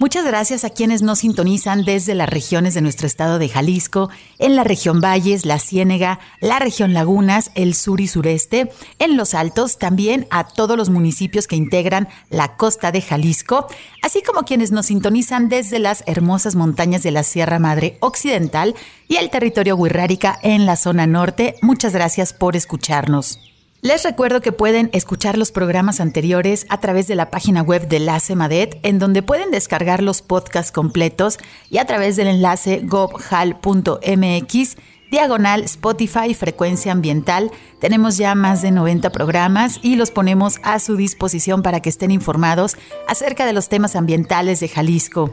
Muchas 0.00 0.24
gracias 0.24 0.64
a 0.64 0.70
quienes 0.70 1.02
nos 1.02 1.18
sintonizan 1.18 1.84
desde 1.84 2.14
las 2.14 2.30
regiones 2.30 2.72
de 2.72 2.80
nuestro 2.80 3.06
estado 3.06 3.38
de 3.38 3.50
Jalisco, 3.50 4.08
en 4.38 4.56
la 4.56 4.64
región 4.64 5.02
Valles, 5.02 5.44
la 5.44 5.58
Ciénega, 5.58 6.20
la 6.40 6.58
región 6.58 6.94
Lagunas, 6.94 7.50
el 7.54 7.74
sur 7.74 8.00
y 8.00 8.06
sureste, 8.06 8.72
en 8.98 9.18
los 9.18 9.34
Altos, 9.34 9.76
también 9.76 10.26
a 10.30 10.44
todos 10.48 10.78
los 10.78 10.88
municipios 10.88 11.46
que 11.46 11.56
integran 11.56 12.08
la 12.30 12.56
costa 12.56 12.92
de 12.92 13.02
Jalisco, 13.02 13.66
así 14.02 14.22
como 14.22 14.44
quienes 14.44 14.72
nos 14.72 14.86
sintonizan 14.86 15.50
desde 15.50 15.78
las 15.78 16.02
hermosas 16.06 16.54
montañas 16.54 17.02
de 17.02 17.10
la 17.10 17.22
Sierra 17.22 17.58
Madre 17.58 17.98
Occidental 18.00 18.74
y 19.06 19.16
el 19.16 19.28
territorio 19.28 19.76
Huirrárica 19.76 20.38
en 20.42 20.64
la 20.64 20.76
zona 20.76 21.06
norte. 21.06 21.56
Muchas 21.60 21.92
gracias 21.92 22.32
por 22.32 22.56
escucharnos. 22.56 23.49
Les 23.82 24.02
recuerdo 24.02 24.42
que 24.42 24.52
pueden 24.52 24.90
escuchar 24.92 25.38
los 25.38 25.52
programas 25.52 26.00
anteriores 26.00 26.66
a 26.68 26.80
través 26.80 27.06
de 27.06 27.14
la 27.14 27.30
página 27.30 27.62
web 27.62 27.88
de 27.88 27.98
la 27.98 28.20
CEMADET, 28.20 28.78
en 28.82 28.98
donde 28.98 29.22
pueden 29.22 29.50
descargar 29.50 30.02
los 30.02 30.20
podcasts 30.20 30.70
completos 30.70 31.38
y 31.70 31.78
a 31.78 31.86
través 31.86 32.16
del 32.16 32.28
enlace 32.28 32.82
gobhal.mx 32.84 34.76
diagonal 35.10 35.62
Spotify 35.64 36.34
Frecuencia 36.34 36.92
Ambiental. 36.92 37.50
Tenemos 37.80 38.18
ya 38.18 38.34
más 38.34 38.60
de 38.60 38.70
90 38.70 39.10
programas 39.12 39.80
y 39.82 39.96
los 39.96 40.10
ponemos 40.10 40.58
a 40.62 40.78
su 40.78 40.96
disposición 40.96 41.62
para 41.62 41.80
que 41.80 41.88
estén 41.88 42.10
informados 42.10 42.76
acerca 43.08 43.46
de 43.46 43.54
los 43.54 43.70
temas 43.70 43.96
ambientales 43.96 44.60
de 44.60 44.68
Jalisco. 44.68 45.32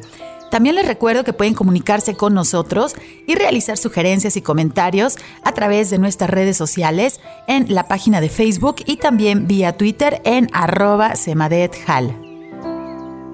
También 0.49 0.75
les 0.75 0.87
recuerdo 0.87 1.23
que 1.23 1.33
pueden 1.33 1.53
comunicarse 1.53 2.15
con 2.15 2.33
nosotros 2.33 2.95
y 3.25 3.35
realizar 3.35 3.77
sugerencias 3.77 4.37
y 4.37 4.41
comentarios 4.41 5.17
a 5.43 5.51
través 5.51 5.89
de 5.89 5.97
nuestras 5.97 6.29
redes 6.29 6.55
sociales 6.55 7.19
en 7.47 7.73
la 7.73 7.87
página 7.87 8.21
de 8.21 8.29
Facebook 8.29 8.77
y 8.85 8.97
también 8.97 9.47
vía 9.47 9.75
Twitter 9.75 10.21
en 10.23 10.49
arroba 10.53 11.15
semadethal. 11.15 12.15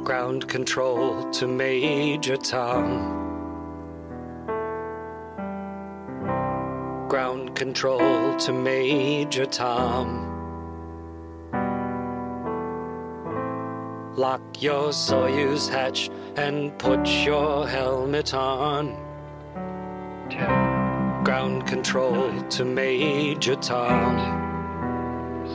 Ground 0.04 0.52
control 0.52 1.32
to 1.32 1.48
Major 1.48 2.38
Tom. 2.38 3.24
Ground 7.08 7.58
control 7.58 8.36
to 8.38 8.52
Major 8.52 9.48
Tom. 9.48 10.33
Lock 14.16 14.62
your 14.62 14.90
Soyuz 14.90 15.68
hatch 15.68 16.12
and 16.36 16.78
put 16.78 17.08
your 17.08 17.68
helmet 17.68 18.36
on. 18.36 18.96
Ten. 20.30 21.24
Ground 21.24 21.66
control 21.66 22.30
nine, 22.30 22.48
to 22.50 22.64
Major 22.64 23.56
Tom. 23.56 24.18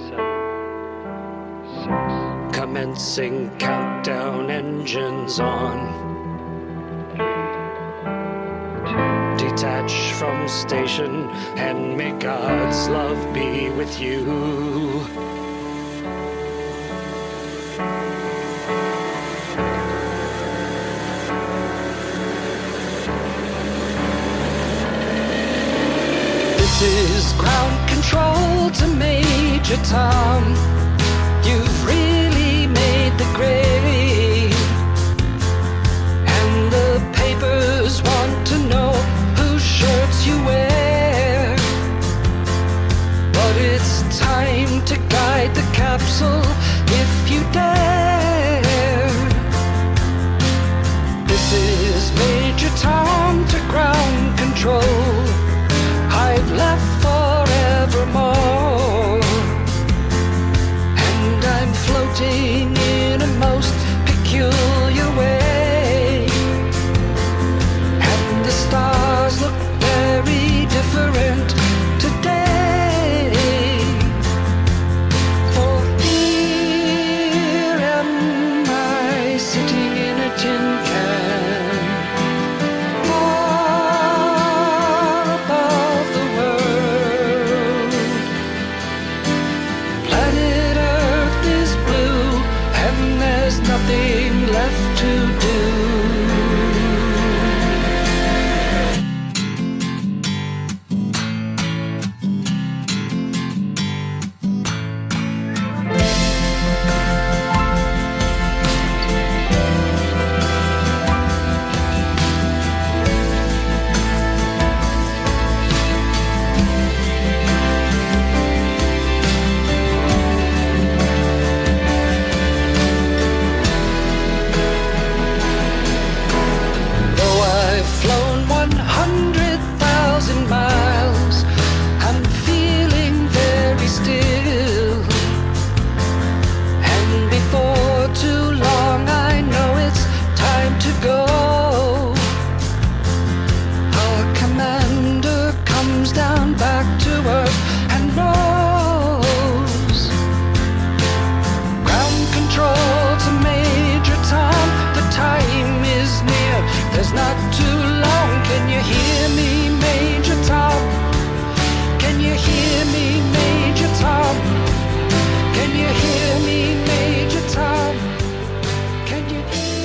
Seven, 0.08 0.26
six, 1.84 2.58
Commencing 2.58 3.56
countdown 3.58 4.50
engines 4.50 5.38
on. 5.38 6.16
Detach 9.36 10.12
from 10.14 10.48
station 10.48 11.28
and 11.56 11.96
may 11.96 12.10
God's 12.18 12.88
love 12.88 13.32
be 13.32 13.70
with 13.70 14.00
you. 14.00 15.27
Control 28.08 28.70
to 28.70 28.86
Major 28.96 29.76
Tom. 29.84 30.42
You've 31.44 31.86
really 31.86 32.66
made 32.66 33.12
the 33.18 33.28
grade. 33.34 34.54
And 36.36 36.72
the 36.72 36.90
papers 37.12 38.02
want 38.02 38.46
to 38.46 38.58
know 38.72 38.92
whose 39.36 39.62
shirts 39.62 40.26
you 40.26 40.36
wear. 40.44 41.56
But 43.32 43.56
it's 43.56 44.18
time 44.18 44.84
to 44.86 44.96
guide 45.08 45.54
the 45.54 45.66
capsule 45.74 46.44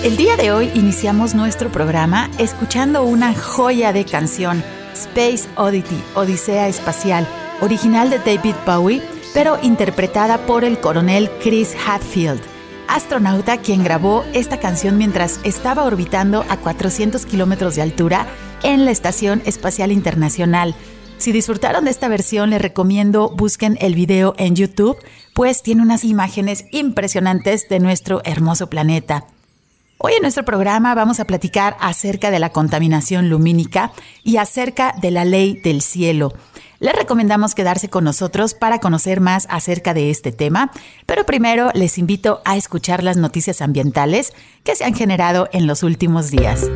El 0.03 0.17
día 0.17 0.35
de 0.35 0.51
hoy 0.51 0.69
iniciamos 0.75 1.33
nuestro 1.33 1.71
programa 1.71 2.29
escuchando 2.37 3.05
una 3.05 3.33
joya 3.33 3.93
de 3.93 4.03
canción, 4.03 4.61
Space 4.93 5.47
Oddity, 5.55 5.97
Odisea 6.13 6.67
Espacial, 6.67 7.25
original 7.61 8.09
de 8.09 8.19
David 8.19 8.55
Bowie, 8.65 9.01
pero 9.33 9.57
interpretada 9.63 10.45
por 10.45 10.65
el 10.65 10.77
coronel 10.81 11.31
Chris 11.41 11.73
Hadfield, 11.87 12.41
astronauta 12.89 13.59
quien 13.59 13.81
grabó 13.81 14.25
esta 14.33 14.59
canción 14.59 14.97
mientras 14.97 15.39
estaba 15.45 15.85
orbitando 15.85 16.43
a 16.49 16.57
400 16.57 17.25
kilómetros 17.25 17.77
de 17.77 17.83
altura 17.83 18.27
en 18.61 18.83
la 18.83 18.91
Estación 18.91 19.41
Espacial 19.45 19.93
Internacional. 19.93 20.75
Si 21.17 21.31
disfrutaron 21.31 21.85
de 21.85 21.91
esta 21.91 22.09
versión, 22.09 22.49
les 22.49 22.61
recomiendo 22.61 23.29
busquen 23.29 23.77
el 23.79 23.95
video 23.95 24.35
en 24.37 24.57
YouTube, 24.57 24.97
pues 25.33 25.63
tiene 25.63 25.81
unas 25.81 26.03
imágenes 26.03 26.65
impresionantes 26.71 27.69
de 27.69 27.79
nuestro 27.79 28.21
hermoso 28.25 28.69
planeta. 28.69 29.27
Hoy 29.97 30.13
en 30.13 30.21
nuestro 30.21 30.43
programa 30.43 30.95
vamos 30.95 31.19
a 31.19 31.25
platicar 31.25 31.77
acerca 31.79 32.31
de 32.31 32.39
la 32.39 32.49
contaminación 32.49 33.29
lumínica 33.29 33.91
y 34.23 34.37
acerca 34.37 34.93
de 34.99 35.11
la 35.11 35.23
ley 35.23 35.59
del 35.63 35.81
cielo. 35.81 36.33
Les 36.79 36.93
recomendamos 36.93 37.55
quedarse 37.55 37.89
con 37.89 38.03
nosotros 38.03 38.53
para 38.53 38.79
conocer 38.79 39.21
más 39.21 39.47
acerca 39.49 39.93
de 39.93 40.09
este 40.09 40.33
tema, 40.33 40.71
pero 41.05 41.25
primero 41.25 41.71
les 41.73 41.97
invito 41.97 42.41
a 42.43 42.57
escuchar 42.57 43.03
las 43.03 43.15
noticias 43.15 43.61
ambientales 43.61 44.33
que 44.65 44.75
se 44.75 44.83
han 44.83 44.93
generado 44.93 45.47
en 45.53 45.67
los 45.67 45.83
últimos 45.83 46.29
días 46.29 46.69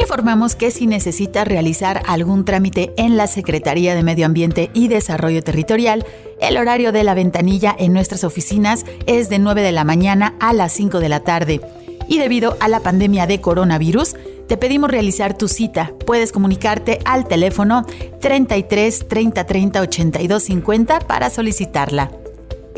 informamos 0.00 0.56
que 0.56 0.70
si 0.70 0.86
necesitas 0.86 1.46
realizar 1.46 2.02
algún 2.06 2.44
trámite 2.44 2.92
en 2.96 3.16
la 3.16 3.26
Secretaría 3.26 3.94
de 3.94 4.02
Medio 4.02 4.26
Ambiente 4.26 4.70
y 4.74 4.88
Desarrollo 4.88 5.42
Territorial, 5.42 6.04
el 6.40 6.56
horario 6.56 6.92
de 6.92 7.04
la 7.04 7.14
ventanilla 7.14 7.74
en 7.78 7.92
nuestras 7.92 8.24
oficinas 8.24 8.84
es 9.06 9.28
de 9.28 9.38
9 9.38 9.62
de 9.62 9.72
la 9.72 9.84
mañana 9.84 10.34
a 10.40 10.52
las 10.52 10.72
5 10.72 11.00
de 11.00 11.08
la 11.08 11.20
tarde. 11.20 11.60
Y 12.08 12.18
debido 12.18 12.56
a 12.60 12.68
la 12.68 12.80
pandemia 12.80 13.26
de 13.26 13.40
coronavirus, 13.40 14.16
te 14.46 14.56
pedimos 14.56 14.90
realizar 14.90 15.36
tu 15.36 15.48
cita. 15.48 15.92
Puedes 16.06 16.30
comunicarte 16.30 17.00
al 17.04 17.26
teléfono 17.26 17.84
33 18.20 19.08
30 19.08 19.44
30 19.44 19.80
82 19.80 20.42
50 20.42 21.00
para 21.00 21.30
solicitarla. 21.30 22.10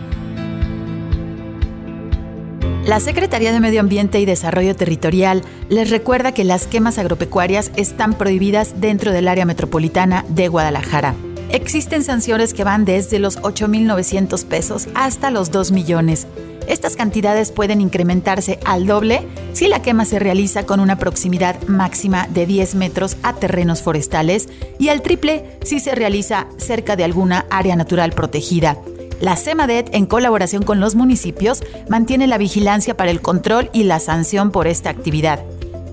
La 2.84 3.00
Secretaría 3.00 3.52
de 3.52 3.60
Medio 3.60 3.82
Ambiente 3.82 4.20
y 4.20 4.26
Desarrollo 4.26 4.76
Territorial 4.76 5.44
les 5.70 5.92
recuerda 5.92 6.32
que 6.32 6.46
las 6.46 6.66
quemas 6.66 6.98
agropecuarias 6.98 7.72
están 7.76 8.16
prohibidas 8.16 8.82
dentro 8.82 9.12
del 9.12 9.28
área 9.28 9.46
metropolitana 9.46 10.26
de 10.30 10.48
Guadalajara. 10.48 11.14
Existen 11.50 12.04
sanciones 12.04 12.54
que 12.54 12.66
van 12.66 12.84
desde 12.84 13.20
los 13.20 13.40
8.900 13.40 14.46
pesos 14.46 14.88
hasta 14.96 15.32
los 15.32 15.50
2 15.52 15.72
millones. 15.72 16.28
Estas 16.68 16.98
cantidades 16.98 17.54
pueden 17.54 17.80
incrementarse 17.80 18.60
al 18.66 18.86
doble 18.86 19.26
si 19.54 19.68
la 19.68 19.82
quema 19.82 20.04
se 20.04 20.20
realiza 20.20 20.66
con 20.66 20.82
una 20.82 20.98
proximidad 20.98 21.62
máxima 21.68 22.28
de 22.28 22.46
10 22.46 22.76
metros 22.76 23.16
a 23.24 23.34
terrenos 23.34 23.82
forestales 23.82 24.50
y 24.78 24.90
al 24.90 25.02
triple 25.02 25.58
si 25.64 25.80
se 25.80 25.96
realiza 25.96 26.48
cerca 26.58 26.98
de 26.98 27.06
alguna 27.06 27.46
área 27.50 27.78
natural 27.78 28.12
protegida. 28.12 28.78
La 29.22 29.38
CEMADET, 29.38 29.96
en 29.96 30.06
colaboración 30.06 30.64
con 30.64 30.82
los 30.82 30.96
municipios, 30.96 31.64
mantiene 31.90 32.28
la 32.28 32.38
vigilancia 32.38 32.98
para 32.98 33.10
el 33.10 33.22
control 33.22 33.70
y 33.72 33.84
la 33.84 34.00
sanción 34.00 34.52
por 34.52 34.68
esta 34.68 34.90
actividad. 34.90 35.40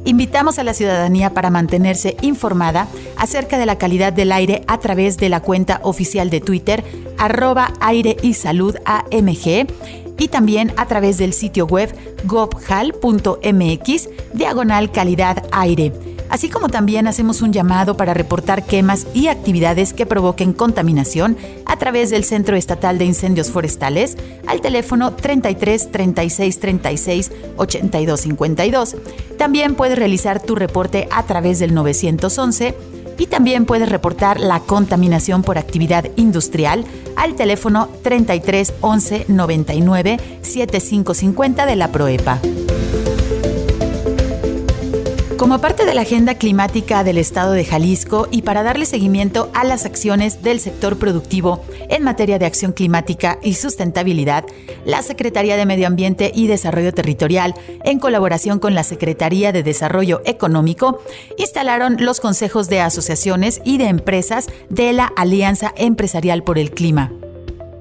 Invitamos 0.05 0.59
a 0.59 0.65
la 0.65 0.75
ciudadanía 0.75 1.31
para 1.33 1.51
mantenerse 1.51 2.17
informada 2.21 2.89
acerca 3.17 3.59
de 3.59 3.67
la 3.67 3.79
calidad 3.79 4.13
del 4.13 4.33
aire 4.33 4.63
a 4.67 4.79
través 4.79 5.17
de 5.17 5.29
la 5.29 5.41
cuenta 5.41 5.81
oficial 5.83 6.29
de 6.29 6.41
Twitter, 6.41 6.85
arroba 7.17 7.73
aire 7.81 8.17
y 8.23 8.35
salud 8.35 8.77
y 10.19 10.29
también 10.29 10.73
a 10.77 10.87
través 10.87 11.19
del 11.19 11.33
sitio 11.33 11.67
web 11.67 11.95
gobhal.mx, 12.25 14.09
diagonal 14.35 14.93
calidad 14.93 15.43
aire 15.53 16.14
así 16.35 16.49
como 16.49 16.69
también 16.69 17.07
hacemos 17.07 17.43
un 17.43 17.53
llamado 17.53 17.97
para 17.97 18.13
reportar 18.13 18.65
quemas 18.65 19.07
y 19.15 19.29
actividades 19.29 19.93
que 19.93 20.05
provoquen 20.05 20.53
contaminación 20.53 21.37
a 21.65 21.77
través 21.77 22.11
del 22.11 22.25
Centro 22.25 22.57
Estatal 22.57 22.99
de 22.99 23.05
Incendios 23.05 23.53
Forestales 23.53 24.17
al 24.49 24.61
teléfono 24.61 25.13
33 25.13 25.93
36 25.93 26.59
36 26.59 27.33
82 27.57 28.21
52. 28.21 28.97
También 29.39 29.77
puedes 29.77 29.97
realizar 29.97 30.43
tu 30.43 30.57
reporte 30.57 31.07
a 31.13 31.23
través 31.23 31.61
del 31.61 31.73
911 31.73 32.75
y 33.17 33.27
también 33.27 33.65
puedes 33.65 33.89
reportar 33.89 34.41
la 34.41 34.59
contaminación 34.59 35.43
por 35.43 35.57
actividad 35.57 36.07
industrial 36.17 36.85
al 37.15 37.37
teléfono 37.37 37.89
33 38.03 38.75
11 38.81 39.27
99 39.29 40.19
7550 40.43 41.65
de 41.65 41.77
la 41.77 41.93
PROEPA. 41.93 42.41
Como 45.39 45.61
parte 45.61 45.85
de 45.85 45.95
la 45.95 46.03
agenda 46.03 46.37
climática 46.37 47.03
del 47.03 47.19
Estado 47.19 47.53
de 47.53 47.65
Jalisco 47.65 48.29
y 48.31 48.43
para 48.43 48.63
darle 48.63 48.87
seguimiento 48.87 49.51
a 49.53 49.65
las 49.65 49.85
acciones 49.85 50.43
del 50.43 50.61
sector 50.61 50.97
productivo 50.97 51.61
en 51.89 52.05
materia 52.05 52.39
de 52.39 52.47
acción 52.47 52.73
climática 52.73 53.39
y 53.43 53.55
sustentabilidad, 53.55 54.45
la 54.85 55.03
Secretaría 55.03 55.57
de 55.57 55.67
Medio 55.67 55.89
Ambiente 55.89 56.31
y 56.33 56.47
Desarrollo 56.47 56.95
Territorial, 56.95 57.55
en 57.83 57.99
colaboración 57.99 58.61
con 58.61 58.75
la 58.75 58.85
Secretaría 58.85 59.51
de 59.51 59.65
Desarrollo 59.65 60.23
Económico, 60.25 61.01
instalaron 61.37 61.97
los 61.99 62.21
consejos 62.21 62.69
de 62.69 62.81
asociaciones 62.81 63.61
y 63.65 63.79
de 63.79 63.89
empresas 63.89 64.47
de 64.71 64.93
la 64.93 65.07
Alianza 65.17 65.73
Empresarial 65.77 66.45
por 66.45 66.59
el 66.59 66.71
Clima. 66.71 67.13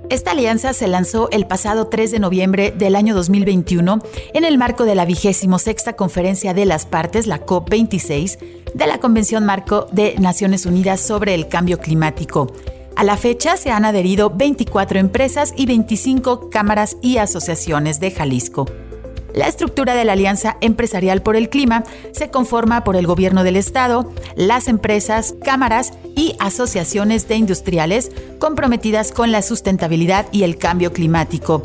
Esta 0.10 0.32
alianza 0.32 0.74
se 0.74 0.88
lanzó 0.88 1.30
el 1.32 1.48
pasado 1.48 1.88
3 1.88 2.12
de 2.12 2.20
noviembre 2.20 2.72
del 2.72 2.96
año 2.96 3.16
2021 3.16 4.00
en 4.34 4.44
el 4.44 4.58
marco 4.58 4.84
de 4.84 4.96
la 4.96 5.06
vigésimo 5.06 5.60
sexta 5.60 5.94
conferencia 5.94 6.54
de 6.54 6.66
las 6.66 6.86
partes, 6.86 7.26
la 7.26 7.46
COP26, 7.46 8.38
de 8.74 8.88
la 8.88 9.00
Convención 9.00 9.46
Marco 9.46 9.88
de 9.92 10.16
Naciones 10.20 10.66
Unidas 10.66 11.00
sobre 11.00 11.34
el 11.34 11.48
Cambio 11.48 11.80
Climático. 11.80 12.52
A 12.96 13.04
la 13.04 13.18
fecha 13.18 13.58
se 13.58 13.72
han 13.72 13.86
adherido 13.86 14.30
24 14.30 15.00
empresas 15.00 15.54
y 15.56 15.66
25 15.66 16.50
cámaras 16.50 16.98
y 17.02 17.18
asociaciones 17.18 18.00
de 18.00 18.12
Jalisco. 18.12 18.66
La 19.34 19.48
estructura 19.48 19.96
de 19.96 20.06
la 20.06 20.14
Alianza 20.14 20.58
Empresarial 20.62 21.22
por 21.22 21.36
el 21.36 21.50
Clima 21.50 21.84
se 22.12 22.30
conforma 22.30 22.84
por 22.84 22.96
el 22.96 23.08
Gobierno 23.08 23.44
del 23.44 23.56
Estado, 23.56 24.12
las 24.36 24.68
empresas, 24.68 25.36
cámaras 25.44 25.94
y 26.16 26.36
asociaciones 26.40 27.28
de 27.28 27.36
industriales 27.36 28.12
comprometidas 28.40 29.12
con 29.12 29.32
la 29.32 29.42
sustentabilidad 29.42 30.28
y 30.32 30.44
el 30.44 30.58
cambio 30.58 30.94
climático. 30.94 31.64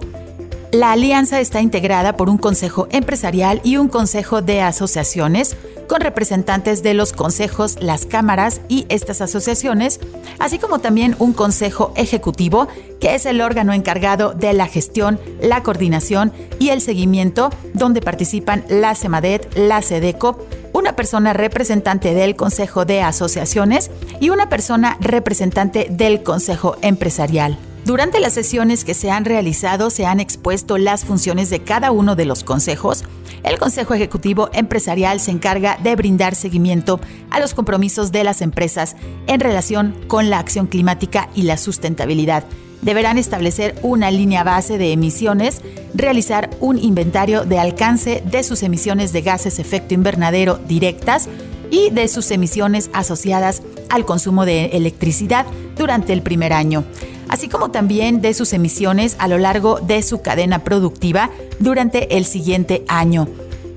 La 0.72 0.92
alianza 0.92 1.40
está 1.40 1.62
integrada 1.62 2.14
por 2.16 2.28
un 2.28 2.36
consejo 2.36 2.88
empresarial 2.90 3.62
y 3.64 3.78
un 3.78 3.88
consejo 3.88 4.42
de 4.42 4.60
asociaciones, 4.60 5.56
con 5.88 6.02
representantes 6.02 6.82
de 6.82 6.92
los 6.92 7.14
consejos, 7.14 7.78
las 7.80 8.04
cámaras 8.04 8.60
y 8.68 8.84
estas 8.90 9.22
asociaciones, 9.22 9.98
así 10.38 10.58
como 10.58 10.80
también 10.80 11.16
un 11.18 11.32
consejo 11.32 11.94
ejecutivo, 11.96 12.68
que 13.00 13.14
es 13.14 13.24
el 13.24 13.40
órgano 13.40 13.72
encargado 13.72 14.34
de 14.34 14.52
la 14.52 14.66
gestión, 14.66 15.18
la 15.40 15.62
coordinación 15.62 16.34
y 16.58 16.68
el 16.68 16.82
seguimiento, 16.82 17.48
donde 17.72 18.02
participan 18.02 18.62
la 18.68 18.94
CEMADET, 18.94 19.56
la 19.56 19.80
SEDECO, 19.80 20.38
una 20.74 20.94
persona 20.94 21.32
representante 21.32 22.12
del 22.12 22.36
Consejo 22.36 22.84
de 22.84 23.00
Asociaciones 23.00 23.90
y 24.20 24.28
una 24.28 24.50
persona 24.50 24.98
representante 25.00 25.86
del 25.88 26.22
Consejo 26.22 26.76
Empresarial. 26.82 27.58
Durante 27.88 28.20
las 28.20 28.34
sesiones 28.34 28.84
que 28.84 28.92
se 28.92 29.10
han 29.10 29.24
realizado 29.24 29.88
se 29.88 30.04
han 30.04 30.20
expuesto 30.20 30.76
las 30.76 31.06
funciones 31.06 31.48
de 31.48 31.62
cada 31.62 31.90
uno 31.90 32.16
de 32.16 32.26
los 32.26 32.44
consejos. 32.44 33.02
El 33.44 33.58
Consejo 33.58 33.94
Ejecutivo 33.94 34.50
Empresarial 34.52 35.20
se 35.20 35.30
encarga 35.30 35.78
de 35.82 35.96
brindar 35.96 36.34
seguimiento 36.34 37.00
a 37.30 37.40
los 37.40 37.54
compromisos 37.54 38.12
de 38.12 38.24
las 38.24 38.42
empresas 38.42 38.94
en 39.26 39.40
relación 39.40 39.94
con 40.06 40.28
la 40.28 40.38
acción 40.38 40.66
climática 40.66 41.30
y 41.34 41.44
la 41.44 41.56
sustentabilidad. 41.56 42.44
deberán 42.82 43.16
establecer 43.16 43.74
una 43.80 44.10
línea 44.10 44.44
base 44.44 44.76
de 44.76 44.92
emisiones, 44.92 45.62
realizar 45.94 46.50
un 46.60 46.76
inventario 46.78 47.46
de 47.46 47.58
alcance 47.58 48.22
de 48.30 48.42
sus 48.42 48.62
emisiones 48.62 49.14
de 49.14 49.22
gases 49.22 49.58
efecto 49.58 49.94
invernadero 49.94 50.58
directas 50.68 51.26
y 51.70 51.88
de 51.88 52.06
sus 52.08 52.30
emisiones 52.32 52.90
asociadas 52.92 53.62
al 53.88 54.04
consumo 54.04 54.44
de 54.44 54.66
electricidad 54.66 55.46
durante 55.76 56.12
el 56.12 56.22
primer 56.22 56.52
año, 56.52 56.84
así 57.28 57.48
como 57.48 57.70
también 57.70 58.20
de 58.20 58.34
sus 58.34 58.52
emisiones 58.52 59.16
a 59.18 59.28
lo 59.28 59.38
largo 59.38 59.80
de 59.80 60.02
su 60.02 60.20
cadena 60.20 60.64
productiva 60.64 61.30
durante 61.58 62.16
el 62.16 62.24
siguiente 62.24 62.84
año 62.88 63.28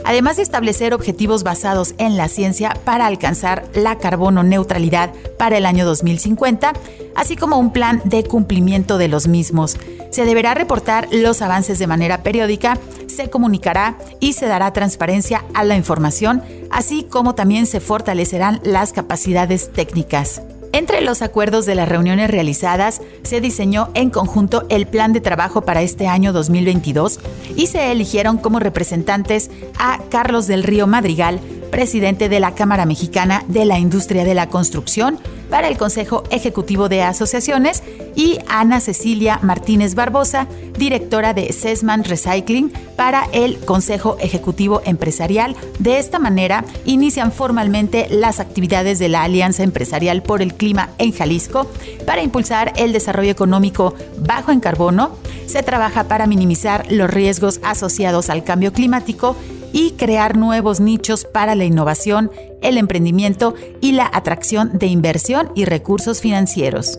además 0.03 0.37
de 0.37 0.43
establecer 0.43 0.93
objetivos 0.93 1.43
basados 1.43 1.95
en 1.97 2.17
la 2.17 2.27
ciencia 2.27 2.77
para 2.83 3.07
alcanzar 3.07 3.67
la 3.73 3.97
carbono 3.97 4.43
neutralidad 4.43 5.11
para 5.37 5.57
el 5.57 5.65
año 5.65 5.85
2050, 5.85 6.73
así 7.15 7.35
como 7.35 7.57
un 7.57 7.71
plan 7.71 8.01
de 8.05 8.23
cumplimiento 8.23 8.97
de 8.97 9.07
los 9.07 9.27
mismos. 9.27 9.77
Se 10.09 10.25
deberá 10.25 10.53
reportar 10.53 11.07
los 11.11 11.41
avances 11.41 11.79
de 11.79 11.87
manera 11.87 12.23
periódica, 12.23 12.77
se 13.07 13.29
comunicará 13.29 13.97
y 14.19 14.33
se 14.33 14.47
dará 14.47 14.73
transparencia 14.73 15.45
a 15.53 15.63
la 15.63 15.75
información, 15.75 16.43
así 16.69 17.03
como 17.03 17.35
también 17.35 17.65
se 17.65 17.79
fortalecerán 17.79 18.59
las 18.63 18.93
capacidades 18.93 19.71
técnicas. 19.71 20.41
Entre 20.73 21.01
los 21.01 21.21
acuerdos 21.21 21.65
de 21.65 21.75
las 21.75 21.89
reuniones 21.89 22.31
realizadas, 22.31 23.01
se 23.23 23.41
diseñó 23.41 23.89
en 23.93 24.09
conjunto 24.09 24.63
el 24.69 24.87
plan 24.87 25.11
de 25.11 25.19
trabajo 25.19 25.61
para 25.61 25.81
este 25.81 26.07
año 26.07 26.31
2022 26.31 27.19
y 27.57 27.67
se 27.67 27.91
eligieron 27.91 28.37
como 28.37 28.59
representantes 28.59 29.51
a 29.77 29.99
Carlos 30.09 30.47
del 30.47 30.63
Río 30.63 30.87
Madrigal, 30.87 31.41
presidente 31.71 32.29
de 32.29 32.39
la 32.39 32.53
Cámara 32.53 32.85
Mexicana 32.85 33.43
de 33.47 33.65
la 33.65 33.79
Industria 33.79 34.23
de 34.23 34.35
la 34.35 34.47
Construcción, 34.47 35.17
para 35.49 35.67
el 35.67 35.77
Consejo 35.77 36.23
Ejecutivo 36.31 36.87
de 36.87 37.03
Asociaciones 37.03 37.83
y 38.15 38.39
Ana 38.47 38.79
Cecilia 38.79 39.39
Martínez 39.41 39.95
Barbosa, 39.95 40.47
directora 40.77 41.33
de 41.33 41.51
Sesman 41.51 42.03
Recycling, 42.03 42.71
para 42.95 43.27
el 43.33 43.57
Consejo 43.59 44.17
Ejecutivo 44.19 44.81
Empresarial. 44.85 45.55
De 45.79 45.97
esta 45.97 46.19
manera, 46.19 46.63
inician 46.85 47.31
formalmente 47.31 48.07
las 48.09 48.39
actividades 48.39 48.97
de 48.99 49.09
la 49.09 49.23
Alianza 49.23 49.63
Empresarial 49.63 50.23
por 50.23 50.41
el 50.41 50.53
Clima 50.53 50.89
en 50.97 51.11
Jalisco 51.11 51.69
para 52.05 52.23
impulsar 52.23 52.73
el 52.77 52.93
desarrollo 52.93 53.31
económico 53.31 53.93
bajo 54.19 54.51
en 54.51 54.61
carbono. 54.61 55.17
Se 55.47 55.63
trabaja 55.63 56.05
para 56.05 56.27
minimizar 56.27 56.89
los 56.89 57.09
riesgos 57.09 57.59
asociados 57.63 58.29
al 58.29 58.43
cambio 58.43 58.71
climático 58.71 59.35
y 59.73 59.91
crear 59.91 60.37
nuevos 60.37 60.79
nichos 60.79 61.25
para 61.25 61.55
la 61.55 61.65
innovación, 61.65 62.31
el 62.61 62.77
emprendimiento 62.77 63.55
y 63.79 63.93
la 63.93 64.09
atracción 64.11 64.77
de 64.77 64.87
inversión 64.87 65.51
y 65.55 65.65
recursos 65.65 66.21
financieros. 66.21 66.97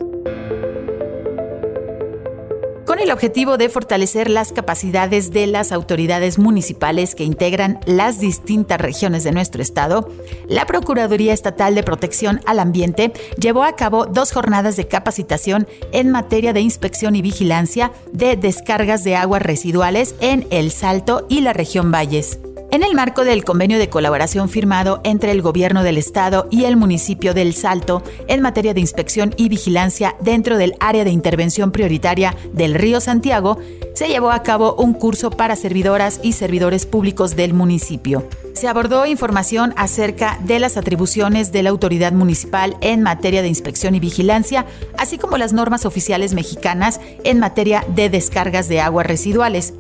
Con 2.93 2.99
el 2.99 3.11
objetivo 3.11 3.57
de 3.57 3.71
fortalecer 3.71 4.29
las 4.29 4.52
capacidades 4.52 5.31
de 5.31 5.47
las 5.47 5.73
autoridades 5.73 6.38
municipales 6.38 7.14
que 7.14 7.25
integran 7.25 7.81
las 7.87 8.21
distintas 8.21 8.79
regiones 8.79 9.25
de 9.25 9.33
nuestro 9.33 9.62
estado, 9.62 10.11
la 10.47 10.67
Procuraduría 10.67 11.33
Estatal 11.33 11.75
de 11.75 11.85
Protección 11.85 12.41
al 12.45 12.59
Ambiente 12.59 13.14
llevó 13.38 13.62
a 13.62 13.76
cabo 13.76 14.05
dos 14.05 14.33
jornadas 14.33 14.76
de 14.76 14.88
capacitación 14.88 15.67
en 15.93 16.11
materia 16.11 16.52
de 16.52 16.61
inspección 16.61 17.17
y 17.17 17.23
vigilancia 17.23 17.93
de 18.12 18.37
descargas 18.37 19.05
de 19.05 19.17
aguas 19.17 19.41
residuales 19.41 20.14
en 20.21 20.47
El 20.50 20.71
Salto 20.71 21.25
y 21.31 21.41
la 21.41 21.55
región 21.55 21.93
Valles. 21.93 22.41
En 22.73 22.83
el 22.83 22.95
marco 22.95 23.26
del 23.26 23.45
convenio 23.45 23.79
de 23.79 23.91
colaboración 23.91 24.49
firmado 24.49 25.02
entre 25.05 25.31
el 25.31 25.43
Gobierno 25.43 25.83
del 25.83 25.99
Estado 25.99 26.49
y 26.50 26.64
el 26.64 26.79
municipio 26.79 27.35
del 27.35 27.52
Salto 27.52 28.02
en 28.29 28.41
materia 28.41 28.73
de 28.73 28.81
inspección 28.81 29.35
y 29.37 29.50
vigilancia 29.50 30.17
dentro 30.21 30.57
del 30.57 30.73
área 30.81 31.05
de 31.05 31.11
intervención 31.11 31.71
prioritaria 31.71 32.35
del 32.55 32.73
Río 32.73 33.02
Santiago, 33.02 33.59
se 33.95 34.09
llevó 34.09 34.31
a 34.31 34.43
cabo 34.43 34.75
un 34.76 34.95
curso 34.95 35.29
para 35.29 35.55
servidoras 35.55 36.19
y 36.23 36.33
servidores 36.33 36.87
públicos 36.87 37.37
del 37.37 37.52
municipio. 37.52 38.26
Se 38.55 38.69
abordó 38.69 39.05
información 39.05 39.75
acerca 39.76 40.38
de 40.43 40.59
las 40.59 40.79
atribuciones 40.79 41.52
de 41.52 41.64
la 41.64 41.69
autoridad 41.69 42.12
municipal 42.12 42.79
en 42.81 43.02
materia 43.02 43.43
de 43.43 43.49
inspección 43.49 43.95
y 43.97 44.00
vigilancia, 44.00 44.64
así 44.97 45.19
como 45.19 45.37
las 45.37 45.52
normas 45.52 45.85
oficiales 45.85 46.33
mexicanas 46.33 47.02
en 47.25 47.38
materia 47.38 47.85
de 47.95 48.09
descargas 48.09 48.67
de 48.67 48.81
aguas 48.81 49.05
residuales. 49.05 49.75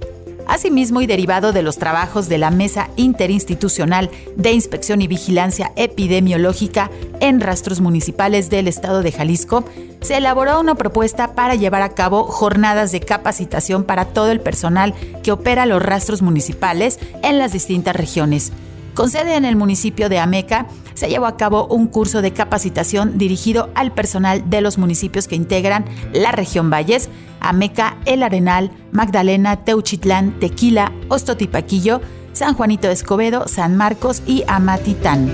Asimismo, 0.46 1.00
y 1.00 1.06
derivado 1.06 1.52
de 1.52 1.62
los 1.62 1.78
trabajos 1.78 2.28
de 2.28 2.38
la 2.38 2.50
Mesa 2.50 2.90
Interinstitucional 2.96 4.10
de 4.36 4.52
Inspección 4.52 5.00
y 5.00 5.06
Vigilancia 5.06 5.72
Epidemiológica 5.76 6.90
en 7.20 7.40
rastros 7.40 7.80
municipales 7.80 8.50
del 8.50 8.68
Estado 8.68 9.02
de 9.02 9.12
Jalisco, 9.12 9.64
se 10.00 10.16
elaboró 10.16 10.60
una 10.60 10.74
propuesta 10.74 11.34
para 11.34 11.54
llevar 11.54 11.82
a 11.82 11.94
cabo 11.94 12.24
jornadas 12.24 12.92
de 12.92 13.00
capacitación 13.00 13.84
para 13.84 14.06
todo 14.06 14.30
el 14.30 14.40
personal 14.40 14.94
que 15.22 15.32
opera 15.32 15.66
los 15.66 15.82
rastros 15.82 16.22
municipales 16.22 16.98
en 17.22 17.38
las 17.38 17.52
distintas 17.52 17.94
regiones. 17.94 18.52
Con 18.94 19.08
sede 19.08 19.36
en 19.36 19.44
el 19.44 19.56
municipio 19.56 20.08
de 20.08 20.18
Ameca, 20.18 20.66
se 20.94 21.08
llevó 21.08 21.26
a 21.26 21.36
cabo 21.36 21.66
un 21.66 21.86
curso 21.86 22.22
de 22.22 22.32
capacitación 22.32 23.18
dirigido 23.18 23.70
al 23.74 23.92
personal 23.92 24.48
de 24.48 24.60
los 24.60 24.78
municipios 24.78 25.28
que 25.28 25.36
integran 25.36 25.84
la 26.12 26.32
región 26.32 26.70
Valles, 26.70 27.08
Ameca, 27.40 27.96
El 28.04 28.22
Arenal, 28.22 28.70
Magdalena, 28.92 29.64
Teuchitlán, 29.64 30.38
Tequila, 30.38 30.92
Ostotipaquillo, 31.08 32.00
San 32.32 32.54
Juanito 32.54 32.86
de 32.86 32.94
Escobedo, 32.94 33.46
San 33.48 33.76
Marcos 33.76 34.22
y 34.26 34.44
Amatitán. 34.46 35.30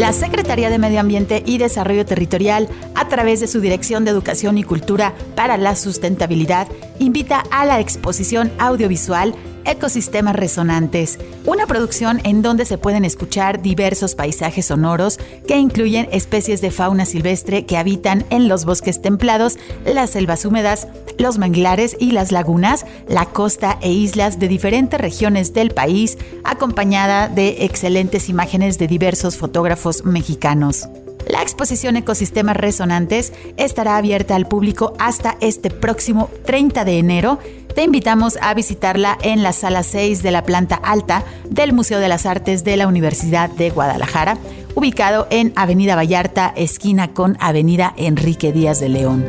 La 0.00 0.14
Secretaría 0.14 0.70
de 0.70 0.78
Medio 0.78 1.00
Ambiente 1.00 1.42
y 1.44 1.58
Desarrollo 1.58 2.06
Territorial, 2.06 2.68
a 2.94 3.08
través 3.08 3.40
de 3.40 3.46
su 3.46 3.60
Dirección 3.60 4.04
de 4.04 4.10
Educación 4.10 4.56
y 4.56 4.62
Cultura 4.62 5.12
para 5.34 5.58
la 5.58 5.76
Sustentabilidad, 5.76 6.68
invita 6.98 7.44
a 7.50 7.66
la 7.66 7.80
exposición 7.80 8.50
audiovisual 8.58 9.34
Ecosistemas 9.64 10.36
Resonantes, 10.36 11.18
una 11.46 11.66
producción 11.66 12.20
en 12.24 12.42
donde 12.42 12.64
se 12.64 12.78
pueden 12.78 13.04
escuchar 13.04 13.62
diversos 13.62 14.14
paisajes 14.14 14.66
sonoros 14.66 15.18
que 15.46 15.58
incluyen 15.58 16.08
especies 16.12 16.60
de 16.60 16.70
fauna 16.70 17.04
silvestre 17.04 17.66
que 17.66 17.76
habitan 17.76 18.24
en 18.30 18.48
los 18.48 18.64
bosques 18.64 19.02
templados, 19.02 19.58
las 19.84 20.10
selvas 20.10 20.44
húmedas, 20.44 20.88
los 21.18 21.38
manglares 21.38 21.96
y 21.98 22.12
las 22.12 22.32
lagunas, 22.32 22.86
la 23.08 23.26
costa 23.26 23.78
e 23.80 23.92
islas 23.92 24.38
de 24.38 24.48
diferentes 24.48 25.00
regiones 25.00 25.52
del 25.52 25.70
país, 25.70 26.18
acompañada 26.44 27.28
de 27.28 27.64
excelentes 27.64 28.28
imágenes 28.28 28.78
de 28.78 28.88
diversos 28.88 29.36
fotógrafos 29.36 30.04
mexicanos. 30.04 30.88
La 31.28 31.42
exposición 31.42 31.96
Ecosistemas 31.96 32.56
Resonantes 32.56 33.32
estará 33.56 33.96
abierta 33.96 34.34
al 34.34 34.48
público 34.48 34.94
hasta 34.98 35.36
este 35.40 35.70
próximo 35.70 36.28
30 36.44 36.84
de 36.84 36.98
enero 36.98 37.38
te 37.74 37.82
invitamos 37.82 38.38
a 38.42 38.52
visitarla 38.54 39.16
en 39.22 39.42
la 39.42 39.52
sala 39.52 39.82
6 39.82 40.22
de 40.22 40.30
la 40.30 40.44
planta 40.44 40.76
alta 40.76 41.24
del 41.48 41.72
Museo 41.72 42.00
de 42.00 42.08
las 42.08 42.26
Artes 42.26 42.64
de 42.64 42.76
la 42.76 42.86
Universidad 42.86 43.50
de 43.50 43.70
Guadalajara, 43.70 44.38
ubicado 44.74 45.26
en 45.30 45.52
Avenida 45.56 45.96
Vallarta, 45.96 46.52
esquina 46.56 47.12
con 47.12 47.36
Avenida 47.40 47.94
Enrique 47.96 48.52
Díaz 48.52 48.80
de 48.80 48.88
León. 48.88 49.24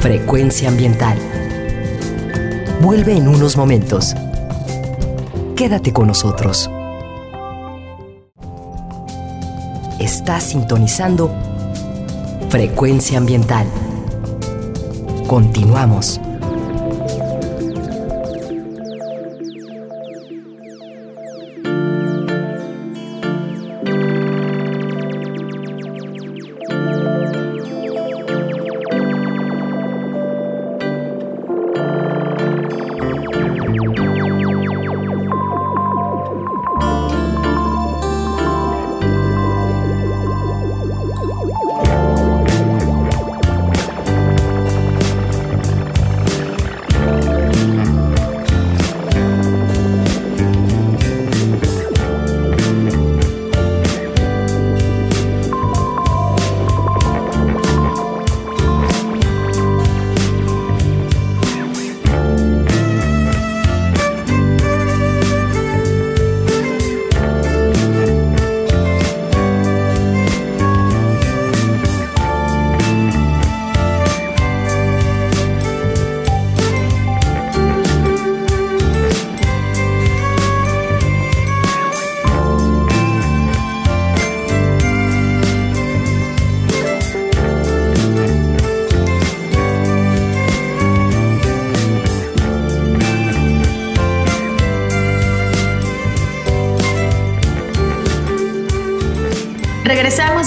Frecuencia 0.00 0.68
ambiental. 0.68 1.18
Vuelve 2.80 3.16
en 3.16 3.28
unos 3.28 3.56
momentos. 3.56 4.14
Quédate 5.56 5.92
con 5.92 6.08
nosotros. 6.08 6.70
Estás 9.98 10.44
sintonizando 10.44 11.34
Frecuencia 12.50 13.18
ambiental. 13.18 13.66
Continuamos. 15.26 16.20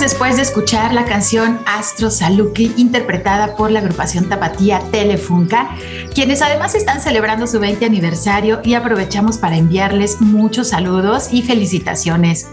Después 0.08 0.38
de 0.38 0.42
escuchar 0.42 0.94
la 0.94 1.04
canción 1.04 1.60
Astro 1.66 2.10
Saluki, 2.10 2.72
interpretada 2.78 3.58
por 3.58 3.72
la 3.72 3.80
agrupación 3.80 4.30
tapatía 4.30 4.80
Telefunca, 4.90 5.76
quienes 6.16 6.42
además 6.42 6.76
están 6.76 7.02
celebrando 7.02 7.46
su 7.46 7.60
20 7.60 7.84
aniversario 7.84 8.62
y 8.64 8.76
aprovechamos 8.76 9.38
para 9.38 9.58
enviarles 9.58 10.22
muchos 10.22 10.70
saludos 10.70 11.34
y 11.34 11.42
felicitaciones. 11.42 12.48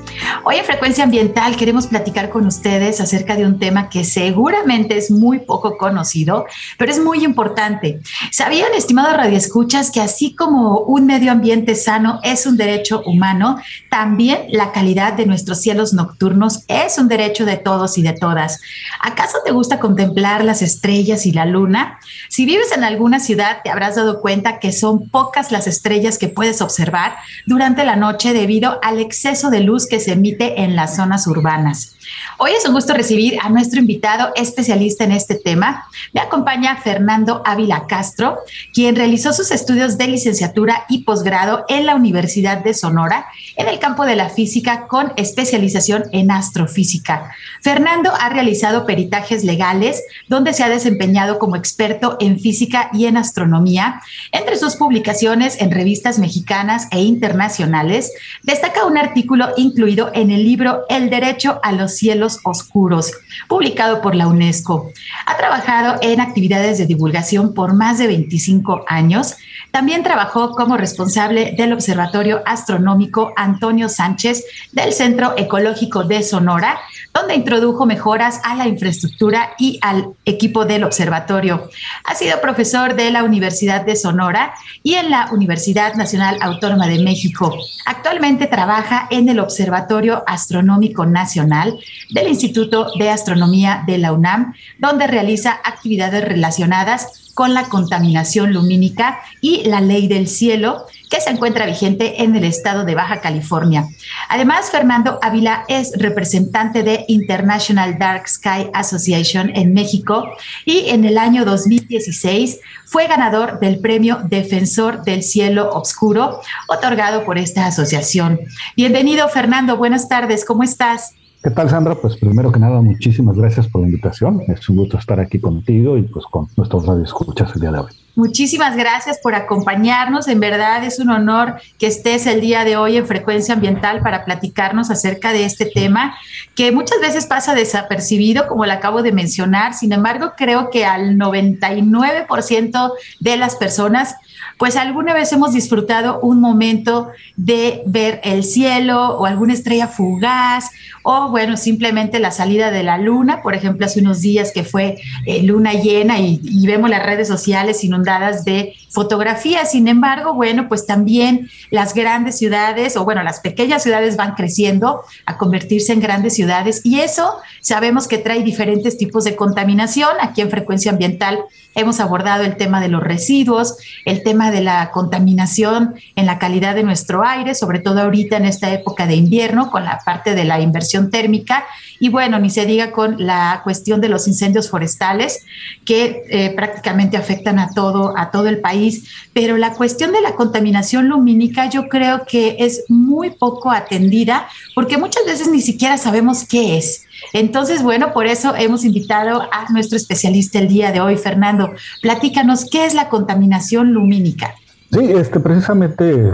Hoy 0.44 0.56
en 0.56 0.64
Frecuencia 0.64 1.04
Ambiental 1.04 1.56
queremos 1.56 1.86
platicar 1.86 2.30
con 2.30 2.46
ustedes 2.46 3.00
acerca 3.00 3.36
de 3.36 3.46
un 3.46 3.58
tema 3.58 3.88
que 3.88 4.04
seguramente 4.04 4.96
es 4.96 5.10
muy 5.10 5.38
poco 5.38 5.76
conocido, 5.78 6.46
pero 6.78 6.92
es 6.92 7.02
muy 7.02 7.24
importante. 7.24 8.00
¿Sabían, 8.30 8.74
estimados 8.74 9.16
radioescuchas, 9.16 9.90
que 9.90 10.00
así 10.00 10.34
como 10.34 10.80
un 10.80 11.06
medio 11.06 11.32
ambiente 11.32 11.74
sano 11.74 12.20
es 12.22 12.46
un 12.46 12.56
derecho 12.56 13.02
humano, 13.06 13.58
también 13.90 14.46
la 14.50 14.72
calidad 14.72 15.14
de 15.14 15.26
nuestros 15.26 15.60
cielos 15.60 15.94
nocturnos 15.94 16.64
es 16.68 16.98
un 16.98 17.08
derecho 17.08 17.44
de 17.46 17.56
todos 17.56 17.96
y 17.98 18.02
de 18.02 18.12
todas. 18.12 18.60
¿Acaso 19.00 19.38
te 19.44 19.52
gusta 19.52 19.80
contemplar 19.80 20.44
las 20.44 20.62
estrellas 20.62 21.26
y 21.26 21.32
la 21.32 21.46
luna? 21.46 21.98
Si 22.28 22.44
vives 22.44 22.72
en 22.72 22.84
alguna 22.84 23.20
ciudad, 23.20 23.58
te 23.64 23.70
habrás 23.70 23.96
dado 23.96 24.20
cuenta 24.20 24.58
que 24.58 24.72
son 24.72 25.08
pocas 25.08 25.50
las 25.52 25.66
estrellas 25.66 26.18
que 26.18 26.28
puedes 26.28 26.60
observar 26.60 27.16
durante 27.46 27.84
la 27.84 27.96
noche 27.96 28.32
debido 28.32 28.78
al 28.82 29.00
exceso 29.00 29.50
de 29.50 29.60
luz 29.60 29.86
que 29.86 30.00
se 30.04 30.12
emite 30.12 30.62
en 30.62 30.76
las 30.76 30.96
zonas 30.96 31.26
urbanas. 31.26 31.93
Hoy 32.38 32.52
es 32.52 32.66
un 32.66 32.74
gusto 32.74 32.94
recibir 32.94 33.38
a 33.42 33.48
nuestro 33.48 33.80
invitado 33.80 34.32
especialista 34.34 35.04
en 35.04 35.12
este 35.12 35.34
tema. 35.36 35.86
Me 36.12 36.20
acompaña 36.20 36.76
Fernando 36.76 37.42
Ávila 37.44 37.86
Castro, 37.86 38.38
quien 38.72 38.96
realizó 38.96 39.32
sus 39.32 39.50
estudios 39.50 39.98
de 39.98 40.08
licenciatura 40.08 40.84
y 40.88 41.04
posgrado 41.04 41.64
en 41.68 41.86
la 41.86 41.94
Universidad 41.94 42.64
de 42.64 42.74
Sonora 42.74 43.26
en 43.56 43.68
el 43.68 43.78
campo 43.78 44.04
de 44.04 44.16
la 44.16 44.30
física 44.30 44.86
con 44.88 45.12
especialización 45.16 46.04
en 46.12 46.30
astrofísica. 46.30 47.30
Fernando 47.62 48.12
ha 48.20 48.28
realizado 48.28 48.84
peritajes 48.84 49.44
legales 49.44 50.02
donde 50.28 50.52
se 50.52 50.64
ha 50.64 50.68
desempeñado 50.68 51.38
como 51.38 51.56
experto 51.56 52.16
en 52.20 52.38
física 52.38 52.90
y 52.92 53.06
en 53.06 53.16
astronomía. 53.16 54.02
Entre 54.32 54.56
sus 54.56 54.76
publicaciones 54.76 55.60
en 55.60 55.70
revistas 55.70 56.18
mexicanas 56.18 56.88
e 56.90 57.00
internacionales, 57.00 58.12
destaca 58.42 58.84
un 58.84 58.98
artículo 58.98 59.48
incluido 59.56 60.10
en 60.14 60.30
el 60.30 60.44
libro 60.44 60.84
El 60.88 61.10
derecho 61.10 61.60
a 61.62 61.72
los 61.72 61.93
cielos 61.96 62.40
oscuros, 62.44 63.12
publicado 63.48 64.00
por 64.00 64.14
la 64.14 64.26
UNESCO. 64.26 64.92
Ha 65.26 65.36
trabajado 65.36 65.98
en 66.02 66.20
actividades 66.20 66.78
de 66.78 66.86
divulgación 66.86 67.54
por 67.54 67.74
más 67.74 67.98
de 67.98 68.06
25 68.06 68.84
años. 68.88 69.36
También 69.70 70.02
trabajó 70.02 70.52
como 70.52 70.76
responsable 70.76 71.54
del 71.56 71.72
Observatorio 71.72 72.42
Astronómico 72.46 73.32
Antonio 73.36 73.88
Sánchez 73.88 74.44
del 74.72 74.92
Centro 74.92 75.34
Ecológico 75.36 76.04
de 76.04 76.22
Sonora, 76.22 76.78
donde 77.14 77.36
introdujo 77.36 77.86
mejoras 77.86 78.40
a 78.42 78.56
la 78.56 78.66
infraestructura 78.66 79.52
y 79.56 79.78
al 79.82 80.08
equipo 80.24 80.64
del 80.64 80.82
observatorio. 80.82 81.70
Ha 82.04 82.14
sido 82.16 82.40
profesor 82.40 82.96
de 82.96 83.12
la 83.12 83.22
Universidad 83.22 83.86
de 83.86 83.94
Sonora 83.94 84.52
y 84.82 84.94
en 84.94 85.10
la 85.10 85.28
Universidad 85.30 85.94
Nacional 85.94 86.38
Autónoma 86.40 86.88
de 86.88 86.98
México. 87.04 87.56
Actualmente 87.86 88.48
trabaja 88.48 89.06
en 89.10 89.28
el 89.28 89.38
Observatorio 89.38 90.24
Astronómico 90.26 91.06
Nacional 91.06 91.78
del 92.10 92.28
Instituto 92.28 92.90
de 92.98 93.10
Astronomía 93.10 93.84
de 93.86 93.98
la 93.98 94.12
UNAM, 94.12 94.54
donde 94.80 95.06
realiza 95.06 95.60
actividades 95.64 96.24
relacionadas 96.24 97.30
con 97.34 97.54
la 97.54 97.64
contaminación 97.64 98.52
lumínica 98.52 99.20
y 99.40 99.64
la 99.64 99.80
ley 99.80 100.08
del 100.08 100.26
cielo 100.28 100.86
que 101.14 101.20
se 101.20 101.30
encuentra 101.30 101.64
vigente 101.64 102.24
en 102.24 102.34
el 102.34 102.42
estado 102.42 102.84
de 102.84 102.96
Baja 102.96 103.20
California. 103.20 103.86
Además, 104.28 104.72
Fernando 104.72 105.20
Ávila 105.22 105.64
es 105.68 105.92
representante 105.96 106.82
de 106.82 107.04
International 107.06 107.98
Dark 108.00 108.28
Sky 108.28 108.70
Association 108.72 109.52
en 109.54 109.74
México 109.74 110.24
y 110.64 110.88
en 110.88 111.04
el 111.04 111.18
año 111.18 111.44
2016 111.44 112.58
fue 112.86 113.06
ganador 113.06 113.60
del 113.60 113.78
premio 113.78 114.18
Defensor 114.24 115.04
del 115.04 115.22
Cielo 115.22 115.70
Oscuro, 115.70 116.40
otorgado 116.66 117.24
por 117.24 117.38
esta 117.38 117.66
asociación. 117.66 118.40
Bienvenido, 118.76 119.28
Fernando. 119.28 119.76
Buenas 119.76 120.08
tardes. 120.08 120.44
¿Cómo 120.44 120.64
estás? 120.64 121.14
¿Qué 121.44 121.50
tal, 121.50 121.70
Sandra? 121.70 121.94
Pues 121.94 122.16
primero 122.16 122.50
que 122.50 122.58
nada, 122.58 122.80
muchísimas 122.80 123.36
gracias 123.36 123.68
por 123.68 123.82
la 123.82 123.86
invitación. 123.86 124.42
Es 124.48 124.68
un 124.68 124.78
gusto 124.78 124.98
estar 124.98 125.20
aquí 125.20 125.38
contigo 125.38 125.96
y 125.96 126.02
pues 126.02 126.24
con 126.28 126.48
nuestros 126.56 126.84
radioescuchas 126.84 127.54
el 127.54 127.60
día 127.60 127.70
de 127.70 127.78
hoy. 127.78 128.03
Muchísimas 128.16 128.76
gracias 128.76 129.18
por 129.18 129.34
acompañarnos. 129.34 130.28
En 130.28 130.38
verdad 130.38 130.84
es 130.84 131.00
un 131.00 131.10
honor 131.10 131.60
que 131.78 131.88
estés 131.88 132.26
el 132.26 132.40
día 132.40 132.64
de 132.64 132.76
hoy 132.76 132.96
en 132.96 133.06
Frecuencia 133.06 133.54
Ambiental 133.54 134.02
para 134.02 134.24
platicarnos 134.24 134.90
acerca 134.90 135.32
de 135.32 135.44
este 135.44 135.66
tema 135.66 136.14
que 136.54 136.70
muchas 136.70 137.00
veces 137.00 137.26
pasa 137.26 137.54
desapercibido, 137.54 138.46
como 138.46 138.66
lo 138.66 138.72
acabo 138.72 139.02
de 139.02 139.10
mencionar. 139.10 139.74
Sin 139.74 139.92
embargo, 139.92 140.34
creo 140.36 140.70
que 140.70 140.84
al 140.84 141.16
99% 141.16 142.92
de 143.18 143.36
las 143.36 143.56
personas 143.56 144.14
pues 144.58 144.76
alguna 144.76 145.14
vez 145.14 145.32
hemos 145.32 145.52
disfrutado 145.52 146.20
un 146.20 146.40
momento 146.40 147.10
de 147.36 147.82
ver 147.86 148.20
el 148.24 148.44
cielo 148.44 149.18
o 149.18 149.26
alguna 149.26 149.52
estrella 149.52 149.88
fugaz 149.88 150.70
o 151.06 151.28
bueno, 151.28 151.58
simplemente 151.58 152.18
la 152.18 152.30
salida 152.30 152.70
de 152.70 152.82
la 152.82 152.96
luna, 152.96 153.42
por 153.42 153.54
ejemplo, 153.54 153.84
hace 153.84 154.00
unos 154.00 154.22
días 154.22 154.52
que 154.52 154.64
fue 154.64 154.96
eh, 155.26 155.42
luna 155.42 155.74
llena 155.74 156.18
y, 156.18 156.40
y 156.42 156.66
vemos 156.66 156.88
las 156.88 157.04
redes 157.04 157.28
sociales 157.28 157.84
inundadas 157.84 158.44
de 158.46 158.74
fotografías. 158.88 159.72
Sin 159.72 159.86
embargo, 159.86 160.32
bueno, 160.32 160.66
pues 160.66 160.86
también 160.86 161.50
las 161.70 161.92
grandes 161.92 162.38
ciudades 162.38 162.96
o 162.96 163.04
bueno, 163.04 163.22
las 163.22 163.40
pequeñas 163.40 163.82
ciudades 163.82 164.16
van 164.16 164.34
creciendo 164.34 165.02
a 165.26 165.36
convertirse 165.36 165.92
en 165.92 166.00
grandes 166.00 166.34
ciudades 166.34 166.80
y 166.84 167.00
eso 167.00 167.36
sabemos 167.60 168.08
que 168.08 168.18
trae 168.18 168.42
diferentes 168.42 168.96
tipos 168.96 169.24
de 169.24 169.36
contaminación. 169.36 170.10
Aquí 170.20 170.40
en 170.40 170.50
frecuencia 170.50 170.92
ambiental 170.92 171.40
hemos 171.74 171.98
abordado 171.98 172.44
el 172.44 172.56
tema 172.56 172.80
de 172.80 172.88
los 172.88 173.02
residuos, 173.02 173.76
el 174.04 174.22
tema 174.22 174.52
de 174.52 174.60
la 174.60 174.92
contaminación 174.92 175.94
en 176.14 176.26
la 176.26 176.38
calidad 176.38 176.76
de 176.76 176.84
nuestro 176.84 177.24
aire, 177.26 177.54
sobre 177.54 177.80
todo 177.80 178.00
ahorita 178.00 178.36
en 178.36 178.44
esta 178.44 178.72
época 178.72 179.08
de 179.08 179.16
invierno 179.16 179.72
con 179.72 179.84
la 179.84 179.98
parte 180.04 180.36
de 180.36 180.44
la 180.44 180.60
inversión 180.60 180.93
térmica 181.10 181.64
y 182.00 182.08
bueno, 182.08 182.38
ni 182.38 182.50
se 182.50 182.66
diga 182.66 182.90
con 182.90 183.16
la 183.18 183.60
cuestión 183.64 184.00
de 184.00 184.08
los 184.08 184.26
incendios 184.28 184.68
forestales 184.68 185.44
que 185.84 186.22
eh, 186.28 186.52
prácticamente 186.54 187.16
afectan 187.16 187.58
a 187.58 187.70
todo, 187.70 188.16
a 188.16 188.30
todo 188.30 188.48
el 188.48 188.60
país. 188.60 189.04
Pero 189.32 189.56
la 189.56 189.72
cuestión 189.72 190.12
de 190.12 190.20
la 190.20 190.34
contaminación 190.34 191.08
lumínica 191.08 191.68
yo 191.70 191.88
creo 191.88 192.24
que 192.26 192.56
es 192.58 192.84
muy 192.88 193.30
poco 193.30 193.70
atendida 193.70 194.48
porque 194.74 194.98
muchas 194.98 195.24
veces 195.24 195.48
ni 195.48 195.60
siquiera 195.60 195.96
sabemos 195.98 196.44
qué 196.46 196.78
es. 196.78 197.04
Entonces, 197.32 197.82
bueno, 197.82 198.12
por 198.12 198.26
eso 198.26 198.54
hemos 198.56 198.84
invitado 198.84 199.42
a 199.42 199.70
nuestro 199.72 199.96
especialista 199.96 200.58
el 200.58 200.68
día 200.68 200.92
de 200.92 201.00
hoy, 201.00 201.16
Fernando. 201.16 201.72
Platícanos, 202.02 202.66
¿qué 202.70 202.86
es 202.86 202.94
la 202.94 203.08
contaminación 203.08 203.92
lumínica? 203.92 204.54
Sí, 204.92 205.10
este, 205.10 205.40
precisamente 205.40 206.32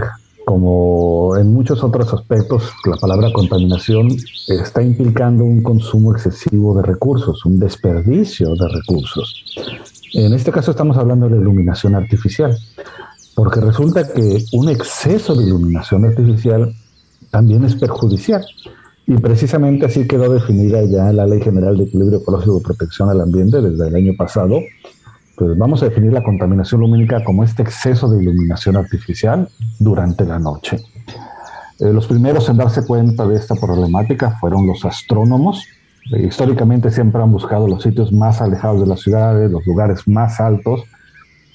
como 0.51 1.37
en 1.37 1.53
muchos 1.53 1.81
otros 1.81 2.13
aspectos, 2.13 2.73
la 2.83 2.97
palabra 2.97 3.31
contaminación 3.31 4.09
está 4.49 4.83
implicando 4.83 5.45
un 5.45 5.63
consumo 5.63 6.11
excesivo 6.11 6.75
de 6.75 6.81
recursos, 6.81 7.45
un 7.45 7.57
desperdicio 7.57 8.53
de 8.55 8.67
recursos. 8.67 9.45
En 10.13 10.33
este 10.33 10.51
caso 10.51 10.71
estamos 10.71 10.97
hablando 10.97 11.29
de 11.29 11.37
iluminación 11.37 11.95
artificial, 11.95 12.57
porque 13.33 13.61
resulta 13.61 14.11
que 14.11 14.43
un 14.51 14.67
exceso 14.67 15.35
de 15.35 15.45
iluminación 15.45 16.03
artificial 16.03 16.75
también 17.29 17.63
es 17.63 17.75
perjudicial. 17.75 18.45
Y 19.07 19.15
precisamente 19.15 19.85
así 19.85 20.05
quedó 20.05 20.33
definida 20.33 20.83
ya 20.83 21.13
la 21.13 21.25
Ley 21.27 21.39
General 21.39 21.77
de 21.77 21.85
Equilibrio 21.85 22.19
Ecológico 22.19 22.57
y 22.59 22.63
Protección 22.63 23.09
al 23.09 23.21
Ambiente 23.21 23.61
desde 23.61 23.87
el 23.87 23.95
año 23.95 24.15
pasado, 24.17 24.59
pues 25.41 25.57
vamos 25.57 25.81
a 25.81 25.85
definir 25.87 26.13
la 26.13 26.21
contaminación 26.21 26.81
lumínica 26.81 27.23
como 27.23 27.43
este 27.43 27.63
exceso 27.63 28.07
de 28.07 28.21
iluminación 28.21 28.77
artificial 28.77 29.49
durante 29.79 30.23
la 30.23 30.37
noche. 30.37 30.77
Eh, 31.79 31.91
los 31.91 32.05
primeros 32.05 32.47
en 32.47 32.57
darse 32.57 32.85
cuenta 32.85 33.25
de 33.25 33.37
esta 33.37 33.55
problemática 33.55 34.37
fueron 34.39 34.67
los 34.67 34.85
astrónomos. 34.85 35.65
Eh, 36.13 36.27
históricamente 36.27 36.91
siempre 36.91 37.23
han 37.23 37.31
buscado 37.31 37.67
los 37.67 37.81
sitios 37.81 38.13
más 38.13 38.39
alejados 38.39 38.81
de 38.81 38.85
las 38.85 38.99
ciudades, 38.99 39.49
los 39.49 39.65
lugares 39.65 40.07
más 40.07 40.39
altos, 40.39 40.83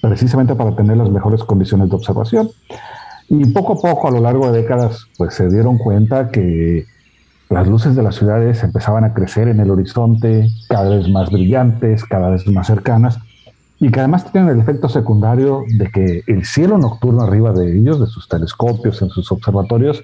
precisamente 0.03 0.57
para 0.57 0.75
tener 0.75 0.97
las 0.97 1.11
mejores 1.11 1.45
condiciones 1.45 1.89
de 1.89 1.95
observación. 1.95 2.51
Y 3.29 3.45
poco 3.53 3.75
a 3.75 3.77
poco, 3.77 4.09
a 4.09 4.11
lo 4.11 4.19
largo 4.19 4.51
de 4.51 4.63
décadas, 4.63 5.07
pues 5.17 5.35
se 5.35 5.49
dieron 5.49 5.79
cuenta 5.79 6.33
que 6.33 6.87
las 7.51 7.69
luces 7.69 7.95
de 7.95 8.03
las 8.03 8.17
ciudades 8.17 8.65
empezaban 8.65 9.05
a 9.05 9.15
crecer 9.15 9.47
en 9.47 9.61
el 9.61 9.71
horizonte, 9.71 10.49
cada 10.69 10.97
vez 10.97 11.09
más 11.09 11.31
brillantes, 11.31 12.05
cada 12.05 12.31
vez 12.31 12.49
más 12.49 12.67
cercanas, 12.67 13.21
y 13.79 13.91
que 13.91 14.01
además 14.01 14.31
tienen 14.33 14.51
el 14.51 14.61
efecto 14.61 14.89
secundario 14.89 15.65
de 15.69 15.91
que 15.91 16.23
el 16.27 16.45
cielo 16.45 16.79
nocturno 16.79 17.23
arriba 17.23 17.53
de 17.53 17.77
ellos, 17.79 18.01
de 18.01 18.07
sus 18.07 18.29
telescopios, 18.29 19.03
en 19.03 19.11
sus 19.11 19.31
observatorios, 19.31 20.03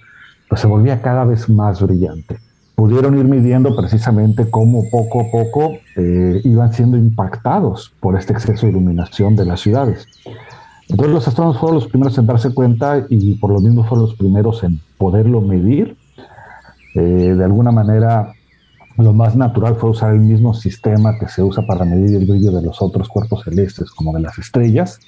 pues 0.49 0.61
se 0.61 0.67
volvía 0.67 1.01
cada 1.01 1.25
vez 1.25 1.49
más 1.49 1.81
brillante. 1.81 2.39
Pudieron 2.75 3.17
ir 3.19 3.25
midiendo 3.25 3.75
precisamente 3.75 4.51
cómo 4.51 4.91
poco 4.91 5.23
a 5.23 5.31
poco 5.31 5.73
eh, 5.97 6.41
iban 6.45 6.73
siendo 6.73 6.97
impactados 6.97 7.93
por 8.01 8.19
este 8.19 8.33
exceso 8.33 8.67
de 8.67 8.73
iluminación 8.73 9.37
de 9.37 9.47
las 9.47 9.61
ciudades. 9.61 10.07
Entonces 10.89 11.15
los 11.15 11.29
astrónomos 11.29 11.59
fueron 11.59 11.77
los 11.77 11.87
primeros 11.87 12.19
en 12.19 12.27
darse 12.27 12.53
cuenta 12.53 13.07
y 13.09 13.37
por 13.37 13.51
lo 13.51 13.61
mismo 13.61 13.85
fueron 13.85 14.07
los 14.07 14.15
primeros 14.15 14.63
en 14.65 14.81
poderlo 14.99 15.41
medir. 15.41 15.97
Eh, 16.95 17.35
de 17.39 17.45
alguna 17.45 17.71
manera 17.71 18.35
lo 19.03 19.13
más 19.13 19.37
natural 19.37 19.77
fue 19.77 19.91
usar 19.91 20.15
el 20.15 20.21
mismo 20.21 20.55
sistema 20.55 21.19
que 21.19 21.29
se 21.29 21.43
usa 21.43 21.67
para 21.67 21.85
medir 21.85 22.17
el 22.17 22.27
brillo 22.27 22.53
de 22.53 22.63
los 22.63 22.81
otros 22.81 23.09
cuerpos 23.09 23.45
celestes, 23.45 23.91
como 23.91 24.13
de 24.13 24.21
las 24.21 24.39
estrellas. 24.39 25.01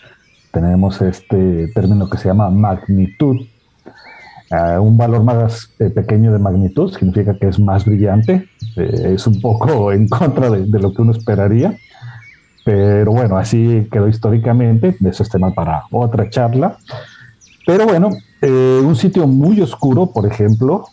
Tenemos 0.52 1.00
este 1.02 1.68
término 1.74 2.08
que 2.08 2.18
se 2.18 2.28
llama 2.28 2.50
magnitud. 2.50 3.36
Uh, 4.50 4.80
un 4.80 4.96
valor 4.96 5.24
más 5.24 5.70
eh, 5.78 5.90
pequeño 5.90 6.32
de 6.32 6.38
magnitud 6.38 6.92
significa 6.92 7.36
que 7.38 7.48
es 7.48 7.58
más 7.58 7.84
brillante. 7.84 8.48
Eh, 8.76 9.12
es 9.14 9.26
un 9.26 9.40
poco 9.40 9.90
en 9.92 10.08
contra 10.08 10.50
de, 10.50 10.66
de, 10.66 10.78
lo 10.78 10.92
que 10.92 11.02
uno 11.02 11.12
esperaría. 11.12 11.76
Pero 12.64 13.12
bueno, 13.12 13.36
así 13.36 13.88
quedó 13.90 14.08
históricamente. 14.08 14.96
Eso 15.04 15.22
es 15.22 15.28
tema 15.28 15.52
para 15.52 15.84
otra 15.90 16.28
charla. 16.30 16.78
Pero 17.66 17.86
bueno, 17.86 18.10
eh, 18.42 18.80
un 18.84 18.94
sitio 18.94 19.26
muy 19.26 19.60
oscuro, 19.60 20.06
por 20.06 20.26
ejemplo, 20.26 20.84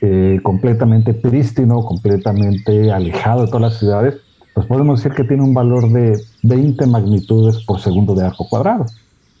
eh, 0.00 0.40
completamente 0.42 1.14
prístino, 1.14 1.84
completamente 1.84 2.92
alejado 2.92 3.42
de 3.42 3.46
todas 3.48 3.72
las 3.72 3.78
ciudades, 3.78 4.16
pues 4.54 4.66
podemos 4.66 5.02
decir 5.02 5.16
que 5.16 5.24
tiene 5.24 5.42
un 5.42 5.54
valor 5.54 5.90
de 5.90 6.18
20 6.42 6.86
magnitudes 6.86 7.64
por 7.64 7.80
segundo 7.80 8.14
de 8.14 8.24
arco 8.24 8.48
cuadrado. 8.48 8.86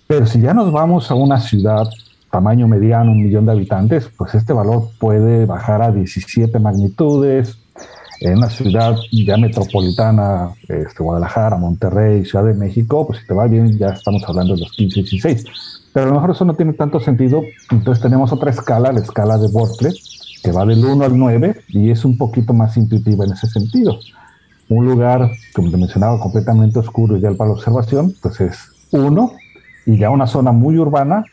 Pero 0.06 0.26
si 0.26 0.40
ya 0.40 0.54
nos 0.54 0.70
vamos 0.70 1.10
a 1.10 1.14
una 1.14 1.40
ciudad 1.40 1.88
tamaño 2.30 2.68
mediano, 2.68 3.12
un 3.12 3.22
millón 3.22 3.46
de 3.46 3.52
habitantes, 3.52 4.10
pues 4.16 4.34
este 4.34 4.52
valor 4.52 4.90
puede 4.98 5.46
bajar 5.46 5.82
a 5.82 5.90
17 5.90 6.58
magnitudes. 6.58 7.58
En 8.20 8.38
una 8.38 8.48
ciudad 8.48 8.96
ya 9.12 9.36
metropolitana, 9.36 10.50
este, 10.68 11.02
Guadalajara, 11.02 11.56
Monterrey, 11.56 12.24
Ciudad 12.24 12.44
de 12.44 12.54
México, 12.54 13.06
pues 13.06 13.20
si 13.20 13.26
te 13.26 13.34
va 13.34 13.46
bien, 13.46 13.78
ya 13.78 13.88
estamos 13.88 14.22
hablando 14.26 14.54
de 14.54 14.60
los 14.60 14.72
15, 14.72 15.00
16. 15.00 15.44
Pero 15.92 16.06
a 16.06 16.08
lo 16.08 16.14
mejor 16.16 16.30
eso 16.30 16.44
no 16.44 16.54
tiene 16.54 16.72
tanto 16.74 17.00
sentido. 17.00 17.42
Entonces 17.70 18.02
tenemos 18.02 18.32
otra 18.32 18.50
escala, 18.50 18.92
la 18.92 19.00
escala 19.00 19.38
de 19.38 19.48
Bortle, 19.48 19.92
que 20.46 20.52
va 20.52 20.64
del 20.64 20.84
1 20.84 21.04
al 21.04 21.18
9 21.18 21.62
y 21.70 21.90
es 21.90 22.04
un 22.04 22.16
poquito 22.16 22.52
más 22.52 22.76
intuitiva 22.76 23.24
en 23.24 23.32
ese 23.32 23.48
sentido. 23.48 23.98
Un 24.68 24.86
lugar, 24.86 25.32
como 25.52 25.72
te 25.72 25.76
mencionaba, 25.76 26.20
completamente 26.20 26.78
oscuro, 26.78 27.16
ideal 27.16 27.34
para 27.34 27.48
la 27.48 27.54
observación, 27.54 28.14
pues 28.22 28.40
es 28.40 28.70
1 28.92 29.32
y 29.86 29.98
ya 29.98 30.10
una 30.10 30.28
zona 30.28 30.52
muy 30.52 30.78
urbana 30.78 31.24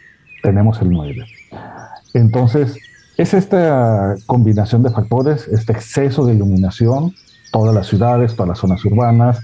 tenemos 0.42 0.82
el 0.82 0.90
9. 0.90 1.26
Entonces, 2.16 2.76
es 3.16 3.36
esta 3.36 4.16
combinación 4.26 4.82
de 4.82 4.90
factores, 4.90 5.48
este 5.48 5.74
exceso 5.74 6.26
de 6.26 6.34
iluminación, 6.34 7.14
todas 7.52 7.76
las 7.76 7.86
ciudades, 7.86 8.34
todas 8.34 8.50
las 8.50 8.58
zonas 8.58 8.84
urbanas, 8.84 9.42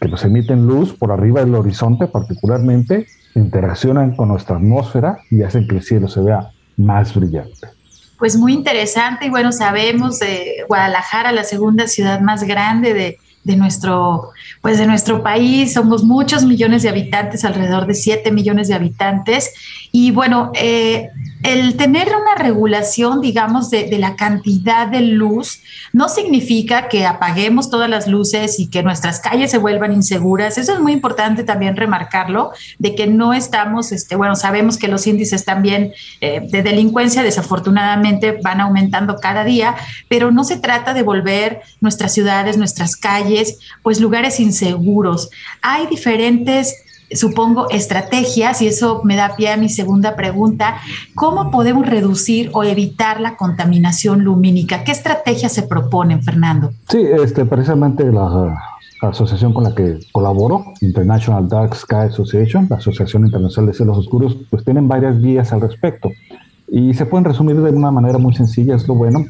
que 0.00 0.08
nos 0.08 0.24
emiten 0.24 0.66
luz 0.66 0.94
por 0.94 1.12
arriba 1.12 1.44
del 1.44 1.54
horizonte 1.54 2.06
particularmente, 2.06 3.06
interaccionan 3.34 4.16
con 4.16 4.28
nuestra 4.28 4.56
atmósfera 4.56 5.18
y 5.30 5.42
hacen 5.42 5.68
que 5.68 5.76
el 5.76 5.82
cielo 5.82 6.08
se 6.08 6.22
vea 6.22 6.52
más 6.78 7.14
brillante. 7.14 7.83
Pues 8.18 8.36
muy 8.36 8.52
interesante 8.52 9.26
y 9.26 9.30
bueno, 9.30 9.52
sabemos 9.52 10.18
de 10.18 10.64
Guadalajara, 10.68 11.32
la 11.32 11.44
segunda 11.44 11.86
ciudad 11.88 12.20
más 12.20 12.44
grande 12.44 12.94
de, 12.94 13.18
de 13.44 13.56
nuestro, 13.56 14.30
pues 14.60 14.78
de 14.78 14.86
nuestro 14.86 15.22
país. 15.22 15.74
Somos 15.74 16.02
muchos 16.02 16.44
millones 16.44 16.82
de 16.82 16.88
habitantes, 16.88 17.44
alrededor 17.44 17.86
de 17.86 17.94
7 17.94 18.32
millones 18.32 18.68
de 18.68 18.74
habitantes. 18.74 19.52
Y 19.96 20.10
bueno, 20.10 20.50
eh, 20.56 21.10
el 21.44 21.76
tener 21.76 22.08
una 22.08 22.34
regulación, 22.36 23.20
digamos, 23.20 23.70
de, 23.70 23.96
la 23.96 24.16
cantidad 24.16 24.88
de 24.88 25.02
luz 25.02 25.60
no 25.92 26.08
significa 26.08 26.88
que 26.88 27.06
apaguemos 27.06 27.70
todas 27.70 27.88
las 27.88 28.08
luces 28.08 28.58
y 28.58 28.66
que 28.66 28.82
nuestras 28.82 29.20
calles 29.20 29.52
se 29.52 29.58
vuelvan 29.58 29.92
inseguras. 29.92 30.58
Eso 30.58 30.72
es 30.72 30.80
muy 30.80 30.90
importante 30.90 31.44
también 31.44 31.76
remarcarlo, 31.76 32.50
de 32.80 32.96
que 32.96 33.06
no 33.06 33.34
estamos, 33.34 33.92
este, 33.92 34.16
bueno, 34.16 34.34
sabemos 34.34 34.78
que 34.78 34.88
los 34.88 35.06
índices 35.06 35.44
también 35.44 35.92
eh, 36.20 36.40
de 36.44 36.64
delincuencia 36.64 37.22
desafortunadamente 37.22 38.40
van 38.42 38.62
aumentando 38.62 39.18
cada 39.20 39.44
día, 39.44 39.76
pero 40.08 40.32
no 40.32 40.42
se 40.42 40.56
trata 40.56 40.92
de 40.92 41.02
volver 41.02 41.60
nuestras 41.80 42.12
ciudades, 42.12 42.56
nuestras 42.56 42.96
calles, 42.96 43.60
pues 43.84 44.00
lugares 44.00 44.40
inseguros. 44.40 45.30
Hay 45.62 45.86
diferentes 45.86 46.74
supongo, 47.12 47.68
estrategias, 47.70 48.62
y 48.62 48.68
eso 48.68 49.02
me 49.04 49.16
da 49.16 49.36
pie 49.36 49.52
a 49.52 49.56
mi 49.56 49.68
segunda 49.68 50.16
pregunta, 50.16 50.76
¿cómo 51.14 51.50
podemos 51.50 51.86
reducir 51.86 52.50
o 52.52 52.64
evitar 52.64 53.20
la 53.20 53.36
contaminación 53.36 54.24
lumínica? 54.24 54.84
¿Qué 54.84 54.92
estrategias 54.92 55.52
se 55.52 55.62
proponen, 55.62 56.22
Fernando? 56.22 56.72
Sí, 56.88 56.98
este, 57.02 57.44
precisamente 57.44 58.04
la, 58.10 58.56
la 59.02 59.08
asociación 59.08 59.52
con 59.52 59.64
la 59.64 59.74
que 59.74 59.98
colaboro, 60.12 60.64
International 60.80 61.48
Dark 61.48 61.74
Sky 61.74 62.06
Association, 62.08 62.66
la 62.70 62.76
Asociación 62.76 63.26
Internacional 63.26 63.70
de 63.70 63.76
Cielos 63.76 63.98
Oscuros, 63.98 64.36
pues 64.50 64.64
tienen 64.64 64.88
varias 64.88 65.20
guías 65.20 65.52
al 65.52 65.60
respecto. 65.60 66.10
Y 66.68 66.94
se 66.94 67.06
pueden 67.06 67.24
resumir 67.24 67.60
de 67.60 67.70
una 67.70 67.90
manera 67.90 68.18
muy 68.18 68.34
sencilla, 68.34 68.74
es 68.74 68.88
lo 68.88 68.94
bueno, 68.94 69.26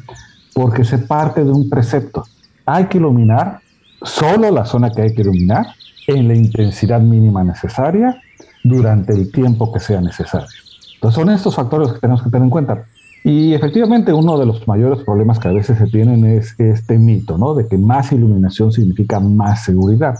porque 0.53 0.83
se 0.83 0.97
parte 0.97 1.43
de 1.43 1.51
un 1.51 1.69
precepto. 1.69 2.23
Hay 2.65 2.85
que 2.85 2.97
iluminar 2.97 3.59
solo 4.01 4.49
la 4.49 4.65
zona 4.65 4.91
que 4.91 5.01
hay 5.01 5.13
que 5.13 5.21
iluminar 5.21 5.67
en 6.07 6.27
la 6.27 6.35
intensidad 6.35 7.01
mínima 7.01 7.43
necesaria 7.43 8.21
durante 8.63 9.13
el 9.13 9.31
tiempo 9.31 9.71
que 9.71 9.79
sea 9.79 10.01
necesario. 10.01 10.47
Entonces 10.95 11.21
son 11.21 11.29
estos 11.29 11.55
factores 11.55 11.93
que 11.93 11.99
tenemos 11.99 12.23
que 12.23 12.29
tener 12.29 12.43
en 12.43 12.49
cuenta. 12.49 12.85
Y 13.23 13.53
efectivamente 13.53 14.13
uno 14.13 14.37
de 14.37 14.45
los 14.45 14.67
mayores 14.67 15.03
problemas 15.03 15.39
que 15.39 15.47
a 15.47 15.51
veces 15.51 15.77
se 15.77 15.87
tienen 15.87 16.25
es 16.25 16.53
este 16.59 16.99
mito, 16.99 17.37
¿no? 17.37 17.55
De 17.55 17.67
que 17.67 17.77
más 17.77 18.11
iluminación 18.11 18.71
significa 18.71 19.19
más 19.19 19.63
seguridad, 19.63 20.15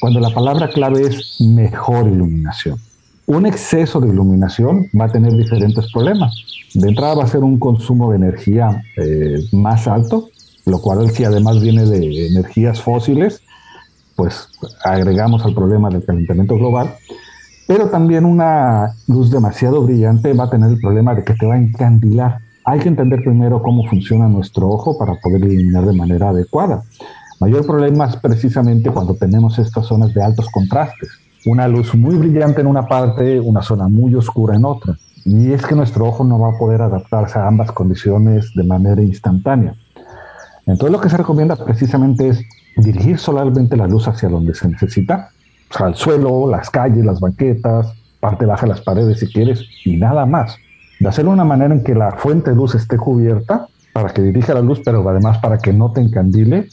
cuando 0.00 0.20
la 0.20 0.30
palabra 0.30 0.68
clave 0.68 1.02
es 1.02 1.40
mejor 1.40 2.06
iluminación. 2.06 2.78
Un 3.26 3.46
exceso 3.46 4.00
de 4.00 4.08
iluminación 4.08 4.86
va 4.98 5.06
a 5.06 5.12
tener 5.12 5.32
diferentes 5.32 5.92
problemas. 5.92 6.32
De 6.74 6.88
entrada 6.88 7.14
va 7.14 7.24
a 7.24 7.28
ser 7.28 7.42
un 7.42 7.58
consumo 7.58 8.10
de 8.10 8.16
energía 8.16 8.82
eh, 8.96 9.44
más 9.52 9.86
alto, 9.88 10.30
lo 10.66 10.80
cual 10.80 11.10
si 11.10 11.24
además 11.24 11.60
viene 11.60 11.84
de 11.84 12.28
energías 12.28 12.80
fósiles, 12.80 13.42
pues 14.20 14.50
agregamos 14.84 15.46
al 15.46 15.54
problema 15.54 15.88
del 15.88 16.04
calentamiento 16.04 16.54
global, 16.56 16.90
pero 17.66 17.88
también 17.88 18.26
una 18.26 18.94
luz 19.08 19.30
demasiado 19.30 19.80
brillante 19.82 20.34
va 20.34 20.44
a 20.44 20.50
tener 20.50 20.68
el 20.68 20.78
problema 20.78 21.14
de 21.14 21.24
que 21.24 21.32
te 21.32 21.46
va 21.46 21.54
a 21.54 21.58
encandilar. 21.58 22.40
Hay 22.66 22.80
que 22.80 22.88
entender 22.88 23.22
primero 23.22 23.62
cómo 23.62 23.82
funciona 23.88 24.28
nuestro 24.28 24.68
ojo 24.68 24.98
para 24.98 25.14
poder 25.14 25.42
iluminar 25.44 25.86
de 25.86 25.94
manera 25.94 26.28
adecuada. 26.28 26.82
Mayor 27.40 27.64
problema 27.64 28.08
es 28.08 28.16
precisamente 28.16 28.90
cuando 28.90 29.14
tenemos 29.14 29.58
estas 29.58 29.86
zonas 29.86 30.12
de 30.12 30.22
altos 30.22 30.50
contrastes. 30.50 31.08
Una 31.46 31.66
luz 31.66 31.94
muy 31.94 32.16
brillante 32.16 32.60
en 32.60 32.66
una 32.66 32.86
parte, 32.86 33.40
una 33.40 33.62
zona 33.62 33.88
muy 33.88 34.14
oscura 34.16 34.54
en 34.54 34.66
otra. 34.66 34.98
Y 35.24 35.52
es 35.52 35.64
que 35.64 35.74
nuestro 35.74 36.04
ojo 36.04 36.24
no 36.24 36.38
va 36.38 36.50
a 36.50 36.58
poder 36.58 36.82
adaptarse 36.82 37.38
a 37.38 37.46
ambas 37.46 37.72
condiciones 37.72 38.52
de 38.54 38.64
manera 38.64 39.00
instantánea. 39.00 39.76
Entonces 40.66 40.92
lo 40.92 41.00
que 41.00 41.08
se 41.08 41.16
recomienda 41.16 41.56
precisamente 41.56 42.28
es 42.28 42.44
dirigir 42.76 43.18
solamente 43.18 43.76
la 43.76 43.86
luz 43.86 44.08
hacia 44.08 44.28
donde 44.28 44.54
se 44.54 44.68
necesita, 44.68 45.30
o 45.70 45.76
sea, 45.76 45.86
al 45.86 45.94
suelo, 45.94 46.48
las 46.48 46.70
calles, 46.70 47.04
las 47.04 47.20
banquetas, 47.20 47.92
parte 48.18 48.46
baja 48.46 48.62
de 48.62 48.72
las 48.72 48.80
paredes 48.80 49.20
si 49.20 49.26
quieres, 49.26 49.64
y 49.84 49.96
nada 49.96 50.26
más. 50.26 50.56
De 50.98 51.08
hacerlo 51.08 51.30
de 51.30 51.34
una 51.34 51.44
manera 51.44 51.74
en 51.74 51.82
que 51.82 51.94
la 51.94 52.12
fuente 52.12 52.50
de 52.50 52.56
luz 52.56 52.74
esté 52.74 52.96
cubierta 52.96 53.66
para 53.92 54.10
que 54.10 54.22
dirija 54.22 54.54
la 54.54 54.60
luz, 54.60 54.80
pero 54.84 55.08
además 55.08 55.38
para 55.38 55.58
que 55.58 55.72
no 55.72 55.92
te 55.92 56.00
encandile, 56.00 56.68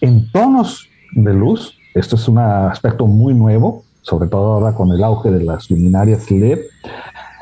en 0.00 0.30
tonos 0.30 0.88
de 1.12 1.34
luz, 1.34 1.76
esto 1.94 2.16
es 2.16 2.28
un 2.28 2.38
aspecto 2.38 3.06
muy 3.06 3.34
nuevo, 3.34 3.84
sobre 4.02 4.28
todo 4.28 4.54
ahora 4.54 4.74
con 4.74 4.90
el 4.92 5.02
auge 5.02 5.30
de 5.30 5.42
las 5.44 5.70
luminarias 5.70 6.30
LED, 6.30 6.58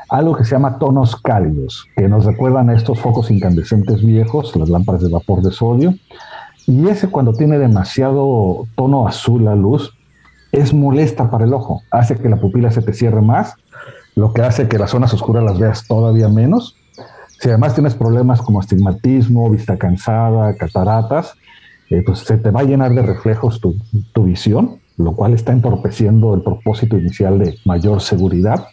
algo 0.09 0.35
que 0.35 0.45
se 0.45 0.51
llama 0.51 0.77
tonos 0.77 1.15
cálidos, 1.15 1.87
que 1.95 2.07
nos 2.07 2.25
recuerdan 2.25 2.69
a 2.69 2.75
estos 2.75 2.99
focos 2.99 3.31
incandescentes 3.31 4.05
viejos, 4.05 4.55
las 4.55 4.69
lámparas 4.69 5.01
de 5.01 5.09
vapor 5.09 5.41
de 5.41 5.51
sodio, 5.51 5.95
y 6.65 6.87
ese 6.87 7.09
cuando 7.09 7.33
tiene 7.33 7.57
demasiado 7.57 8.67
tono 8.75 9.07
azul 9.07 9.45
la 9.45 9.55
luz, 9.55 9.93
es 10.51 10.73
molesta 10.73 11.29
para 11.29 11.45
el 11.45 11.53
ojo, 11.53 11.81
hace 11.91 12.15
que 12.15 12.29
la 12.29 12.37
pupila 12.37 12.71
se 12.71 12.81
te 12.81 12.93
cierre 12.93 13.21
más, 13.21 13.55
lo 14.15 14.33
que 14.33 14.43
hace 14.43 14.67
que 14.67 14.77
las 14.77 14.91
zonas 14.91 15.13
oscuras 15.13 15.43
las 15.43 15.57
veas 15.57 15.87
todavía 15.87 16.29
menos. 16.29 16.75
Si 17.39 17.49
además 17.49 17.73
tienes 17.73 17.95
problemas 17.95 18.41
como 18.41 18.59
astigmatismo, 18.59 19.49
vista 19.49 19.77
cansada, 19.77 20.55
cataratas, 20.55 21.33
eh, 21.89 22.03
pues 22.05 22.19
se 22.19 22.37
te 22.37 22.51
va 22.51 22.61
a 22.61 22.63
llenar 22.63 22.93
de 22.93 23.01
reflejos 23.01 23.59
tu, 23.59 23.75
tu 24.13 24.23
visión, 24.23 24.79
lo 24.97 25.13
cual 25.13 25.33
está 25.33 25.51
entorpeciendo 25.51 26.35
el 26.35 26.43
propósito 26.43 26.97
inicial 26.97 27.39
de 27.39 27.57
mayor 27.65 27.99
seguridad. 28.01 28.67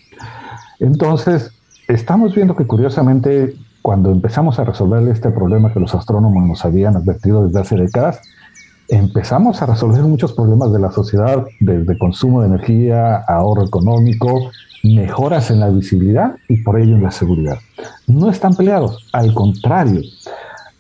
Entonces, 0.78 1.50
estamos 1.88 2.34
viendo 2.34 2.54
que 2.54 2.66
curiosamente 2.66 3.56
cuando 3.82 4.10
empezamos 4.10 4.58
a 4.58 4.64
resolver 4.64 5.06
este 5.08 5.30
problema 5.30 5.72
que 5.72 5.80
los 5.80 5.94
astrónomos 5.94 6.46
nos 6.46 6.64
habían 6.64 6.96
advertido 6.96 7.46
desde 7.46 7.60
hace 7.60 7.76
décadas, 7.76 8.20
empezamos 8.88 9.62
a 9.62 9.66
resolver 9.66 10.02
muchos 10.02 10.32
problemas 10.32 10.72
de 10.72 10.80
la 10.80 10.90
sociedad, 10.90 11.46
desde 11.60 11.98
consumo 11.98 12.40
de 12.40 12.48
energía, 12.48 13.16
ahorro 13.16 13.64
económico, 13.64 14.50
mejoras 14.82 15.50
en 15.50 15.60
la 15.60 15.68
visibilidad 15.68 16.36
y 16.48 16.62
por 16.62 16.80
ello 16.80 16.96
en 16.96 17.02
la 17.02 17.10
seguridad. 17.10 17.58
No 18.06 18.30
están 18.30 18.54
peleados, 18.54 19.08
al 19.12 19.32
contrario, 19.34 20.02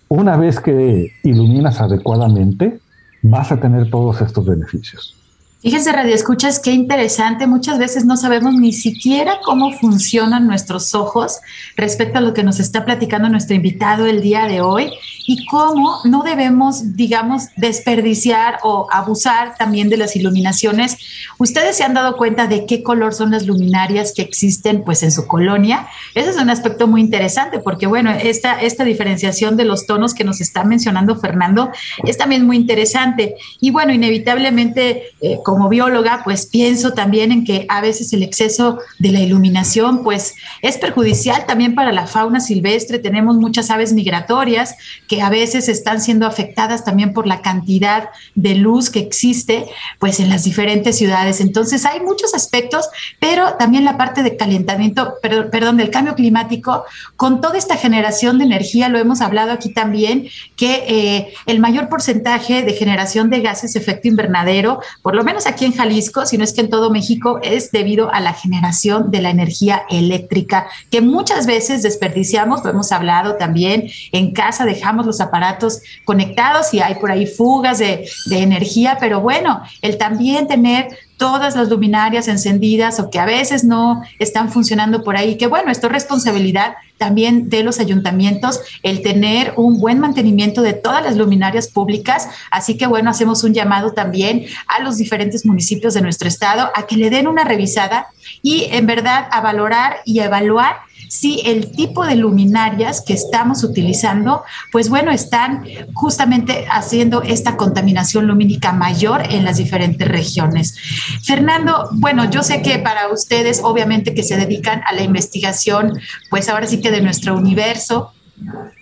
una 0.08 0.36
vez 0.36 0.58
que 0.58 1.12
iluminas 1.22 1.80
adecuadamente, 1.80 2.80
vas 3.22 3.52
a 3.52 3.60
tener 3.60 3.90
todos 3.90 4.20
estos 4.20 4.44
beneficios. 4.44 5.19
Fíjense, 5.62 5.92
Radio 5.92 6.14
Escuchas, 6.14 6.58
qué 6.58 6.72
interesante. 6.72 7.46
Muchas 7.46 7.78
veces 7.78 8.06
no 8.06 8.16
sabemos 8.16 8.54
ni 8.54 8.72
siquiera 8.72 9.40
cómo 9.44 9.72
funcionan 9.72 10.46
nuestros 10.46 10.94
ojos 10.94 11.40
respecto 11.76 12.16
a 12.16 12.22
lo 12.22 12.32
que 12.32 12.42
nos 12.42 12.60
está 12.60 12.86
platicando 12.86 13.28
nuestro 13.28 13.54
invitado 13.56 14.06
el 14.06 14.22
día 14.22 14.46
de 14.46 14.62
hoy 14.62 14.90
y 15.26 15.44
cómo 15.44 15.98
no 16.04 16.22
debemos, 16.22 16.96
digamos, 16.96 17.48
desperdiciar 17.56 18.58
o 18.62 18.86
abusar 18.90 19.54
también 19.58 19.90
de 19.90 19.98
las 19.98 20.16
iluminaciones. 20.16 20.96
Ustedes 21.36 21.76
se 21.76 21.84
han 21.84 21.92
dado 21.92 22.16
cuenta 22.16 22.46
de 22.46 22.64
qué 22.64 22.82
color 22.82 23.12
son 23.12 23.30
las 23.30 23.46
luminarias 23.46 24.14
que 24.16 24.22
existen 24.22 24.82
pues 24.82 25.02
en 25.02 25.12
su 25.12 25.26
colonia. 25.26 25.88
Ese 26.14 26.30
es 26.30 26.36
un 26.38 26.48
aspecto 26.48 26.86
muy 26.86 27.02
interesante 27.02 27.58
porque, 27.58 27.86
bueno, 27.86 28.10
esta, 28.10 28.58
esta 28.62 28.84
diferenciación 28.84 29.58
de 29.58 29.66
los 29.66 29.86
tonos 29.86 30.14
que 30.14 30.24
nos 30.24 30.40
está 30.40 30.64
mencionando 30.64 31.16
Fernando 31.16 31.70
es 32.04 32.16
también 32.16 32.46
muy 32.46 32.56
interesante. 32.56 33.34
Y 33.60 33.72
bueno, 33.72 33.92
inevitablemente... 33.92 35.02
Eh, 35.20 35.36
como 35.50 35.68
bióloga, 35.68 36.20
pues 36.22 36.46
pienso 36.46 36.92
también 36.92 37.32
en 37.32 37.44
que 37.44 37.66
a 37.68 37.80
veces 37.80 38.12
el 38.12 38.22
exceso 38.22 38.78
de 39.00 39.10
la 39.10 39.18
iluminación, 39.18 40.04
pues 40.04 40.36
es 40.62 40.78
perjudicial 40.78 41.44
también 41.44 41.74
para 41.74 41.90
la 41.90 42.06
fauna 42.06 42.38
silvestre. 42.38 43.00
Tenemos 43.00 43.36
muchas 43.36 43.68
aves 43.68 43.92
migratorias 43.92 44.76
que 45.08 45.22
a 45.22 45.28
veces 45.28 45.68
están 45.68 46.00
siendo 46.00 46.24
afectadas 46.24 46.84
también 46.84 47.12
por 47.12 47.26
la 47.26 47.42
cantidad 47.42 48.10
de 48.36 48.54
luz 48.54 48.90
que 48.90 49.00
existe, 49.00 49.66
pues 49.98 50.20
en 50.20 50.28
las 50.28 50.44
diferentes 50.44 50.96
ciudades. 50.96 51.40
Entonces 51.40 51.84
hay 51.84 51.98
muchos 51.98 52.32
aspectos, 52.32 52.88
pero 53.18 53.54
también 53.54 53.84
la 53.84 53.96
parte 53.96 54.22
de 54.22 54.36
calentamiento, 54.36 55.14
perdón, 55.20 55.78
del 55.78 55.90
cambio 55.90 56.14
climático, 56.14 56.84
con 57.16 57.40
toda 57.40 57.58
esta 57.58 57.76
generación 57.76 58.38
de 58.38 58.44
energía, 58.44 58.88
lo 58.88 59.00
hemos 59.00 59.20
hablado 59.20 59.50
aquí 59.50 59.74
también, 59.74 60.28
que 60.54 60.84
eh, 60.86 61.34
el 61.46 61.58
mayor 61.58 61.88
porcentaje 61.88 62.62
de 62.62 62.72
generación 62.74 63.30
de 63.30 63.40
gases 63.40 63.72
de 63.72 63.80
efecto 63.80 64.06
invernadero, 64.06 64.80
por 65.02 65.16
lo 65.16 65.24
menos 65.24 65.39
aquí 65.46 65.64
en 65.64 65.72
Jalisco, 65.72 66.26
sino 66.26 66.44
es 66.44 66.52
que 66.52 66.60
en 66.60 66.70
todo 66.70 66.90
México, 66.90 67.40
es 67.42 67.70
debido 67.72 68.12
a 68.12 68.20
la 68.20 68.32
generación 68.32 69.10
de 69.10 69.22
la 69.22 69.30
energía 69.30 69.82
eléctrica, 69.90 70.66
que 70.90 71.00
muchas 71.00 71.46
veces 71.46 71.82
desperdiciamos, 71.82 72.64
lo 72.64 72.70
hemos 72.70 72.92
hablado 72.92 73.36
también, 73.36 73.88
en 74.12 74.32
casa 74.32 74.64
dejamos 74.64 75.06
los 75.06 75.20
aparatos 75.20 75.80
conectados 76.04 76.72
y 76.74 76.80
hay 76.80 76.96
por 76.96 77.10
ahí 77.10 77.26
fugas 77.26 77.78
de, 77.78 78.08
energía, 78.30 78.96
pero 79.00 79.20
bueno, 79.20 79.62
el 79.82 79.98
también 79.98 80.46
tener 80.46 80.88
todas 81.20 81.54
las 81.54 81.68
luminarias 81.68 82.28
encendidas 82.28 82.98
o 82.98 83.10
que 83.10 83.18
a 83.18 83.26
veces 83.26 83.62
no 83.62 84.02
están 84.18 84.50
funcionando 84.50 85.04
por 85.04 85.18
ahí, 85.18 85.36
que 85.36 85.46
bueno, 85.46 85.70
esto 85.70 85.86
es 85.88 85.92
responsabilidad 85.92 86.76
también 86.96 87.50
de 87.50 87.62
los 87.62 87.78
ayuntamientos, 87.78 88.60
el 88.82 89.02
tener 89.02 89.52
un 89.58 89.78
buen 89.78 89.98
mantenimiento 89.98 90.62
de 90.62 90.72
todas 90.72 91.04
las 91.04 91.18
luminarias 91.18 91.68
públicas. 91.68 92.26
Así 92.50 92.78
que 92.78 92.86
bueno, 92.86 93.10
hacemos 93.10 93.44
un 93.44 93.52
llamado 93.52 93.92
también 93.92 94.46
a 94.66 94.82
los 94.82 94.96
diferentes 94.96 95.44
municipios 95.44 95.92
de 95.92 96.00
nuestro 96.00 96.26
estado 96.26 96.70
a 96.74 96.86
que 96.86 96.96
le 96.96 97.10
den 97.10 97.28
una 97.28 97.44
revisada 97.44 98.06
y 98.40 98.64
en 98.70 98.86
verdad 98.86 99.28
a 99.30 99.42
valorar 99.42 99.98
y 100.06 100.20
a 100.20 100.24
evaluar 100.24 100.76
si 101.10 101.42
el 101.44 101.72
tipo 101.72 102.06
de 102.06 102.14
luminarias 102.14 103.02
que 103.04 103.14
estamos 103.14 103.64
utilizando, 103.64 104.44
pues 104.70 104.88
bueno, 104.88 105.10
están 105.10 105.64
justamente 105.92 106.66
haciendo 106.70 107.22
esta 107.22 107.56
contaminación 107.56 108.28
lumínica 108.28 108.70
mayor 108.72 109.22
en 109.28 109.44
las 109.44 109.56
diferentes 109.56 110.06
regiones. 110.06 110.76
Fernando, 111.24 111.88
bueno, 111.94 112.30
yo 112.30 112.44
sé 112.44 112.62
que 112.62 112.78
para 112.78 113.08
ustedes, 113.08 113.60
obviamente 113.64 114.14
que 114.14 114.22
se 114.22 114.36
dedican 114.36 114.82
a 114.86 114.92
la 114.94 115.02
investigación, 115.02 115.98
pues 116.30 116.48
ahora 116.48 116.68
sí 116.68 116.80
que 116.80 116.92
de 116.92 117.00
nuestro 117.00 117.36
universo, 117.36 118.12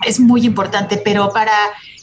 es 0.07 0.21
muy 0.21 0.45
importante, 0.45 1.01
pero 1.05 1.31
para 1.33 1.53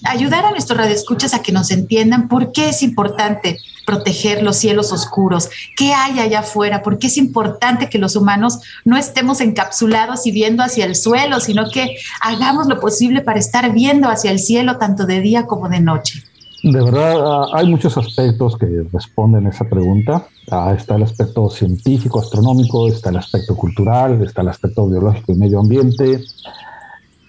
ayudar 0.04 0.46
a 0.46 0.52
nuestros 0.52 0.78
radioescuchas 0.78 1.34
a 1.34 1.42
que 1.42 1.52
nos 1.52 1.72
entiendan 1.72 2.28
por 2.28 2.52
qué 2.52 2.70
es 2.70 2.84
importante 2.84 3.58
proteger 3.86 4.44
los 4.44 4.58
cielos 4.58 4.92
oscuros, 4.92 5.50
qué 5.78 5.94
hay 5.94 6.20
allá 6.20 6.40
afuera, 6.40 6.82
por 6.82 6.98
qué 6.98 7.08
es 7.08 7.18
importante 7.18 7.90
que 7.90 8.00
los 8.00 8.16
humanos 8.16 8.60
no 8.84 8.98
estemos 8.98 9.42
encapsulados 9.42 10.26
y 10.26 10.32
viendo 10.32 10.64
hacia 10.64 10.86
el 10.86 10.96
suelo, 10.96 11.40
sino 11.40 11.70
que 11.70 11.96
hagamos 12.22 12.68
lo 12.68 12.80
posible 12.80 13.22
para 13.22 13.40
estar 13.40 13.72
viendo 13.72 14.10
hacia 14.10 14.32
el 14.32 14.40
cielo 14.40 14.78
tanto 14.78 15.06
de 15.06 15.22
día 15.22 15.46
como 15.46 15.70
de 15.70 15.80
noche. 15.80 16.24
De 16.64 16.84
verdad, 16.84 17.20
ah, 17.24 17.48
hay 17.54 17.68
muchos 17.68 17.96
aspectos 17.96 18.58
que 18.58 18.66
responden 18.92 19.46
a 19.46 19.50
esa 19.50 19.66
pregunta. 19.66 20.26
Ah, 20.50 20.74
está 20.76 20.96
el 20.96 21.04
aspecto 21.04 21.48
científico, 21.52 22.20
astronómico, 22.20 22.88
está 22.88 23.12
el 23.12 23.18
aspecto 23.18 23.56
cultural, 23.56 24.20
está 24.24 24.42
el 24.42 24.48
aspecto 24.48 24.88
biológico 24.88 25.32
y 25.32 25.36
medio 25.36 25.60
ambiente, 25.60 26.24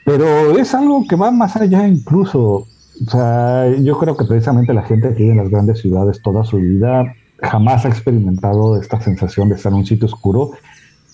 pero 0.07 0.57
es 0.57 0.73
algo 0.73 1.05
que 1.09 1.17
va 1.17 1.33
más 1.33 1.57
allá 1.57 1.87
incluso. 1.87 2.69
O 3.05 3.11
sea, 3.11 3.69
yo 3.77 3.99
creo 3.99 4.17
que 4.17 4.25
precisamente 4.25 4.73
la 4.73 4.85
gente 4.85 5.09
que 5.09 5.25
vive 5.25 5.33
en 5.33 5.39
las 5.39 5.51
grandes 5.51 5.81
ciudades 5.81 6.23
toda 6.23 6.45
su 6.45 6.59
vida 6.59 7.13
jamás 7.43 7.85
ha 7.85 7.89
experimentado 7.89 8.81
esta 8.81 9.01
sensación 9.01 9.49
de 9.49 9.57
estar 9.57 9.73
en 9.73 9.79
un 9.79 9.85
sitio 9.85 10.07
oscuro 10.07 10.53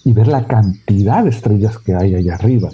y 0.05 0.13
ver 0.13 0.29
la 0.29 0.47
cantidad 0.47 1.25
de 1.25 1.31
estrellas 1.31 1.79
que 1.79 1.95
hay 1.95 2.15
allá 2.15 2.35
arriba. 2.35 2.69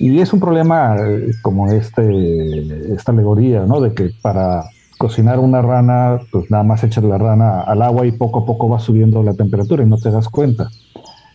Y 0.00 0.18
es 0.18 0.32
un 0.32 0.40
problema 0.40 0.96
eh, 0.98 1.30
como 1.42 1.70
este, 1.70 2.92
esta 2.92 3.12
alegoría, 3.12 3.64
¿no? 3.66 3.80
De 3.80 3.94
que 3.94 4.10
para 4.20 4.64
cocinar 4.98 5.38
una 5.38 5.62
rana, 5.62 6.22
pues 6.32 6.50
nada 6.50 6.64
más 6.64 6.82
echar 6.82 7.04
la 7.04 7.18
rana 7.18 7.60
al 7.60 7.82
agua 7.82 8.04
y 8.04 8.10
poco 8.10 8.40
a 8.40 8.46
poco 8.46 8.68
va 8.68 8.80
subiendo 8.80 9.22
la 9.22 9.34
temperatura 9.34 9.84
y 9.84 9.86
no 9.86 9.96
te 9.96 10.10
das 10.10 10.28
cuenta. 10.28 10.70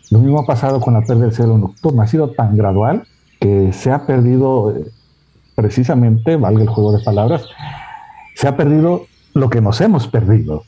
Lo 0.09 0.19
mismo 0.19 0.41
ha 0.41 0.45
pasado 0.45 0.81
con 0.81 0.95
la 0.95 1.01
pérdida 1.01 1.27
del 1.27 1.33
cielo 1.33 1.57
nocturno. 1.57 2.01
Ha 2.01 2.07
sido 2.07 2.31
tan 2.31 2.57
gradual 2.57 3.05
que 3.41 3.73
se 3.73 3.91
ha 3.91 4.05
perdido 4.05 4.73
precisamente, 5.55 6.37
valga 6.37 6.61
el 6.61 6.69
juego 6.69 6.95
de 6.95 7.03
palabras, 7.03 7.45
se 8.35 8.47
ha 8.47 8.55
perdido 8.55 9.07
lo 9.33 9.49
que 9.49 9.61
nos 9.61 9.81
hemos 9.81 10.07
perdido. 10.07 10.63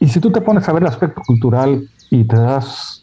Y 0.00 0.08
si 0.08 0.20
tú 0.20 0.30
te 0.30 0.40
pones 0.40 0.68
a 0.68 0.72
ver 0.72 0.82
el 0.82 0.88
aspecto 0.88 1.22
cultural 1.26 1.88
y 2.10 2.24
te 2.24 2.36
das 2.36 3.00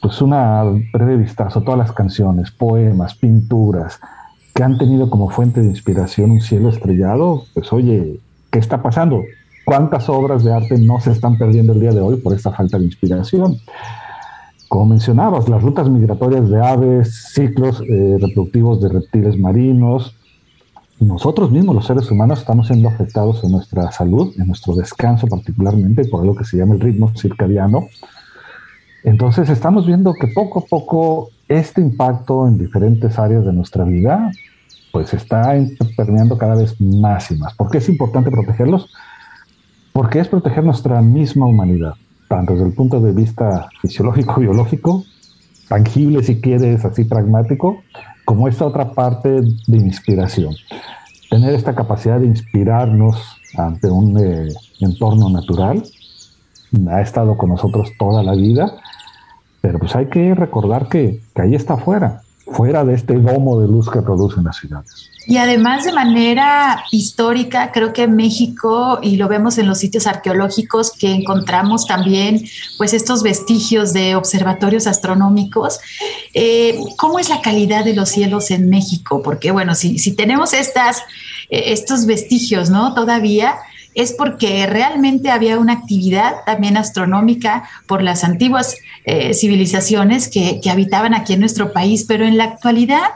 pues 0.00 0.20
una 0.20 0.62
breve 0.92 1.16
vistazo 1.16 1.60
a 1.60 1.64
todas 1.64 1.78
las 1.78 1.92
canciones, 1.92 2.50
poemas, 2.50 3.14
pinturas 3.14 3.98
que 4.54 4.62
han 4.62 4.76
tenido 4.76 5.08
como 5.08 5.30
fuente 5.30 5.62
de 5.62 5.68
inspiración 5.68 6.32
un 6.32 6.40
cielo 6.40 6.68
estrellado, 6.68 7.44
pues 7.54 7.72
oye, 7.72 8.20
¿qué 8.50 8.58
está 8.58 8.82
pasando? 8.82 9.22
¿Cuántas 9.64 10.08
obras 10.08 10.44
de 10.44 10.52
arte 10.52 10.76
no 10.76 11.00
se 11.00 11.12
están 11.12 11.38
perdiendo 11.38 11.72
el 11.72 11.80
día 11.80 11.92
de 11.92 12.00
hoy 12.00 12.16
por 12.16 12.34
esta 12.34 12.50
falta 12.50 12.78
de 12.78 12.84
inspiración? 12.84 13.56
Como 14.72 14.86
mencionabas, 14.86 15.50
las 15.50 15.62
rutas 15.62 15.86
migratorias 15.90 16.48
de 16.48 16.58
aves, 16.58 17.30
ciclos 17.34 17.82
eh, 17.86 18.16
reproductivos 18.18 18.80
de 18.80 18.88
reptiles 18.88 19.38
marinos, 19.38 20.16
nosotros 20.98 21.50
mismos, 21.50 21.74
los 21.74 21.86
seres 21.86 22.10
humanos, 22.10 22.38
estamos 22.38 22.68
siendo 22.68 22.88
afectados 22.88 23.44
en 23.44 23.52
nuestra 23.52 23.92
salud, 23.92 24.32
en 24.38 24.46
nuestro 24.46 24.74
descanso 24.74 25.26
particularmente, 25.26 26.06
por 26.06 26.24
lo 26.24 26.34
que 26.34 26.44
se 26.44 26.56
llama 26.56 26.72
el 26.72 26.80
ritmo 26.80 27.12
circadiano. 27.14 27.88
Entonces 29.04 29.50
estamos 29.50 29.86
viendo 29.86 30.14
que 30.14 30.28
poco 30.28 30.60
a 30.60 30.64
poco 30.64 31.28
este 31.48 31.82
impacto 31.82 32.48
en 32.48 32.56
diferentes 32.56 33.18
áreas 33.18 33.44
de 33.44 33.52
nuestra 33.52 33.84
vida, 33.84 34.32
pues 34.90 35.12
está 35.12 35.54
permeando 35.98 36.38
cada 36.38 36.54
vez 36.54 36.80
más 36.80 37.30
y 37.30 37.36
más. 37.36 37.52
¿Por 37.56 37.70
qué 37.70 37.76
es 37.76 37.90
importante 37.90 38.30
protegerlos? 38.30 38.90
Porque 39.92 40.18
es 40.18 40.28
proteger 40.28 40.64
nuestra 40.64 41.02
misma 41.02 41.44
humanidad 41.44 41.92
tanto 42.32 42.54
desde 42.54 42.66
el 42.66 42.72
punto 42.72 42.98
de 42.98 43.12
vista 43.12 43.68
fisiológico, 43.82 44.40
biológico, 44.40 45.04
tangible 45.68 46.22
si 46.22 46.40
quieres, 46.40 46.82
así 46.82 47.04
pragmático, 47.04 47.82
como 48.24 48.48
esta 48.48 48.64
otra 48.64 48.92
parte 48.92 49.42
de 49.42 49.76
inspiración. 49.76 50.54
Tener 51.28 51.54
esta 51.54 51.74
capacidad 51.74 52.18
de 52.18 52.26
inspirarnos 52.26 53.36
ante 53.58 53.90
un 53.90 54.18
eh, 54.18 54.48
entorno 54.80 55.28
natural 55.28 55.82
ha 56.90 57.02
estado 57.02 57.36
con 57.36 57.50
nosotros 57.50 57.90
toda 57.98 58.22
la 58.22 58.32
vida, 58.32 58.78
pero 59.60 59.78
pues 59.78 59.94
hay 59.94 60.06
que 60.06 60.34
recordar 60.34 60.88
que, 60.88 61.20
que 61.34 61.42
ahí 61.42 61.54
está 61.54 61.74
afuera, 61.74 62.22
fuera 62.46 62.84
de 62.84 62.94
este 62.94 63.14
domo 63.14 63.60
de 63.60 63.68
luz 63.68 63.90
que 63.90 64.02
producen 64.02 64.44
las 64.44 64.56
ciudades. 64.56 65.10
Y 65.26 65.36
además 65.36 65.84
de 65.84 65.92
manera 65.92 66.82
histórica, 66.90 67.70
creo 67.70 67.92
que 67.92 68.08
México, 68.08 68.98
y 69.02 69.16
lo 69.16 69.28
vemos 69.28 69.56
en 69.58 69.68
los 69.68 69.78
sitios 69.78 70.08
arqueológicos 70.08 70.90
que 70.90 71.12
encontramos 71.12 71.86
también, 71.86 72.44
pues 72.76 72.92
estos 72.92 73.22
vestigios 73.22 73.92
de 73.92 74.16
observatorios 74.16 74.88
astronómicos, 74.88 75.78
eh, 76.34 76.76
¿cómo 76.96 77.20
es 77.20 77.28
la 77.28 77.40
calidad 77.40 77.84
de 77.84 77.94
los 77.94 78.08
cielos 78.08 78.50
en 78.50 78.68
México? 78.68 79.22
Porque 79.22 79.52
bueno, 79.52 79.76
si, 79.76 79.98
si 79.98 80.16
tenemos 80.16 80.52
estas, 80.54 80.98
eh, 81.50 81.64
estos 81.66 82.06
vestigios, 82.06 82.68
¿no? 82.68 82.92
Todavía 82.94 83.54
es 83.94 84.12
porque 84.12 84.66
realmente 84.66 85.30
había 85.30 85.58
una 85.58 85.74
actividad 85.74 86.36
también 86.46 86.76
astronómica 86.76 87.68
por 87.86 88.02
las 88.02 88.24
antiguas 88.24 88.76
eh, 89.04 89.34
civilizaciones 89.34 90.28
que, 90.28 90.60
que 90.62 90.70
habitaban 90.70 91.14
aquí 91.14 91.34
en 91.34 91.40
nuestro 91.40 91.72
país, 91.72 92.04
pero 92.06 92.24
en 92.24 92.38
la 92.38 92.44
actualidad 92.44 93.10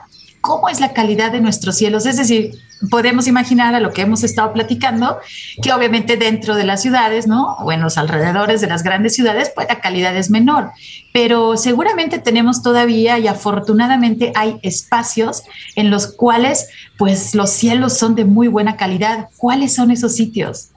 cómo 0.46 0.68
es 0.68 0.80
la 0.80 0.92
calidad 0.92 1.32
de 1.32 1.40
nuestros 1.40 1.76
cielos. 1.76 2.06
Es 2.06 2.16
decir, 2.16 2.52
podemos 2.90 3.26
imaginar 3.26 3.74
a 3.74 3.80
lo 3.80 3.92
que 3.92 4.02
hemos 4.02 4.22
estado 4.24 4.52
platicando, 4.52 5.18
que 5.62 5.72
obviamente 5.72 6.16
dentro 6.16 6.54
de 6.54 6.64
las 6.64 6.82
ciudades, 6.82 7.26
¿no? 7.26 7.54
O 7.54 7.72
en 7.72 7.80
los 7.80 7.98
alrededores 7.98 8.60
de 8.60 8.66
las 8.66 8.82
grandes 8.82 9.14
ciudades, 9.14 9.50
pues 9.54 9.66
la 9.68 9.80
calidad 9.80 10.16
es 10.16 10.30
menor. 10.30 10.70
Pero 11.12 11.56
seguramente 11.56 12.18
tenemos 12.18 12.62
todavía 12.62 13.18
y 13.18 13.26
afortunadamente 13.26 14.32
hay 14.34 14.58
espacios 14.62 15.42
en 15.74 15.90
los 15.90 16.06
cuales, 16.08 16.68
pues 16.98 17.34
los 17.34 17.50
cielos 17.50 17.94
son 17.94 18.14
de 18.14 18.24
muy 18.24 18.48
buena 18.48 18.76
calidad. 18.76 19.28
¿Cuáles 19.36 19.74
son 19.74 19.90
esos 19.90 20.14
sitios? 20.14 20.70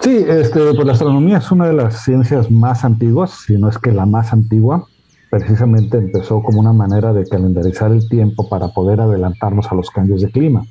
Sí, 0.00 0.24
este, 0.28 0.60
pues 0.74 0.86
la 0.86 0.92
astronomía 0.92 1.38
es 1.38 1.50
una 1.50 1.66
de 1.66 1.72
las 1.72 2.04
ciencias 2.04 2.50
más 2.50 2.84
antiguas, 2.84 3.44
si 3.46 3.56
no 3.56 3.68
es 3.68 3.78
que 3.78 3.92
la 3.92 4.04
más 4.04 4.32
antigua. 4.32 4.86
Precisamente 5.30 5.98
empezó 5.98 6.42
como 6.42 6.60
una 6.60 6.72
manera 6.72 7.12
de 7.12 7.26
calendarizar 7.26 7.90
el 7.90 8.08
tiempo 8.08 8.48
para 8.48 8.68
poder 8.68 9.00
adelantarnos 9.00 9.66
a 9.72 9.74
los 9.74 9.90
cambios 9.90 10.22
de 10.22 10.30
clima. 10.30 10.66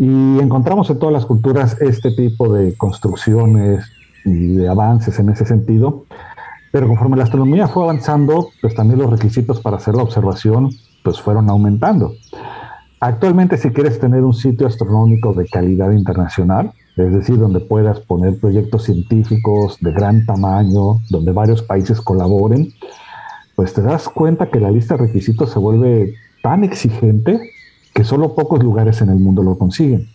Y 0.00 0.38
encontramos 0.38 0.88
en 0.88 0.98
todas 0.98 1.12
las 1.12 1.26
culturas 1.26 1.76
este 1.78 2.10
tipo 2.12 2.50
de 2.54 2.74
construcciones 2.74 3.84
y 4.24 4.54
de 4.54 4.66
avances 4.66 5.18
en 5.18 5.28
ese 5.28 5.44
sentido. 5.44 6.06
Pero 6.72 6.88
conforme 6.88 7.18
la 7.18 7.24
astronomía 7.24 7.68
fue 7.68 7.82
avanzando, 7.82 8.48
pues 8.62 8.74
también 8.74 8.98
los 8.98 9.10
requisitos 9.10 9.60
para 9.60 9.76
hacer 9.76 9.94
la 9.94 10.02
observación 10.02 10.70
pues 11.04 11.20
fueron 11.20 11.50
aumentando. 11.50 12.14
Actualmente, 12.98 13.58
si 13.58 13.72
quieres 13.72 14.00
tener 14.00 14.24
un 14.24 14.32
sitio 14.32 14.66
astronómico 14.66 15.34
de 15.34 15.46
calidad 15.46 15.90
internacional, 15.90 16.72
es 16.96 17.12
decir, 17.12 17.38
donde 17.38 17.60
puedas 17.60 18.00
poner 18.00 18.40
proyectos 18.40 18.84
científicos 18.84 19.76
de 19.82 19.92
gran 19.92 20.24
tamaño, 20.24 21.00
donde 21.10 21.32
varios 21.32 21.62
países 21.62 22.00
colaboren, 22.00 22.72
pues 23.54 23.74
te 23.74 23.82
das 23.82 24.08
cuenta 24.08 24.48
que 24.48 24.60
la 24.60 24.70
lista 24.70 24.96
de 24.96 25.08
requisitos 25.08 25.50
se 25.50 25.58
vuelve 25.58 26.14
tan 26.42 26.64
exigente 26.64 27.38
que 27.94 28.04
solo 28.04 28.34
pocos 28.34 28.62
lugares 28.62 29.00
en 29.02 29.10
el 29.10 29.18
mundo 29.18 29.42
lo 29.42 29.58
consiguen. 29.58 30.08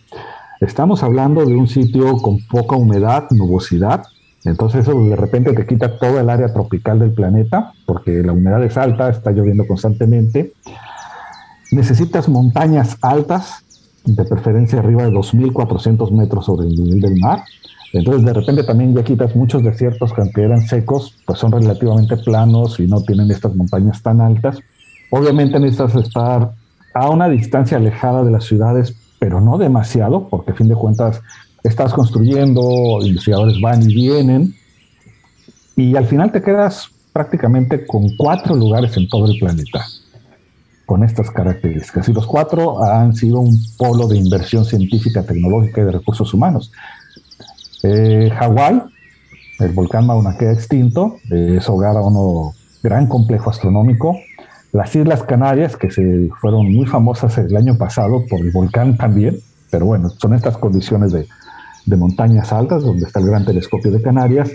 Estamos 0.60 1.02
hablando 1.02 1.44
de 1.44 1.54
un 1.54 1.68
sitio 1.68 2.16
con 2.16 2.38
poca 2.46 2.76
humedad, 2.76 3.24
nubosidad, 3.30 4.04
entonces 4.44 4.82
eso 4.82 4.98
de 5.02 5.16
repente 5.16 5.52
te 5.52 5.66
quita 5.66 5.98
todo 5.98 6.20
el 6.20 6.30
área 6.30 6.52
tropical 6.52 7.00
del 7.00 7.12
planeta, 7.12 7.72
porque 7.84 8.22
la 8.22 8.32
humedad 8.32 8.62
es 8.62 8.76
alta, 8.76 9.08
está 9.10 9.32
lloviendo 9.32 9.66
constantemente. 9.66 10.52
Necesitas 11.72 12.28
montañas 12.28 12.96
altas, 13.02 13.64
de 14.06 14.24
preferencia 14.24 14.78
arriba 14.78 15.02
de 15.02 15.10
2.400 15.10 16.12
metros 16.12 16.46
sobre 16.46 16.68
el 16.68 16.76
nivel 16.76 17.00
del 17.00 17.16
mar. 17.18 17.42
Entonces 17.92 18.24
de 18.24 18.32
repente 18.32 18.62
también 18.62 18.94
ya 18.94 19.02
quitas 19.02 19.34
muchos 19.34 19.64
desiertos 19.64 20.12
que 20.12 20.20
aunque 20.20 20.42
eran 20.42 20.62
secos, 20.62 21.16
pues 21.26 21.38
son 21.38 21.52
relativamente 21.52 22.16
planos 22.16 22.78
y 22.78 22.86
no 22.86 23.02
tienen 23.02 23.30
estas 23.30 23.54
montañas 23.54 24.02
tan 24.02 24.20
altas. 24.20 24.58
Obviamente 25.10 25.58
necesitas 25.58 25.94
estar 25.96 26.52
a 26.96 27.10
una 27.10 27.28
distancia 27.28 27.76
alejada 27.76 28.24
de 28.24 28.30
las 28.30 28.44
ciudades, 28.44 28.94
pero 29.18 29.40
no 29.40 29.58
demasiado, 29.58 30.28
porque 30.28 30.52
a 30.52 30.54
fin 30.54 30.68
de 30.68 30.74
cuentas 30.74 31.20
estás 31.62 31.92
construyendo, 31.92 33.00
investigadores 33.02 33.60
van 33.60 33.82
y 33.88 33.94
vienen, 33.94 34.54
y 35.76 35.96
al 35.96 36.06
final 36.06 36.32
te 36.32 36.42
quedas 36.42 36.88
prácticamente 37.12 37.86
con 37.86 38.16
cuatro 38.16 38.54
lugares 38.54 38.96
en 38.96 39.08
todo 39.08 39.26
el 39.26 39.38
planeta 39.38 39.84
con 40.86 41.02
estas 41.02 41.30
características. 41.30 42.08
Y 42.08 42.12
los 42.12 42.26
cuatro 42.26 42.82
han 42.82 43.14
sido 43.14 43.40
un 43.40 43.58
polo 43.76 44.06
de 44.06 44.16
inversión 44.16 44.64
científica, 44.64 45.24
tecnológica 45.24 45.82
y 45.82 45.84
de 45.84 45.92
recursos 45.92 46.32
humanos. 46.32 46.72
Eh, 47.82 48.30
Hawái, 48.38 48.82
el 49.58 49.72
volcán 49.72 50.06
Mauna 50.06 50.36
Kea 50.38 50.52
extinto, 50.52 51.18
es 51.28 51.68
hogar 51.68 51.96
a 51.96 52.00
un 52.00 52.52
gran 52.82 53.08
complejo 53.08 53.50
astronómico. 53.50 54.16
Las 54.76 54.94
Islas 54.94 55.22
Canarias, 55.22 55.74
que 55.74 55.90
se 55.90 56.28
fueron 56.38 56.70
muy 56.70 56.84
famosas 56.84 57.38
el 57.38 57.56
año 57.56 57.78
pasado 57.78 58.26
por 58.28 58.40
el 58.40 58.50
volcán 58.50 58.98
también, 58.98 59.38
pero 59.70 59.86
bueno, 59.86 60.10
son 60.10 60.34
estas 60.34 60.58
condiciones 60.58 61.12
de, 61.12 61.26
montañas 61.96 62.52
altas, 62.52 62.82
donde 62.82 63.06
está 63.06 63.20
el 63.20 63.26
gran 63.26 63.46
telescopio 63.46 63.90
de 63.90 64.02
Canarias. 64.02 64.50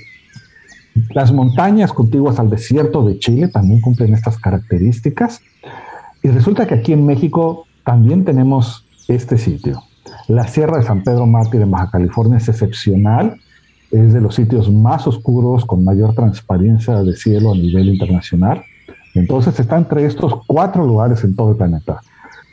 Las 1.15 1.31
montañas 1.31 1.91
contiguas 1.91 2.37
al 2.37 2.51
desierto 2.51 3.03
de 3.03 3.17
Chile 3.17 3.47
también 3.47 3.81
cumplen 3.81 4.13
estas 4.13 4.37
características. 4.37 5.41
Y 6.21 6.27
resulta 6.27 6.67
que 6.67 6.75
aquí 6.75 6.93
en 6.93 7.03
México 7.03 7.65
también 7.83 8.23
tenemos 8.23 8.85
este 9.07 9.39
sitio. 9.39 9.81
La 10.27 10.47
Sierra 10.47 10.77
de 10.77 10.83
San 10.83 11.03
Pedro 11.03 11.25
Mártir 11.25 11.61
en 11.61 11.71
Baja 11.71 11.89
California 11.89 12.37
es 12.37 12.47
excepcional. 12.47 13.39
Es 13.89 14.13
de 14.13 14.21
los 14.21 14.35
sitios 14.35 14.71
más 14.71 15.07
oscuros, 15.07 15.65
con 15.65 15.83
mayor 15.83 16.13
transparencia 16.13 17.01
de 17.01 17.15
cielo 17.15 17.53
a 17.53 17.55
nivel 17.55 17.89
internacional. 17.89 18.63
Entonces 19.13 19.59
está 19.59 19.77
entre 19.77 20.05
estos 20.05 20.45
cuatro 20.47 20.85
lugares 20.85 21.23
en 21.23 21.35
todo 21.35 21.51
el 21.51 21.57
planeta. 21.57 22.01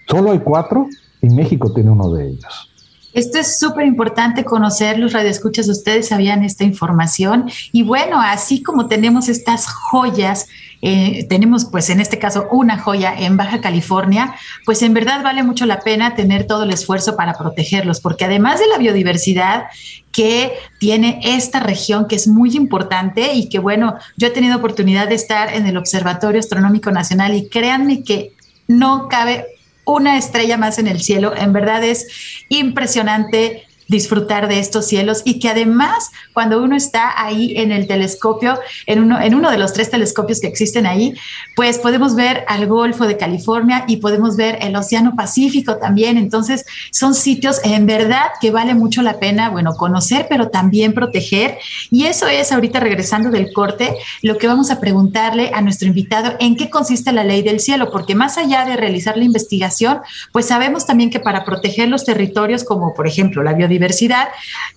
Solo 0.08 0.32
hay 0.32 0.40
cuatro 0.40 0.86
y 1.22 1.28
México 1.28 1.72
tiene 1.72 1.90
uno 1.90 2.10
de 2.10 2.28
ellos. 2.28 2.68
Esto 3.14 3.38
es 3.38 3.58
súper 3.58 3.86
importante 3.86 4.44
conocer, 4.44 4.98
los 4.98 5.12
radioescuchas, 5.12 5.68
ustedes 5.68 6.08
sabían 6.08 6.44
esta 6.44 6.64
información. 6.64 7.50
Y 7.72 7.82
bueno, 7.82 8.20
así 8.20 8.62
como 8.62 8.86
tenemos 8.86 9.28
estas 9.28 9.66
joyas 9.66 10.46
eh, 10.80 11.26
tenemos 11.28 11.64
pues 11.64 11.90
en 11.90 12.00
este 12.00 12.18
caso 12.18 12.46
una 12.50 12.78
joya 12.78 13.14
en 13.16 13.36
Baja 13.36 13.60
California, 13.60 14.34
pues 14.64 14.82
en 14.82 14.94
verdad 14.94 15.22
vale 15.22 15.42
mucho 15.42 15.66
la 15.66 15.80
pena 15.80 16.14
tener 16.14 16.46
todo 16.46 16.64
el 16.64 16.70
esfuerzo 16.70 17.16
para 17.16 17.34
protegerlos, 17.34 18.00
porque 18.00 18.24
además 18.24 18.60
de 18.60 18.68
la 18.68 18.78
biodiversidad 18.78 19.64
que 20.12 20.52
tiene 20.78 21.20
esta 21.22 21.60
región 21.60 22.06
que 22.06 22.16
es 22.16 22.28
muy 22.28 22.56
importante 22.56 23.34
y 23.34 23.48
que 23.48 23.58
bueno, 23.58 23.96
yo 24.16 24.28
he 24.28 24.30
tenido 24.30 24.56
oportunidad 24.56 25.08
de 25.08 25.14
estar 25.14 25.52
en 25.54 25.66
el 25.66 25.76
Observatorio 25.76 26.40
Astronómico 26.40 26.90
Nacional 26.90 27.34
y 27.34 27.48
créanme 27.48 28.02
que 28.02 28.32
no 28.66 29.08
cabe 29.08 29.46
una 29.84 30.18
estrella 30.18 30.58
más 30.58 30.78
en 30.78 30.86
el 30.86 31.00
cielo, 31.00 31.34
en 31.36 31.52
verdad 31.52 31.82
es 31.82 32.06
impresionante 32.48 33.67
disfrutar 33.88 34.48
de 34.48 34.60
estos 34.60 34.86
cielos 34.86 35.22
y 35.24 35.38
que 35.38 35.48
además 35.48 36.10
cuando 36.32 36.62
uno 36.62 36.76
está 36.76 37.20
ahí 37.20 37.54
en 37.56 37.72
el 37.72 37.86
telescopio, 37.86 38.58
en 38.86 39.02
uno, 39.02 39.20
en 39.20 39.34
uno 39.34 39.50
de 39.50 39.58
los 39.58 39.72
tres 39.72 39.90
telescopios 39.90 40.40
que 40.40 40.46
existen 40.46 40.86
ahí, 40.86 41.14
pues 41.56 41.78
podemos 41.78 42.14
ver 42.14 42.44
al 42.48 42.66
Golfo 42.66 43.06
de 43.06 43.16
California 43.16 43.84
y 43.88 43.96
podemos 43.96 44.36
ver 44.36 44.58
el 44.60 44.76
Océano 44.76 45.16
Pacífico 45.16 45.78
también. 45.78 46.18
Entonces 46.18 46.64
son 46.92 47.14
sitios 47.14 47.60
en 47.64 47.86
verdad 47.86 48.26
que 48.40 48.50
vale 48.50 48.74
mucho 48.74 49.02
la 49.02 49.18
pena, 49.18 49.50
bueno, 49.50 49.74
conocer, 49.74 50.26
pero 50.28 50.48
también 50.48 50.92
proteger. 50.92 51.58
Y 51.90 52.04
eso 52.04 52.26
es 52.28 52.52
ahorita 52.52 52.80
regresando 52.80 53.30
del 53.30 53.52
corte, 53.52 53.96
lo 54.22 54.36
que 54.38 54.46
vamos 54.46 54.70
a 54.70 54.80
preguntarle 54.80 55.50
a 55.54 55.62
nuestro 55.62 55.88
invitado 55.88 56.34
en 56.40 56.56
qué 56.56 56.68
consiste 56.68 57.10
la 57.12 57.24
ley 57.24 57.42
del 57.42 57.60
cielo, 57.60 57.90
porque 57.90 58.14
más 58.14 58.36
allá 58.36 58.64
de 58.64 58.76
realizar 58.76 59.16
la 59.16 59.24
investigación, 59.24 60.00
pues 60.32 60.46
sabemos 60.46 60.86
también 60.86 61.10
que 61.10 61.20
para 61.20 61.44
proteger 61.44 61.88
los 61.88 62.04
territorios 62.04 62.64
como 62.64 62.94
por 62.94 63.06
ejemplo 63.06 63.42
la 63.42 63.54
biodiversidad, 63.54 63.77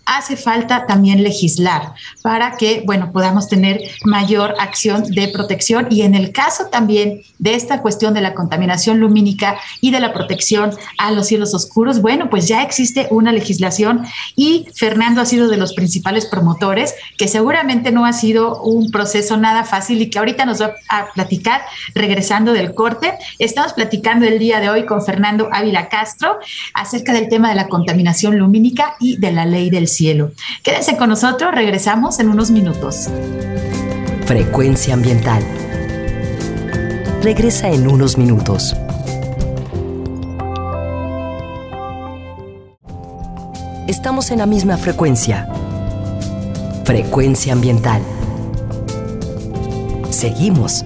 hace 0.05 0.35
falta 0.35 0.85
también 0.85 1.23
legislar 1.23 1.93
para 2.21 2.57
que, 2.57 2.83
bueno, 2.85 3.11
podamos 3.11 3.47
tener 3.47 3.81
mayor 4.03 4.55
acción 4.59 5.03
de 5.03 5.29
protección 5.29 5.87
y 5.89 6.01
en 6.01 6.15
el 6.15 6.31
caso 6.31 6.67
también 6.67 7.21
de 7.39 7.55
esta 7.55 7.81
cuestión 7.81 8.13
de 8.13 8.21
la 8.21 8.33
contaminación 8.33 8.99
lumínica 8.99 9.57
y 9.79 9.91
de 9.91 9.99
la 9.99 10.13
protección 10.13 10.71
a 10.97 11.11
los 11.11 11.27
cielos 11.27 11.53
oscuros, 11.53 12.01
bueno, 12.01 12.29
pues 12.29 12.47
ya 12.47 12.61
existe 12.63 13.07
una 13.09 13.31
legislación 13.31 14.05
y 14.35 14.67
Fernando 14.75 15.21
ha 15.21 15.25
sido 15.25 15.47
de 15.47 15.57
los 15.57 15.73
principales 15.73 16.25
promotores, 16.25 16.93
que 17.17 17.27
seguramente 17.27 17.91
no 17.91 18.05
ha 18.05 18.13
sido 18.13 18.61
un 18.61 18.91
proceso 18.91 19.37
nada 19.37 19.63
fácil 19.63 20.01
y 20.01 20.09
que 20.09 20.19
ahorita 20.19 20.45
nos 20.45 20.61
va 20.61 20.73
a 20.89 21.07
platicar 21.13 21.61
regresando 21.95 22.53
del 22.53 22.73
corte. 22.73 23.13
Estamos 23.39 23.73
platicando 23.73 24.25
el 24.25 24.39
día 24.39 24.59
de 24.59 24.69
hoy 24.69 24.85
con 24.85 25.03
Fernando 25.03 25.49
Ávila 25.51 25.89
Castro 25.89 26.39
acerca 26.73 27.13
del 27.13 27.29
tema 27.29 27.49
de 27.49 27.55
la 27.55 27.67
contaminación 27.67 28.37
lumínica 28.37 28.90
y 28.99 29.17
de 29.17 29.32
la 29.32 29.45
ley 29.45 29.69
del 29.69 29.88
cielo. 29.88 30.32
Quédense 30.63 30.97
con 30.97 31.10
nosotros, 31.10 31.54
regresamos 31.54 32.19
en 32.19 32.30
unos 32.30 32.51
minutos. 32.51 33.10
Frecuencia 34.25 34.93
ambiental. 34.93 35.43
Regresa 37.22 37.70
en 37.70 37.88
unos 37.88 38.18
minutos. 38.18 38.76
Estamos 43.88 44.32
en 44.32 44.39
la 44.39 44.45
misma 44.45 44.78
frecuencia. 44.78 45.47
Frecuencia 46.86 47.53
ambiental. 47.53 48.01
Seguimos 50.09 50.86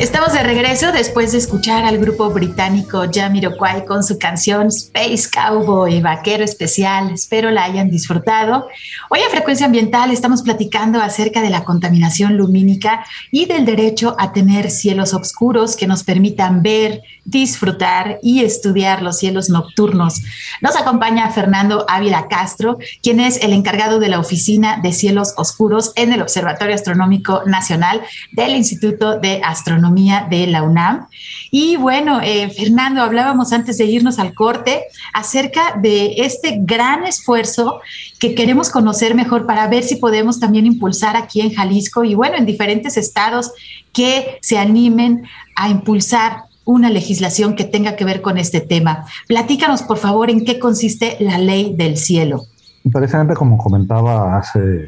Estamos 0.00 0.32
de 0.32 0.42
regreso 0.42 0.92
después 0.92 1.32
de 1.32 1.36
escuchar 1.36 1.84
al 1.84 1.98
grupo 1.98 2.30
británico 2.30 3.02
Jamiroquai 3.12 3.84
con 3.84 4.02
su 4.02 4.18
canción 4.18 4.68
Space 4.68 5.28
Cowboy, 5.30 6.00
Vaquero 6.00 6.42
Especial. 6.42 7.10
Espero 7.10 7.50
la 7.50 7.64
hayan 7.64 7.90
disfrutado. 7.90 8.66
Hoy 9.10 9.20
a 9.20 9.28
Frecuencia 9.28 9.66
Ambiental 9.66 10.10
estamos 10.10 10.40
platicando 10.40 11.02
acerca 11.02 11.42
de 11.42 11.50
la 11.50 11.64
contaminación 11.64 12.38
lumínica 12.38 13.04
y 13.30 13.44
del 13.44 13.66
derecho 13.66 14.16
a 14.18 14.32
tener 14.32 14.70
cielos 14.70 15.12
oscuros 15.12 15.76
que 15.76 15.86
nos 15.86 16.02
permitan 16.02 16.62
ver, 16.62 17.02
disfrutar 17.26 18.20
y 18.22 18.42
estudiar 18.42 19.02
los 19.02 19.18
cielos 19.18 19.50
nocturnos. 19.50 20.22
Nos 20.62 20.76
acompaña 20.76 21.30
Fernando 21.30 21.84
Ávila 21.86 22.26
Castro, 22.26 22.78
quien 23.02 23.20
es 23.20 23.42
el 23.42 23.52
encargado 23.52 24.00
de 24.00 24.08
la 24.08 24.18
Oficina 24.18 24.80
de 24.82 24.94
Cielos 24.94 25.34
Oscuros 25.36 25.92
en 25.96 26.14
el 26.14 26.22
Observatorio 26.22 26.74
Astronómico 26.74 27.42
Nacional 27.44 28.00
del 28.32 28.56
Instituto 28.56 29.20
de 29.20 29.42
Astronomía 29.44 29.89
de 29.90 30.46
la 30.46 30.62
UNAM. 30.62 31.06
Y 31.50 31.76
bueno, 31.76 32.20
eh, 32.22 32.50
Fernando, 32.50 33.02
hablábamos 33.02 33.52
antes 33.52 33.78
de 33.78 33.84
irnos 33.84 34.18
al 34.18 34.34
corte 34.34 34.84
acerca 35.12 35.74
de 35.80 36.14
este 36.18 36.58
gran 36.60 37.04
esfuerzo 37.04 37.80
que 38.18 38.34
queremos 38.34 38.70
conocer 38.70 39.14
mejor 39.14 39.46
para 39.46 39.66
ver 39.68 39.82
si 39.82 39.96
podemos 39.96 40.38
también 40.38 40.66
impulsar 40.66 41.16
aquí 41.16 41.40
en 41.40 41.52
Jalisco 41.52 42.04
y 42.04 42.14
bueno, 42.14 42.36
en 42.36 42.46
diferentes 42.46 42.96
estados 42.96 43.52
que 43.92 44.38
se 44.42 44.58
animen 44.58 45.24
a 45.56 45.68
impulsar 45.68 46.44
una 46.64 46.88
legislación 46.88 47.56
que 47.56 47.64
tenga 47.64 47.96
que 47.96 48.04
ver 48.04 48.22
con 48.22 48.38
este 48.38 48.60
tema. 48.60 49.04
Platícanos, 49.26 49.82
por 49.82 49.98
favor, 49.98 50.30
en 50.30 50.44
qué 50.44 50.58
consiste 50.58 51.16
la 51.18 51.38
ley 51.38 51.74
del 51.76 51.96
cielo. 51.96 52.44
Precisamente 52.92 53.34
como 53.34 53.58
comentaba 53.58 54.36
hace 54.36 54.84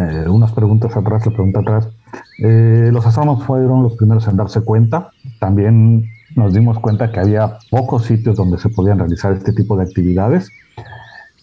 eh, 0.00 0.28
unas 0.28 0.52
preguntas 0.52 0.96
atrás, 0.96 1.24
la 1.24 1.32
pregunta 1.32 1.60
atrás, 1.60 1.88
eh, 2.38 2.90
los 2.92 3.06
astrónomos 3.06 3.44
fueron 3.44 3.82
los 3.82 3.94
primeros 3.94 4.26
en 4.28 4.36
darse 4.36 4.60
cuenta. 4.60 5.10
También 5.38 6.10
nos 6.36 6.52
dimos 6.52 6.78
cuenta 6.78 7.10
que 7.12 7.20
había 7.20 7.58
pocos 7.70 8.04
sitios 8.04 8.36
donde 8.36 8.58
se 8.58 8.68
podían 8.68 8.98
realizar 8.98 9.32
este 9.32 9.52
tipo 9.52 9.76
de 9.76 9.84
actividades. 9.84 10.50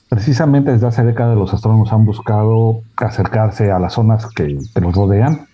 Precisamente 0.09 0.72
desde 0.72 0.88
hace 0.88 1.03
décadas 1.03 1.38
los 1.38 1.53
astrónomos 1.53 1.93
han 1.93 2.05
buscado 2.05 2.82
acercarse 2.97 3.72
a 3.72 3.80
las 3.80 3.93
zonas 3.93 4.26
que, 4.28 4.57
nos 4.82 4.95
rodean 4.95 5.47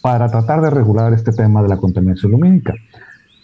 para 0.00 0.28
tratar 0.28 0.62
de 0.62 0.70
regular 0.70 1.12
este 1.12 1.32
tema 1.32 1.62
de 1.62 1.68
la 1.68 1.76
contaminación 1.76 2.32
lumínica 2.32 2.74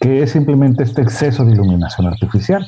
que 0.00 0.22
es 0.22 0.32
simplemente 0.32 0.82
este 0.82 1.00
exceso 1.00 1.46
de 1.46 1.52
iluminación 1.52 2.06
artificial. 2.06 2.66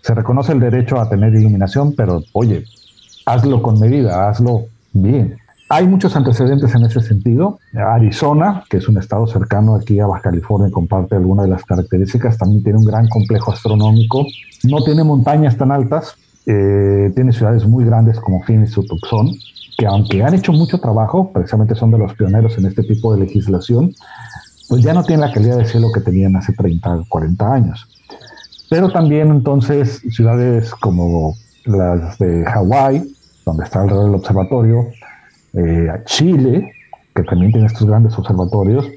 Se 0.00 0.14
reconoce 0.14 0.50
el 0.50 0.58
derecho 0.58 1.00
a 1.00 1.08
tener 1.08 1.32
iluminación, 1.32 1.94
pero 1.94 2.24
oye, 2.32 2.64
hazlo 3.24 3.62
con 3.62 3.78
medida, 3.78 4.28
hazlo 4.28 4.66
bien. 4.92 5.38
Hay 5.68 5.88
muchos 5.88 6.14
antecedentes 6.14 6.72
en 6.74 6.84
ese 6.84 7.00
sentido. 7.00 7.58
Arizona, 7.74 8.62
que 8.70 8.76
es 8.76 8.88
un 8.88 8.98
estado 8.98 9.26
cercano 9.26 9.74
aquí 9.74 9.98
a 9.98 10.06
Baja 10.06 10.22
California, 10.22 10.70
comparte 10.70 11.16
algunas 11.16 11.46
de 11.46 11.50
las 11.50 11.64
características. 11.64 12.38
También 12.38 12.62
tiene 12.62 12.78
un 12.78 12.84
gran 12.84 13.08
complejo 13.08 13.52
astronómico. 13.52 14.24
No 14.62 14.84
tiene 14.84 15.02
montañas 15.02 15.56
tan 15.56 15.72
altas. 15.72 16.14
Eh, 16.46 17.10
tiene 17.16 17.32
ciudades 17.32 17.66
muy 17.66 17.84
grandes 17.84 18.20
como 18.20 18.40
Phoenix 18.44 18.78
o 18.78 18.84
Tucson, 18.84 19.32
que 19.76 19.86
aunque 19.86 20.22
han 20.22 20.34
hecho 20.34 20.52
mucho 20.52 20.78
trabajo, 20.78 21.32
precisamente 21.32 21.74
son 21.74 21.90
de 21.90 21.98
los 21.98 22.14
pioneros 22.14 22.56
en 22.58 22.66
este 22.66 22.84
tipo 22.84 23.12
de 23.12 23.24
legislación, 23.24 23.92
pues 24.68 24.82
ya 24.82 24.94
no 24.94 25.02
tienen 25.02 25.26
la 25.26 25.32
calidad 25.32 25.58
de 25.58 25.64
cielo 25.64 25.88
que 25.92 26.00
tenían 26.00 26.36
hace 26.36 26.52
30, 26.52 27.02
40 27.08 27.52
años. 27.52 27.88
Pero 28.70 28.90
también 28.90 29.30
entonces 29.30 30.02
ciudades 30.10 30.72
como 30.76 31.34
las 31.64 32.16
de 32.18 32.44
Hawái, 32.44 33.12
donde 33.44 33.64
está 33.64 33.82
alrededor 33.82 34.06
del 34.06 34.14
observatorio, 34.14 34.86
eh, 35.56 35.88
Chile, 36.04 36.72
que 37.14 37.22
también 37.22 37.52
tiene 37.52 37.66
estos 37.66 37.86
grandes 37.86 38.16
observatorios, 38.18 38.88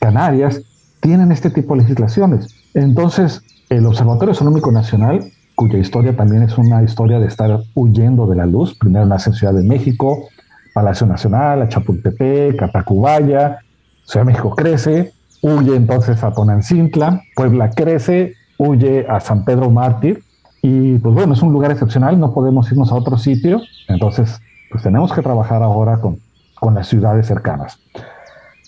Canarias, 0.00 0.62
tienen 1.00 1.30
este 1.30 1.50
tipo 1.50 1.74
de 1.74 1.82
legislaciones. 1.82 2.48
Entonces, 2.74 3.42
el 3.68 3.86
Observatorio 3.86 4.32
Astronómico 4.32 4.72
Nacional, 4.72 5.20
cuya 5.54 5.78
historia 5.78 6.16
también 6.16 6.42
es 6.42 6.56
una 6.58 6.82
historia 6.82 7.18
de 7.18 7.26
estar 7.26 7.60
huyendo 7.74 8.26
de 8.26 8.36
la 8.36 8.46
luz, 8.46 8.76
primero 8.78 9.06
nace 9.06 9.30
en 9.30 9.36
Ciudad 9.36 9.54
de 9.54 9.62
México, 9.62 10.28
Palacio 10.74 11.06
Nacional, 11.06 11.68
Chapultepec, 11.68 12.56
Catacubaya, 12.56 13.58
Ciudad 14.04 14.26
de 14.26 14.32
México 14.32 14.54
crece, 14.54 15.12
huye 15.42 15.74
entonces 15.74 16.22
a 16.22 16.32
Tonancintla, 16.32 17.22
Puebla 17.34 17.70
crece, 17.70 18.34
huye 18.58 19.06
a 19.08 19.20
San 19.20 19.44
Pedro 19.44 19.70
Mártir 19.70 20.22
y 20.62 20.98
pues 20.98 21.14
bueno, 21.14 21.34
es 21.34 21.42
un 21.42 21.52
lugar 21.52 21.70
excepcional, 21.70 22.18
no 22.18 22.32
podemos 22.32 22.70
irnos 22.70 22.90
a 22.92 22.94
otro 22.94 23.16
sitio, 23.16 23.60
entonces 23.88 24.40
pues 24.76 24.84
tenemos 24.84 25.10
que 25.10 25.22
trabajar 25.22 25.62
ahora 25.62 26.02
con, 26.02 26.18
con 26.54 26.74
las 26.74 26.86
ciudades 26.86 27.26
cercanas. 27.26 27.78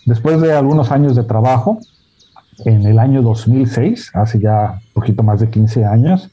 Después 0.07 0.41
de 0.41 0.55
algunos 0.55 0.91
años 0.91 1.15
de 1.15 1.23
trabajo, 1.23 1.81
en 2.65 2.87
el 2.87 2.99
año 2.99 3.21
2006, 3.21 4.13
hace 4.15 4.41
ya 4.41 4.81
un 4.87 4.93
poquito 4.95 5.23
más 5.23 5.39
de 5.41 5.51
15 5.51 5.85
años, 5.85 6.31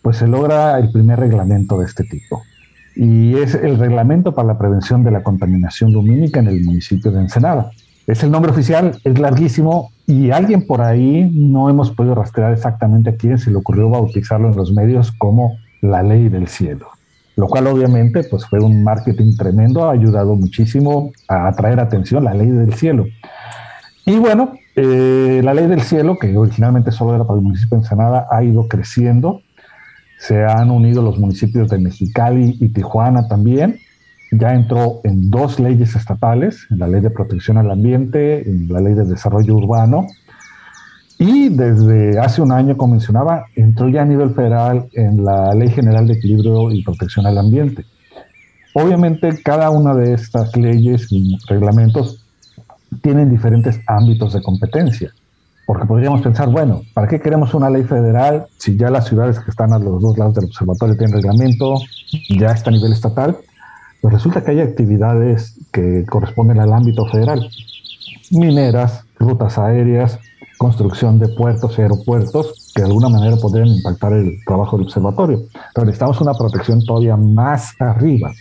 pues 0.00 0.16
se 0.16 0.26
logra 0.26 0.78
el 0.78 0.90
primer 0.90 1.20
reglamento 1.20 1.78
de 1.78 1.84
este 1.84 2.04
tipo. 2.04 2.44
Y 2.96 3.36
es 3.36 3.54
el 3.54 3.78
reglamento 3.78 4.34
para 4.34 4.48
la 4.48 4.56
prevención 4.56 5.04
de 5.04 5.10
la 5.10 5.22
contaminación 5.22 5.92
lumínica 5.92 6.40
en 6.40 6.48
el 6.48 6.64
municipio 6.64 7.12
de 7.12 7.20
Ensenada. 7.20 7.72
Es 8.06 8.22
el 8.22 8.30
nombre 8.30 8.52
oficial, 8.52 8.98
es 9.04 9.18
larguísimo 9.18 9.92
y 10.06 10.30
alguien 10.30 10.66
por 10.66 10.80
ahí 10.80 11.30
no 11.30 11.68
hemos 11.68 11.90
podido 11.90 12.14
rastrear 12.14 12.54
exactamente 12.54 13.10
a 13.10 13.16
quién 13.16 13.36
se 13.36 13.50
le 13.50 13.58
ocurrió 13.58 13.90
bautizarlo 13.90 14.48
en 14.48 14.56
los 14.56 14.72
medios 14.72 15.12
como 15.12 15.58
la 15.82 16.02
ley 16.02 16.30
del 16.30 16.48
cielo, 16.48 16.88
lo 17.36 17.48
cual 17.48 17.66
obviamente 17.66 18.24
pues 18.24 18.46
fue 18.46 18.60
un 18.60 18.84
marketing 18.84 19.36
tremendo, 19.36 19.84
ha 19.84 19.92
ayudado 19.92 20.34
muchísimo 20.36 21.12
a 21.28 21.48
atraer 21.48 21.80
atención 21.80 22.24
la 22.24 22.34
ley 22.34 22.48
del 22.48 22.74
cielo. 22.74 23.06
Y 24.06 24.16
bueno, 24.18 24.54
eh, 24.76 25.40
la 25.42 25.54
ley 25.54 25.66
del 25.66 25.82
cielo, 25.82 26.18
que 26.18 26.36
originalmente 26.36 26.92
solo 26.92 27.14
era 27.14 27.24
para 27.24 27.38
el 27.38 27.44
municipio 27.44 27.76
de 27.76 27.84
Ensenada, 27.84 28.26
ha 28.30 28.42
ido 28.44 28.68
creciendo. 28.68 29.40
Se 30.18 30.44
han 30.44 30.70
unido 30.70 31.02
los 31.02 31.18
municipios 31.18 31.68
de 31.70 31.78
Mexicali 31.78 32.56
y 32.60 32.68
Tijuana 32.68 33.28
también 33.28 33.78
ya 34.38 34.54
entró 34.54 35.00
en 35.04 35.30
dos 35.30 35.60
leyes 35.60 35.94
estatales, 35.96 36.66
en 36.70 36.78
la 36.78 36.88
ley 36.88 37.00
de 37.00 37.10
protección 37.10 37.58
al 37.58 37.70
ambiente, 37.70 38.48
en 38.48 38.72
la 38.72 38.80
ley 38.80 38.94
de 38.94 39.04
desarrollo 39.04 39.54
urbano, 39.54 40.06
y 41.18 41.48
desde 41.48 42.18
hace 42.18 42.42
un 42.42 42.52
año, 42.52 42.76
como 42.76 42.92
mencionaba, 42.92 43.46
entró 43.54 43.88
ya 43.88 44.02
a 44.02 44.04
nivel 44.04 44.34
federal 44.34 44.88
en 44.92 45.24
la 45.24 45.54
Ley 45.54 45.68
General 45.70 46.06
de 46.06 46.14
Equilibrio 46.14 46.70
y 46.70 46.82
Protección 46.82 47.26
al 47.26 47.38
Ambiente. 47.38 47.84
Obviamente, 48.74 49.40
cada 49.42 49.70
una 49.70 49.94
de 49.94 50.14
estas 50.14 50.56
leyes 50.56 51.06
y 51.10 51.38
reglamentos 51.46 52.24
tienen 53.02 53.30
diferentes 53.30 53.80
ámbitos 53.86 54.32
de 54.32 54.42
competencia, 54.42 55.12
porque 55.66 55.86
podríamos 55.86 56.22
pensar, 56.22 56.48
bueno, 56.48 56.82
¿para 56.92 57.06
qué 57.06 57.20
queremos 57.20 57.54
una 57.54 57.70
ley 57.70 57.84
federal 57.84 58.46
si 58.58 58.76
ya 58.76 58.90
las 58.90 59.06
ciudades 59.06 59.38
que 59.38 59.50
están 59.50 59.72
a 59.72 59.78
los 59.78 60.02
dos 60.02 60.18
lados 60.18 60.34
del 60.34 60.46
observatorio 60.46 60.96
tienen 60.96 61.14
reglamento, 61.14 61.76
ya 62.28 62.48
está 62.48 62.70
a 62.70 62.72
nivel 62.72 62.92
estatal? 62.92 63.36
pues 64.04 64.12
resulta 64.12 64.44
que 64.44 64.50
hay 64.50 64.60
actividades 64.60 65.58
que 65.72 66.04
corresponden 66.04 66.60
al 66.60 66.74
ámbito 66.74 67.06
federal. 67.06 67.48
Mineras, 68.32 69.06
rutas 69.18 69.56
aéreas, 69.56 70.18
construcción 70.64 71.18
de 71.18 71.28
puertos 71.28 71.76
y 71.76 71.82
aeropuertos 71.82 72.72
que 72.74 72.80
de 72.80 72.88
alguna 72.88 73.10
manera 73.10 73.36
podrían 73.36 73.68
impactar 73.68 74.14
el 74.14 74.38
trabajo 74.46 74.78
del 74.78 74.86
observatorio. 74.86 75.42
Pero 75.74 75.84
necesitamos 75.84 76.22
una 76.22 76.32
protección 76.32 76.82
todavía 76.86 77.18
más 77.18 77.78
arriba. 77.78 78.32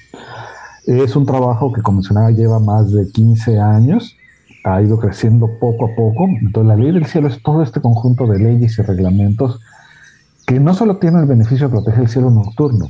Es 0.86 1.18
un 1.18 1.26
trabajo 1.26 1.74
que, 1.74 1.82
como 1.82 1.98
mencionaba, 1.98 2.32
lleva 2.32 2.60
más 2.60 2.94
de 2.94 3.12
15 3.12 3.60
años, 3.60 4.16
ha 4.64 4.82
ido 4.82 4.98
creciendo 5.00 5.50
poco 5.60 5.88
a 5.88 5.96
poco. 5.98 6.26
Entonces, 6.28 6.66
la 6.66 6.78
ley 6.78 6.94
del 6.94 7.08
cielo 7.08 7.28
es 7.28 7.44
todo 7.44 7.62
este 7.62 7.82
conjunto 7.82 8.26
de 8.26 8.40
leyes 8.40 8.80
y 8.80 8.82
reglamentos 8.84 9.60
que 10.48 10.62
no 10.62 10.74
solo 10.74 11.00
tienen 11.00 11.24
el 11.24 11.28
beneficio 11.28 11.68
de 11.68 11.74
proteger 11.74 12.04
el 12.04 12.10
cielo 12.10 12.30
nocturno, 12.30 12.88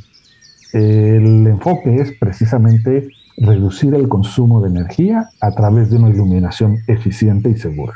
el 0.74 1.48
enfoque 1.48 1.96
es 1.96 2.12
precisamente 2.20 3.10
reducir 3.38 3.96
el 3.96 4.08
consumo 4.08 4.62
de 4.62 4.70
energía 4.70 5.30
a 5.42 5.52
través 5.52 5.90
de 5.90 5.98
una 5.98 6.10
iluminación 6.10 6.78
eficiente 6.88 7.50
y 7.50 7.58
segura. 7.58 7.94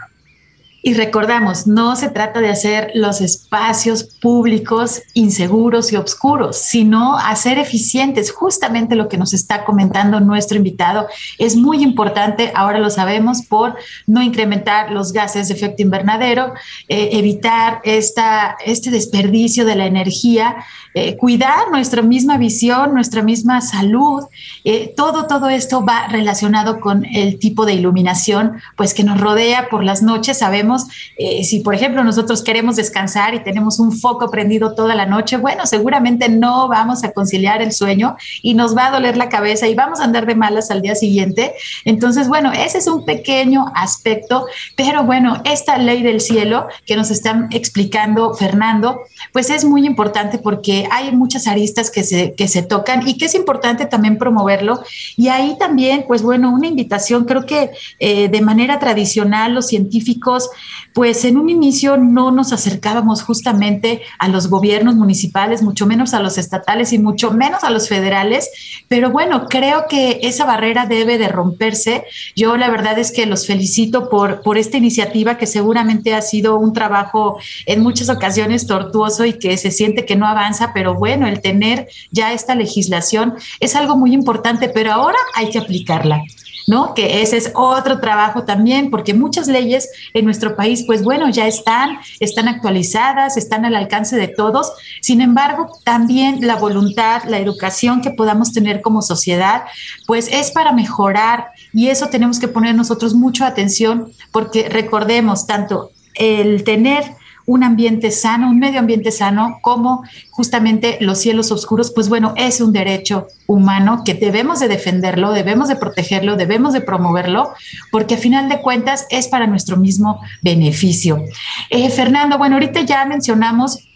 Y 0.87 0.93
recordamos, 0.93 1.67
no 1.67 1.97
se 1.97 2.07
trata 2.07 2.39
de 2.39 2.47
hacer 2.47 2.91
los 2.93 3.19
espacios 3.19 4.05
públicos 4.05 5.01
inseguros 5.13 5.91
y 5.91 5.97
oscuros, 5.97 6.55
sino 6.55 7.17
hacer 7.17 7.59
eficientes. 7.59 8.31
Justamente 8.31 8.95
lo 8.95 9.09
que 9.09 9.17
nos 9.17 9.33
está 9.33 9.65
comentando 9.65 10.21
nuestro 10.21 10.55
invitado 10.55 11.07
es 11.39 11.57
muy 11.57 11.83
importante, 11.83 12.53
ahora 12.55 12.79
lo 12.79 12.89
sabemos, 12.89 13.41
por 13.41 13.75
no 14.05 14.21
incrementar 14.21 14.89
los 14.93 15.11
gases 15.11 15.49
de 15.49 15.55
efecto 15.55 15.81
invernadero, 15.81 16.53
eh, 16.87 17.09
evitar 17.11 17.81
esta, 17.83 18.55
este 18.65 18.89
desperdicio 18.89 19.65
de 19.65 19.75
la 19.75 19.87
energía, 19.87 20.55
eh, 20.93 21.17
cuidar 21.17 21.69
nuestra 21.69 22.01
misma 22.01 22.37
visión, 22.37 22.93
nuestra 22.93 23.21
misma 23.23 23.59
salud. 23.59 24.23
Eh, 24.63 24.93
todo, 24.95 25.27
todo 25.27 25.49
esto 25.49 25.85
va 25.85 26.07
relacionado 26.07 26.79
con 26.79 27.03
el 27.05 27.39
tipo 27.39 27.65
de 27.65 27.73
iluminación 27.73 28.53
pues, 28.77 28.93
que 28.93 29.03
nos 29.03 29.19
rodea 29.19 29.67
por 29.69 29.83
las 29.83 30.01
noches. 30.01 30.37
Sabemos 30.39 30.76
sabemos, 30.77 30.87
eh, 31.17 31.43
si 31.43 31.59
por 31.59 31.75
ejemplo 31.75 32.03
nosotros 32.03 32.43
queremos 32.43 32.75
descansar 32.75 33.33
y 33.33 33.43
tenemos 33.43 33.79
un 33.79 33.91
foco 33.91 34.29
prendido 34.29 34.75
toda 34.75 34.95
la 34.95 35.05
noche, 35.05 35.37
bueno, 35.37 35.65
seguramente 35.65 36.29
no 36.29 36.67
vamos 36.67 37.03
a 37.03 37.11
conciliar 37.11 37.61
el 37.61 37.71
sueño 37.71 38.15
y 38.41 38.53
nos 38.53 38.75
va 38.75 38.87
a 38.87 38.91
doler 38.91 39.17
la 39.17 39.29
cabeza 39.29 39.67
y 39.67 39.75
vamos 39.75 39.99
a 39.99 40.03
andar 40.03 40.25
de 40.25 40.35
malas 40.35 40.71
al 40.71 40.81
día 40.81 40.95
siguiente. 40.95 41.53
Entonces, 41.85 42.27
bueno, 42.27 42.51
ese 42.51 42.77
es 42.77 42.87
un 42.87 43.05
pequeño 43.05 43.65
aspecto, 43.75 44.45
pero 44.75 45.03
bueno, 45.03 45.41
esta 45.45 45.77
ley 45.77 46.03
del 46.03 46.21
cielo 46.21 46.67
que 46.85 46.95
nos 46.95 47.11
están 47.11 47.47
explicando 47.51 48.33
Fernando, 48.33 49.01
pues 49.33 49.49
es 49.49 49.65
muy 49.65 49.85
importante 49.85 50.37
porque 50.37 50.87
hay 50.91 51.11
muchas 51.11 51.47
aristas 51.47 51.91
que 51.91 52.03
se, 52.03 52.33
que 52.33 52.47
se 52.47 52.63
tocan 52.63 53.07
y 53.07 53.17
que 53.17 53.25
es 53.25 53.35
importante 53.35 53.85
también 53.85 54.17
promoverlo. 54.17 54.81
Y 55.15 55.29
ahí 55.29 55.55
también, 55.57 56.05
pues 56.07 56.21
bueno, 56.21 56.51
una 56.53 56.67
invitación, 56.67 57.25
creo 57.25 57.45
que 57.45 57.71
eh, 57.99 58.27
de 58.27 58.41
manera 58.41 58.79
tradicional 58.79 59.53
los 59.53 59.67
científicos, 59.67 60.49
pues 60.93 61.25
en 61.25 61.37
un 61.37 61.49
inicio 61.49 61.97
no 61.97 62.31
nos 62.31 62.53
acercábamos 62.53 63.21
justamente 63.23 64.01
a 64.19 64.27
los 64.27 64.47
gobiernos 64.47 64.95
municipales, 64.95 65.61
mucho 65.61 65.85
menos 65.85 66.13
a 66.13 66.19
los 66.19 66.37
estatales 66.37 66.93
y 66.93 66.99
mucho 66.99 67.31
menos 67.31 67.63
a 67.63 67.69
los 67.69 67.87
federales, 67.87 68.49
pero 68.87 69.11
bueno, 69.11 69.45
creo 69.47 69.85
que 69.89 70.19
esa 70.23 70.45
barrera 70.45 70.85
debe 70.85 71.17
de 71.17 71.27
romperse. 71.27 72.05
Yo 72.35 72.57
la 72.57 72.69
verdad 72.69 72.97
es 72.99 73.11
que 73.11 73.25
los 73.25 73.45
felicito 73.45 74.09
por, 74.09 74.41
por 74.41 74.57
esta 74.57 74.77
iniciativa 74.77 75.37
que 75.37 75.45
seguramente 75.45 76.13
ha 76.13 76.21
sido 76.21 76.57
un 76.57 76.73
trabajo 76.73 77.37
en 77.65 77.81
muchas 77.81 78.09
ocasiones 78.09 78.67
tortuoso 78.67 79.25
y 79.25 79.33
que 79.33 79.57
se 79.57 79.71
siente 79.71 80.05
que 80.05 80.15
no 80.15 80.27
avanza, 80.27 80.71
pero 80.73 80.95
bueno, 80.95 81.27
el 81.27 81.41
tener 81.41 81.87
ya 82.11 82.33
esta 82.33 82.55
legislación 82.55 83.35
es 83.59 83.75
algo 83.75 83.95
muy 83.97 84.13
importante, 84.13 84.69
pero 84.69 84.91
ahora 84.93 85.17
hay 85.35 85.49
que 85.49 85.59
aplicarla. 85.59 86.23
¿No? 86.67 86.93
Que 86.93 87.21
ese 87.21 87.37
es 87.37 87.51
otro 87.55 87.99
trabajo 87.99 88.43
también, 88.43 88.91
porque 88.91 89.13
muchas 89.13 89.47
leyes 89.47 89.89
en 90.13 90.25
nuestro 90.25 90.55
país, 90.57 90.83
pues 90.85 91.01
bueno, 91.01 91.29
ya 91.29 91.47
están, 91.47 91.97
están 92.19 92.49
actualizadas, 92.49 93.37
están 93.37 93.63
al 93.63 93.75
alcance 93.75 94.17
de 94.17 94.27
todos. 94.27 94.73
Sin 95.01 95.21
embargo, 95.21 95.71
también 95.85 96.45
la 96.45 96.57
voluntad, 96.57 97.23
la 97.23 97.39
educación 97.39 98.01
que 98.01 98.11
podamos 98.11 98.51
tener 98.51 98.81
como 98.81 99.01
sociedad, 99.01 99.63
pues 100.05 100.27
es 100.31 100.51
para 100.51 100.73
mejorar 100.73 101.47
y 101.73 101.87
eso 101.87 102.07
tenemos 102.07 102.37
que 102.37 102.49
poner 102.49 102.75
nosotros 102.75 103.13
mucho 103.13 103.45
atención, 103.45 104.11
porque 104.31 104.67
recordemos 104.67 105.47
tanto 105.47 105.91
el 106.15 106.63
tener 106.65 107.15
un 107.47 107.63
ambiente 107.63 108.11
sano, 108.11 108.49
un 108.49 108.59
medio 108.59 108.79
ambiente 108.79 109.09
sano, 109.09 109.59
como 109.61 110.03
justamente 110.31 110.97
los 110.99 111.17
cielos 111.17 111.49
oscuros, 111.51 111.91
pues 111.91 112.09
bueno, 112.09 112.33
es 112.35 112.59
un 112.59 112.73
derecho 112.73 113.27
humano 113.47 114.03
que 114.05 114.13
debemos 114.13 114.59
de 114.59 114.67
defenderlo, 114.67 115.31
debemos 115.31 115.69
de 115.69 115.77
protegerlo, 115.77 116.35
debemos 116.35 116.73
de 116.73 116.81
promoverlo, 116.81 117.53
porque 117.89 118.15
a 118.15 118.17
final 118.17 118.49
de 118.49 118.61
cuentas 118.61 119.07
es 119.09 119.29
para 119.29 119.47
nuestro 119.47 119.77
mismo 119.77 120.19
beneficio. 120.41 121.23
Eh, 121.69 121.89
Fernando, 121.89 122.37
bueno, 122.37 122.57
ahorita 122.57 122.81
ya 122.81 123.05
mencionamos 123.05 123.86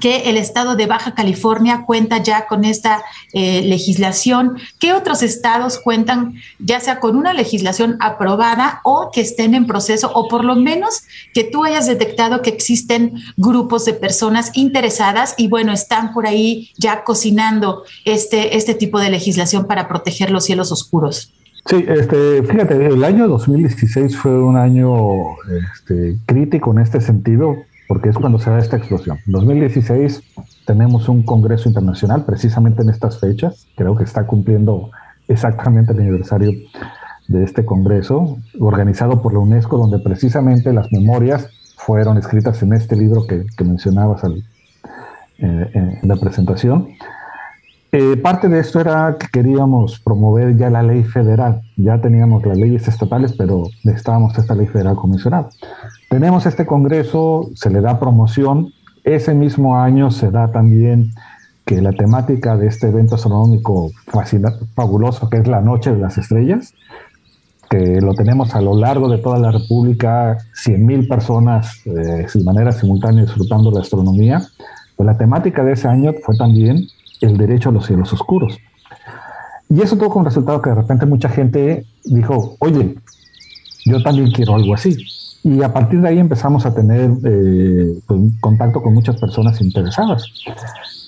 que 0.00 0.30
el 0.30 0.36
estado 0.36 0.76
de 0.76 0.86
Baja 0.86 1.14
California 1.14 1.84
cuenta 1.86 2.18
ya 2.18 2.46
con 2.46 2.64
esta 2.64 3.02
eh, 3.32 3.62
legislación. 3.62 4.58
¿Qué 4.78 4.92
otros 4.92 5.22
estados 5.22 5.78
cuentan 5.78 6.34
ya 6.58 6.80
sea 6.80 7.00
con 7.00 7.16
una 7.16 7.34
legislación 7.34 7.96
aprobada 8.00 8.80
o 8.84 9.10
que 9.12 9.20
estén 9.20 9.54
en 9.54 9.66
proceso 9.66 10.10
o 10.14 10.28
por 10.28 10.44
lo 10.44 10.56
menos 10.56 11.02
que 11.34 11.44
tú 11.44 11.64
hayas 11.64 11.86
detectado 11.86 12.42
que 12.42 12.50
existen 12.50 13.14
grupos 13.36 13.84
de 13.84 13.94
personas 13.94 14.50
interesadas 14.54 15.34
y 15.36 15.48
bueno, 15.48 15.72
están 15.72 16.12
por 16.12 16.26
ahí 16.26 16.70
ya 16.78 17.04
cocinando 17.04 17.84
este, 18.04 18.56
este 18.56 18.74
tipo 18.74 18.98
de 18.98 19.10
legislación 19.10 19.66
para 19.66 19.88
proteger 19.88 20.30
los 20.30 20.44
cielos 20.44 20.72
oscuros? 20.72 21.32
Sí, 21.66 21.84
este, 21.86 22.42
fíjate, 22.42 22.86
el 22.86 23.04
año 23.04 23.28
2016 23.28 24.16
fue 24.16 24.42
un 24.42 24.56
año 24.56 25.36
este, 25.74 26.16
crítico 26.26 26.72
en 26.72 26.80
este 26.80 27.00
sentido 27.00 27.56
porque 27.88 28.08
es 28.08 28.16
cuando 28.16 28.38
se 28.38 28.50
da 28.50 28.58
esta 28.58 28.76
explosión. 28.76 29.18
En 29.26 29.32
2016 29.32 30.22
tenemos 30.66 31.08
un 31.08 31.22
congreso 31.22 31.68
internacional 31.68 32.24
precisamente 32.24 32.82
en 32.82 32.90
estas 32.90 33.20
fechas, 33.20 33.66
creo 33.76 33.96
que 33.96 34.04
está 34.04 34.26
cumpliendo 34.26 34.90
exactamente 35.28 35.92
el 35.92 36.00
aniversario 36.00 36.52
de 37.28 37.44
este 37.44 37.64
congreso, 37.64 38.38
organizado 38.58 39.22
por 39.22 39.32
la 39.32 39.38
UNESCO, 39.38 39.78
donde 39.78 39.98
precisamente 39.98 40.72
las 40.72 40.90
memorias 40.92 41.48
fueron 41.76 42.18
escritas 42.18 42.62
en 42.62 42.72
este 42.72 42.96
libro 42.96 43.26
que, 43.26 43.44
mencionabas 43.64 44.24
al, 44.24 44.44
eh, 45.38 45.98
en 46.02 46.08
la 46.08 46.16
presentación. 46.16 46.88
Eh, 47.94 48.16
parte 48.16 48.48
de 48.48 48.58
esto 48.58 48.80
era 48.80 49.18
que 49.20 49.26
queríamos 49.28 50.00
promover 50.00 50.56
ya 50.56 50.70
la 50.70 50.82
ley 50.82 51.04
federal. 51.04 51.60
Ya 51.76 52.00
teníamos 52.00 52.42
las 52.46 52.56
leyes 52.56 52.88
estatales, 52.88 53.34
pero 53.36 53.64
necesitábamos 53.84 54.36
esta 54.38 54.54
ley 54.54 54.66
federal 54.66 54.96
convencional. 54.96 55.48
Tenemos 56.08 56.46
este 56.46 56.64
congreso, 56.64 57.50
se 57.54 57.68
le 57.68 57.82
da 57.82 58.00
promoción. 58.00 58.72
Ese 59.04 59.34
mismo 59.34 59.76
año 59.78 60.10
se 60.10 60.30
da 60.30 60.50
también 60.50 61.10
que 61.66 61.82
la 61.82 61.92
temática 61.92 62.56
de 62.56 62.68
este 62.68 62.88
evento 62.88 63.16
astronómico 63.16 63.90
fabuloso, 64.74 65.28
que 65.28 65.36
es 65.36 65.46
la 65.46 65.60
Noche 65.60 65.92
de 65.92 65.98
las 65.98 66.16
Estrellas, 66.16 66.72
que 67.68 68.00
lo 68.00 68.14
tenemos 68.14 68.54
a 68.54 68.62
lo 68.62 68.74
largo 68.74 69.10
de 69.10 69.18
toda 69.18 69.38
la 69.38 69.50
República, 69.50 70.38
100.000 70.64 71.08
personas 71.08 71.82
eh, 71.84 72.26
de 72.32 72.44
manera 72.44 72.72
simultánea 72.72 73.24
disfrutando 73.24 73.70
la 73.70 73.80
astronomía. 73.80 74.40
Pues 74.96 75.06
la 75.06 75.18
temática 75.18 75.62
de 75.62 75.72
ese 75.72 75.88
año 75.88 76.12
fue 76.24 76.38
también 76.38 76.86
el 77.22 77.36
derecho 77.36 77.70
a 77.70 77.72
los 77.72 77.86
cielos 77.86 78.12
oscuros. 78.12 78.58
Y 79.68 79.80
eso 79.80 79.96
tuvo 79.96 80.10
como 80.10 80.26
resultado 80.26 80.60
que 80.60 80.70
de 80.70 80.76
repente 80.76 81.06
mucha 81.06 81.28
gente 81.28 81.86
dijo, 82.04 82.56
oye, 82.58 82.94
yo 83.86 84.02
también 84.02 84.30
quiero 84.30 84.54
algo 84.54 84.74
así. 84.74 84.96
Y 85.44 85.62
a 85.62 85.72
partir 85.72 86.00
de 86.00 86.08
ahí 86.08 86.18
empezamos 86.18 86.66
a 86.66 86.74
tener 86.74 87.10
eh, 87.24 87.98
pues, 88.06 88.20
contacto 88.40 88.82
con 88.82 88.94
muchas 88.94 89.18
personas 89.18 89.60
interesadas. 89.60 90.24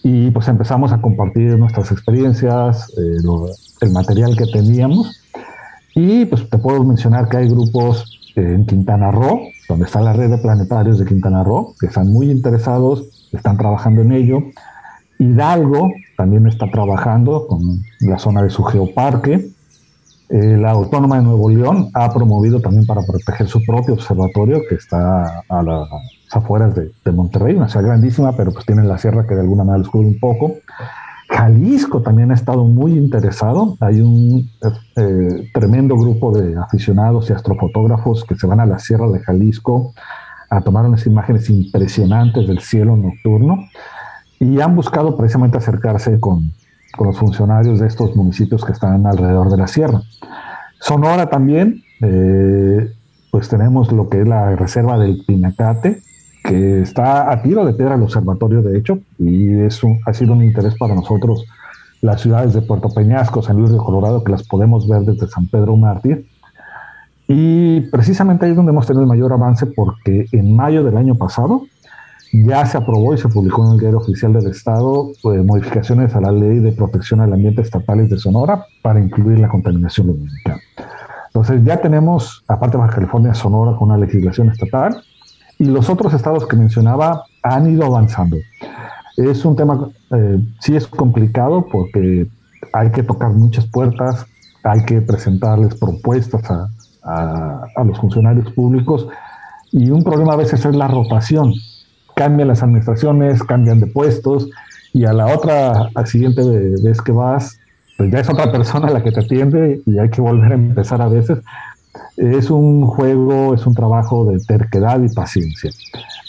Y 0.03 0.31
pues 0.31 0.49
empezamos 0.49 0.93
a 0.93 1.01
compartir 1.01 1.57
nuestras 1.59 1.93
experiencias, 1.93 2.91
eh, 2.99 3.19
el 3.81 3.91
material 3.93 4.37
que 4.37 4.47
teníamos. 4.47 5.23
Y 5.95 6.25
pues 6.25 6.49
te 6.49 6.59
puedo 6.59 6.83
mencionar 6.85 7.29
que 7.29 7.37
hay 7.37 7.49
grupos 7.49 8.33
en 8.35 8.67
Quintana 8.67 9.11
Roo, 9.13 9.49
donde 9.69 9.87
está 9.87 10.01
la 10.01 10.13
red 10.13 10.31
de 10.31 10.39
planetarios 10.39 10.99
de 10.99 11.05
Quintana 11.05 11.45
Roo, 11.45 11.75
que 11.79 11.87
están 11.87 12.13
muy 12.13 12.31
interesados, 12.31 13.29
están 13.33 13.57
trabajando 13.57 14.03
en 14.03 14.13
ello. 14.13 14.43
Hidalgo 15.19 15.91
también 16.17 16.47
está 16.47 16.71
trabajando 16.71 17.47
con 17.47 17.83
la 18.01 18.19
zona 18.19 18.43
de 18.43 18.51
su 18.51 18.63
geoparque. 18.65 19.51
Eh, 20.31 20.57
la 20.57 20.71
Autónoma 20.71 21.17
de 21.17 21.23
Nuevo 21.23 21.51
León 21.51 21.91
ha 21.93 22.13
promovido 22.13 22.61
también 22.61 22.87
para 22.87 23.03
proteger 23.03 23.47
su 23.47 23.63
propio 23.63 23.95
observatorio 23.95 24.63
que 24.69 24.77
está 24.77 25.43
a 25.49 25.63
las 25.63 25.89
afueras 26.33 26.75
de, 26.75 27.13
Monterrey, 27.13 27.55
una 27.55 27.69
ciudad 27.69 27.87
grandísima, 27.87 28.33
pero 28.37 28.53
pues 28.53 28.65
tiene 28.65 28.85
la 28.85 28.99
sierra 28.99 29.27
que 29.27 29.35
de 29.35 29.43
alguna 29.43 29.65
manera 29.65 29.79
los 29.79 29.91
cubre 29.91 30.09
un 30.09 30.19
poco. 30.19 30.55
Jalisco 31.29 32.03
también 32.03 32.31
ha 32.31 32.35
estado 32.35 32.65
muy 32.65 32.93
interesado. 32.93 33.77
Hay 33.81 34.01
un 34.01 34.51
eh, 34.97 35.51
tremendo 35.53 35.97
grupo 35.97 36.37
de 36.37 36.57
aficionados 36.57 37.29
y 37.29 37.33
astrofotógrafos 37.33 38.25
que 38.25 38.37
se 38.37 38.47
van 38.47 38.61
a 38.61 38.67
la 38.67 38.79
sierra 38.79 39.09
de 39.09 39.21
Jalisco 39.21 39.95
a 40.51 40.61
tomar 40.61 40.87
unas 40.87 41.07
imágenes 41.07 41.51
impresionantes 41.51 42.47
del 42.47 42.61
cielo 42.61 42.97
nocturno 42.97 43.67
y 44.45 44.61
han 44.61 44.77
buscado 44.77 45.17
precisamente 45.17 45.57
acercarse 45.57 46.21
con, 46.21 46.53
con, 46.97 47.07
los 47.07 47.17
funcionarios 47.17 47.81
de 47.81 47.87
estos 47.87 48.15
municipios 48.15 48.63
que 48.63 48.73
están 48.73 49.07
alrededor 49.07 49.51
de 49.51 49.57
la 49.57 49.67
sierra. 49.67 50.03
Sonora 50.81 51.31
también, 51.31 51.83
eh, 52.03 52.93
pues 53.31 53.49
tenemos 53.49 53.91
lo 53.91 54.11
que 54.11 54.21
es 54.21 54.29
la 54.29 54.55
reserva 54.55 54.99
del 54.99 55.25
Pinacate, 55.27 56.03
que 56.43 56.83
está 56.83 57.33
a 57.33 57.41
tiro 57.41 57.65
de 57.65 57.73
piedra 57.73 57.95
el 57.95 58.03
observatorio, 58.03 58.61
de 58.61 58.77
hecho, 58.77 58.99
y 59.19 59.61
eso 59.61 59.89
ha 60.05 60.13
sido 60.13 60.35
un 60.35 60.45
interés 60.45 60.75
para 60.77 60.95
nosotros 60.95 61.47
las 62.03 62.21
ciudades 62.21 62.53
de 62.53 62.61
Puerto 62.61 62.91
Peñasco, 62.91 63.41
San 63.41 63.57
Luis 63.57 63.71
de 63.71 63.79
Colorado, 63.79 64.23
que 64.23 64.33
las 64.33 64.47
podemos 64.47 64.87
ver 64.87 65.03
desde 65.03 65.27
San 65.27 65.47
Pedro 65.49 65.75
Mártir. 65.77 66.27
Y 67.27 67.81
precisamente 67.91 68.45
ahí 68.45 68.51
es 68.51 68.57
donde 68.59 68.73
hemos 68.73 68.87
tenido 68.87 69.01
el 69.01 69.09
mayor 69.09 69.33
avance 69.33 69.65
porque 69.65 70.27
en 70.33 70.55
mayo 70.55 70.85
del 70.85 70.99
año 70.99 71.15
pasado 71.15 71.63
ya 72.43 72.67
se 72.67 72.77
aprobó 72.77 73.15
y 73.15 73.19
se 73.19 73.29
publicó 73.29 73.65
en 73.65 73.75
el 73.75 73.79
diario 73.79 73.99
oficial 73.99 74.33
del 74.33 74.49
Estado 74.49 75.13
pues, 75.23 75.45
modificaciones 75.45 76.17
a 76.17 76.21
la 76.21 76.33
ley 76.33 76.59
de 76.59 76.73
protección 76.73 77.21
al 77.21 77.33
ambiente 77.33 77.63
estatales 77.63 78.11
de 78.11 78.19
Sonora 78.19 78.67
para 78.83 78.99
incluir 78.99 79.39
la 79.39 79.49
contaminación 79.49 80.09
lumínica. 80.09 80.59
Entonces 81.27 81.63
ya 81.65 81.81
tenemos, 81.81 82.43
aparte 82.49 82.77
de 82.77 82.83
Baja 82.83 82.97
California, 82.97 83.35
Sonora 83.35 83.77
con 83.77 83.91
una 83.91 83.99
legislación 83.99 84.49
estatal 84.49 85.01
y 85.59 85.67
los 85.67 85.89
otros 85.89 86.13
estados 86.13 86.47
que 86.47 86.57
mencionaba 86.57 87.25
han 87.43 87.71
ido 87.71 87.85
avanzando. 87.85 88.37
Es 89.17 89.45
un 89.45 89.55
tema, 89.55 89.91
eh, 90.11 90.41
sí 90.59 90.75
es 90.75 90.89
complicado 90.89 91.67
porque 91.71 92.27
hay 92.73 92.91
que 92.91 93.05
tocar 93.05 93.31
muchas 93.31 93.67
puertas, 93.67 94.27
hay 94.65 94.85
que 94.85 95.01
presentarles 95.01 95.77
propuestas 95.77 96.43
a, 96.51 96.69
a 97.77 97.85
los 97.85 97.97
funcionarios 97.99 98.51
públicos 98.53 99.07
y 99.71 99.91
un 99.91 100.03
problema 100.03 100.33
a 100.33 100.37
veces 100.37 100.65
es 100.65 100.75
la 100.75 100.89
rotación 100.89 101.53
cambian 102.15 102.49
las 102.49 102.63
administraciones, 102.63 103.43
cambian 103.43 103.81
de 103.81 103.87
puestos 103.87 104.49
y 104.93 105.05
a 105.05 105.13
la 105.13 105.27
otra, 105.27 105.91
al 105.95 106.07
siguiente 106.07 106.43
vez 106.83 107.03
que 107.03 107.13
vas, 107.13 107.59
pues 107.99 108.11
ya 108.11 108.21
es 108.21 108.29
otra 108.31 108.51
persona 108.53 108.91
la 108.91 109.03
que 109.03 109.13
te 109.13 109.21
atiende 109.21 109.83
y 109.87 109.99
hay 109.99 110.09
que 110.09 110.21
volver 110.21 110.53
a 110.53 110.55
empezar 110.55 111.03
a 111.03 111.09
veces. 111.09 111.39
Es 112.17 112.51
un 112.51 112.87
juego, 112.87 113.55
es 113.55 113.67
un 113.67 113.75
trabajo 113.75 114.25
de 114.27 114.39
terquedad 114.41 115.01
y 115.03 115.13
paciencia, 115.13 115.71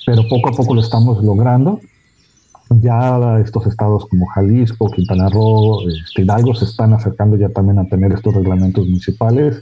pero 0.05 0.23
poco 0.27 0.49
a 0.49 0.51
poco 0.53 0.73
lo 0.73 0.81
estamos 0.81 1.23
logrando. 1.23 1.79
Ya 2.69 3.39
estos 3.39 3.67
estados 3.67 4.07
como 4.09 4.25
Jalisco, 4.25 4.89
Quintana 4.89 5.29
Roo, 5.29 5.87
este, 5.87 6.23
Hidalgo 6.23 6.55
se 6.55 6.65
están 6.65 6.93
acercando 6.93 7.37
ya 7.37 7.49
también 7.49 7.77
a 7.77 7.85
tener 7.85 8.11
estos 8.11 8.33
reglamentos 8.33 8.85
municipales 8.85 9.61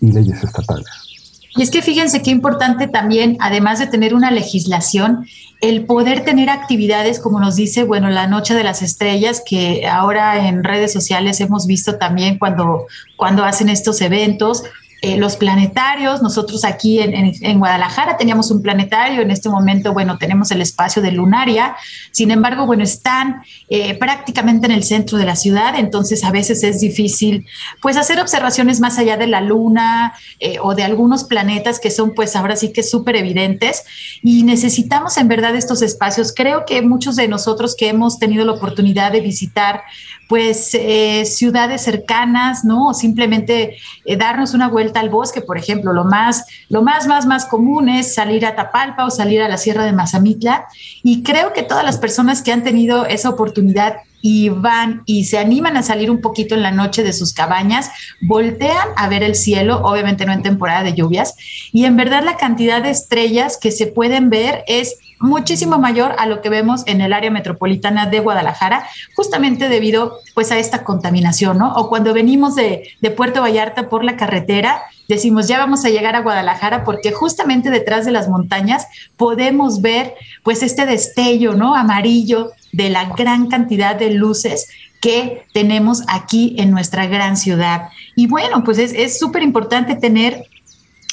y 0.00 0.12
leyes 0.12 0.44
estatales. 0.44 1.15
Y 1.56 1.62
es 1.62 1.70
que 1.70 1.82
fíjense 1.82 2.22
qué 2.22 2.30
importante 2.30 2.86
también, 2.86 3.36
además 3.40 3.78
de 3.78 3.86
tener 3.86 4.14
una 4.14 4.30
legislación, 4.30 5.26
el 5.60 5.86
poder 5.86 6.24
tener 6.24 6.50
actividades, 6.50 7.18
como 7.18 7.40
nos 7.40 7.56
dice, 7.56 7.84
bueno, 7.84 8.10
la 8.10 8.26
Noche 8.26 8.54
de 8.54 8.62
las 8.62 8.82
Estrellas, 8.82 9.42
que 9.44 9.86
ahora 9.86 10.48
en 10.48 10.64
redes 10.64 10.92
sociales 10.92 11.40
hemos 11.40 11.66
visto 11.66 11.96
también 11.96 12.38
cuando, 12.38 12.86
cuando 13.16 13.44
hacen 13.44 13.70
estos 13.70 14.02
eventos, 14.02 14.64
eh, 15.02 15.18
los 15.18 15.36
planetarios. 15.36 16.22
Nosotros 16.22 16.64
aquí 16.64 17.00
en, 17.00 17.58
Guadalajara 17.58 18.16
teníamos 18.16 18.50
un 18.50 18.62
planetario, 18.62 19.20
en 19.20 19.30
este 19.30 19.50
momento, 19.50 19.92
bueno, 19.92 20.16
tenemos 20.16 20.50
el 20.52 20.62
espacio 20.62 21.02
de 21.02 21.12
Lunaria, 21.12 21.76
sin 22.12 22.30
embargo, 22.30 22.64
bueno, 22.64 22.82
están 22.82 23.42
eh, 23.68 23.94
prácticamente 23.98 24.66
en 24.66 24.72
el 24.72 24.84
centro 24.84 25.18
de 25.18 25.26
la 25.26 25.36
ciudad, 25.36 25.78
entonces 25.78 26.24
a 26.24 26.30
veces 26.30 26.62
es 26.62 26.80
difícil, 26.80 27.46
pues, 27.82 27.98
hacer 27.98 28.20
observaciones 28.20 28.80
más 28.80 28.98
allá 28.98 29.18
de 29.18 29.26
la 29.26 29.42
luna 29.42 30.14
eh, 30.40 30.58
o 30.62 30.74
de 30.74 30.84
algunos 30.84 31.24
planetas 31.24 31.78
que 31.78 31.90
son, 31.90 32.14
pues, 32.14 32.34
ahora 32.34 32.56
sí 32.56 32.72
que 32.72 32.82
súper 32.82 33.16
evidentes 33.16 33.84
y 34.22 34.44
necesitamos 34.44 35.18
en 35.18 35.28
verdad 35.28 35.56
estos 35.56 35.82
espacios. 35.82 36.32
Creo 36.34 36.64
que 36.64 36.80
muchos 36.80 37.16
de 37.16 37.28
nosotros 37.28 37.76
que 37.76 37.90
hemos 37.90 38.18
tenido 38.18 38.46
la 38.46 38.52
oportunidad 38.52 39.12
de 39.12 39.20
visitar, 39.20 39.82
pues, 40.28 40.76
ciudades 41.24 41.82
cercanas, 41.82 42.64
¿no? 42.64 42.88
O 42.88 42.94
simplemente 42.94 43.76
darnos 44.18 44.54
una 44.54 44.68
vuelta 44.68 45.00
al 45.00 45.08
bosque, 45.08 45.40
por 45.40 45.58
ejemplo, 45.58 45.92
lo 45.92 46.04
más, 46.04 46.46
lo 46.68 46.82
más, 46.82 47.06
más, 47.06 47.26
más 47.26 47.44
común 47.44 47.88
es 47.88 48.14
salir 48.14 48.44
a 48.44 48.56
Tapalpa 48.56 49.04
o 49.04 49.10
salir 49.10 49.42
a 49.42 49.48
la 49.48 49.56
Sierra 49.56 49.84
de 49.84 49.92
Mazamitla. 49.92 50.66
Y 51.02 51.22
creo 51.22 51.52
que 51.52 51.62
todas 51.62 51.84
las 51.84 51.98
personas 51.98 52.42
que 52.42 52.52
han 52.52 52.64
tenido 52.64 53.06
esa 53.06 53.30
oportunidad 53.30 53.96
y 54.22 54.48
van 54.48 55.02
y 55.06 55.26
se 55.26 55.38
animan 55.38 55.76
a 55.76 55.84
salir 55.84 56.10
un 56.10 56.20
poquito 56.20 56.56
en 56.56 56.62
la 56.62 56.72
noche 56.72 57.04
de 57.04 57.12
sus 57.12 57.32
cabañas, 57.32 57.90
voltean 58.20 58.88
a 58.96 59.08
ver 59.08 59.22
el 59.22 59.36
cielo, 59.36 59.80
obviamente 59.84 60.26
no 60.26 60.32
en 60.32 60.42
temporada 60.42 60.82
de 60.82 60.94
lluvias, 60.94 61.36
y 61.72 61.84
en 61.84 61.96
verdad 61.96 62.24
la 62.24 62.36
cantidad 62.36 62.82
de 62.82 62.90
estrellas 62.90 63.56
que 63.56 63.70
se 63.70 63.86
pueden 63.86 64.28
ver 64.28 64.64
es 64.66 64.96
muchísimo 65.18 65.78
mayor 65.78 66.14
a 66.18 66.26
lo 66.26 66.42
que 66.42 66.48
vemos 66.48 66.82
en 66.86 67.00
el 67.00 67.12
área 67.12 67.30
metropolitana 67.30 68.06
de 68.06 68.20
Guadalajara, 68.20 68.86
justamente 69.14 69.68
debido 69.68 70.18
pues 70.34 70.52
a 70.52 70.58
esta 70.58 70.84
contaminación, 70.84 71.58
¿no? 71.58 71.72
O 71.74 71.88
cuando 71.88 72.12
venimos 72.12 72.54
de, 72.54 72.88
de 73.00 73.10
Puerto 73.10 73.40
Vallarta 73.40 73.88
por 73.88 74.04
la 74.04 74.16
carretera, 74.16 74.82
decimos, 75.08 75.48
ya 75.48 75.58
vamos 75.58 75.84
a 75.84 75.88
llegar 75.88 76.16
a 76.16 76.20
Guadalajara 76.20 76.84
porque 76.84 77.12
justamente 77.12 77.70
detrás 77.70 78.04
de 78.04 78.12
las 78.12 78.28
montañas 78.28 78.86
podemos 79.16 79.80
ver 79.80 80.14
pues 80.42 80.62
este 80.62 80.86
destello, 80.86 81.54
¿no? 81.54 81.74
Amarillo 81.74 82.52
de 82.72 82.90
la 82.90 83.06
gran 83.06 83.48
cantidad 83.48 83.96
de 83.96 84.10
luces 84.10 84.68
que 85.00 85.44
tenemos 85.52 86.02
aquí 86.08 86.56
en 86.58 86.70
nuestra 86.70 87.06
gran 87.06 87.36
ciudad. 87.36 87.88
Y 88.16 88.26
bueno, 88.26 88.64
pues 88.64 88.78
es 88.78 89.18
súper 89.18 89.42
importante 89.42 89.94
tener 89.94 90.44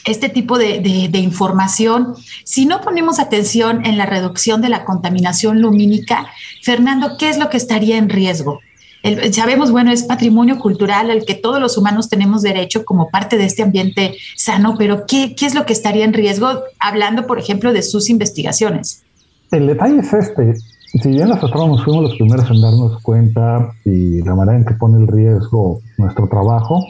este 0.06 0.30
tipo 0.30 0.58
de, 0.58 1.10
información, 1.14 2.16
si 2.44 2.66
no 2.66 2.82
ponemos 2.82 3.20
atención 3.20 3.86
en 3.86 3.98
la 3.98 4.06
reducción 4.06 4.62
de 4.62 4.70
la 4.70 4.86
contaminación 4.86 5.62
lumínica, 5.62 6.28
Fernando, 6.62 7.18
¿qué 7.18 7.30
es 7.30 7.38
lo 7.38 7.50
que 7.50 7.58
estaría 7.58 7.98
en 7.98 8.10
riesgo? 8.10 8.60
sabemos, 9.34 9.70
bueno, 9.70 9.92
es 9.92 10.04
patrimonio 10.04 10.58
cultural 10.60 11.12
al 11.12 11.26
que 11.26 11.36
todos 11.36 11.60
los 11.60 11.78
humanos 11.78 12.08
tenemos 12.08 12.42
derecho 12.42 12.86
como 12.86 13.10
parte 13.10 13.38
de 13.38 13.44
este 13.44 13.62
ambiente 13.62 14.16
sano, 14.38 14.76
pero 14.78 15.06
¿qué, 15.06 15.36
¿qué 15.36 15.46
es 15.46 15.54
lo 15.54 15.66
que 15.66 15.74
estaría 15.74 16.06
en 16.06 16.14
riesgo 16.14 16.48
hablando, 16.80 17.28
por 17.28 17.38
ejemplo, 17.38 17.74
de 17.74 17.82
sus 17.82 18.10
investigaciones? 18.10 19.04
El 19.52 19.68
detalle 19.68 20.00
es 20.00 20.14
este. 20.14 20.54
Si 21.02 21.10
bien 21.10 21.28
los 21.28 21.44
astrónomos 21.44 21.84
fuimos 21.84 22.04
los 22.04 22.16
primeros 22.16 22.50
en 22.50 22.62
darnos 22.62 23.02
cuenta 23.02 23.74
y 23.84 24.22
la 24.22 24.36
manera 24.36 24.58
en 24.58 24.66
que 24.66 24.76
pone 24.76 25.02
el 25.02 25.08
riesgo 25.08 25.82
nuestro 25.98 26.28
trabajo, 26.28 26.86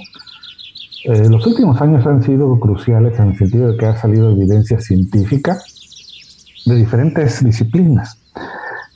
eh, 1.05 1.27
los 1.29 1.45
últimos 1.45 1.81
años 1.81 2.05
han 2.05 2.23
sido 2.23 2.57
cruciales 2.59 3.19
en 3.19 3.31
el 3.31 3.37
sentido 3.37 3.71
de 3.71 3.77
que 3.77 3.85
ha 3.85 3.97
salido 3.97 4.31
evidencia 4.31 4.79
científica 4.79 5.57
de 6.65 6.75
diferentes 6.75 7.43
disciplinas. 7.43 8.17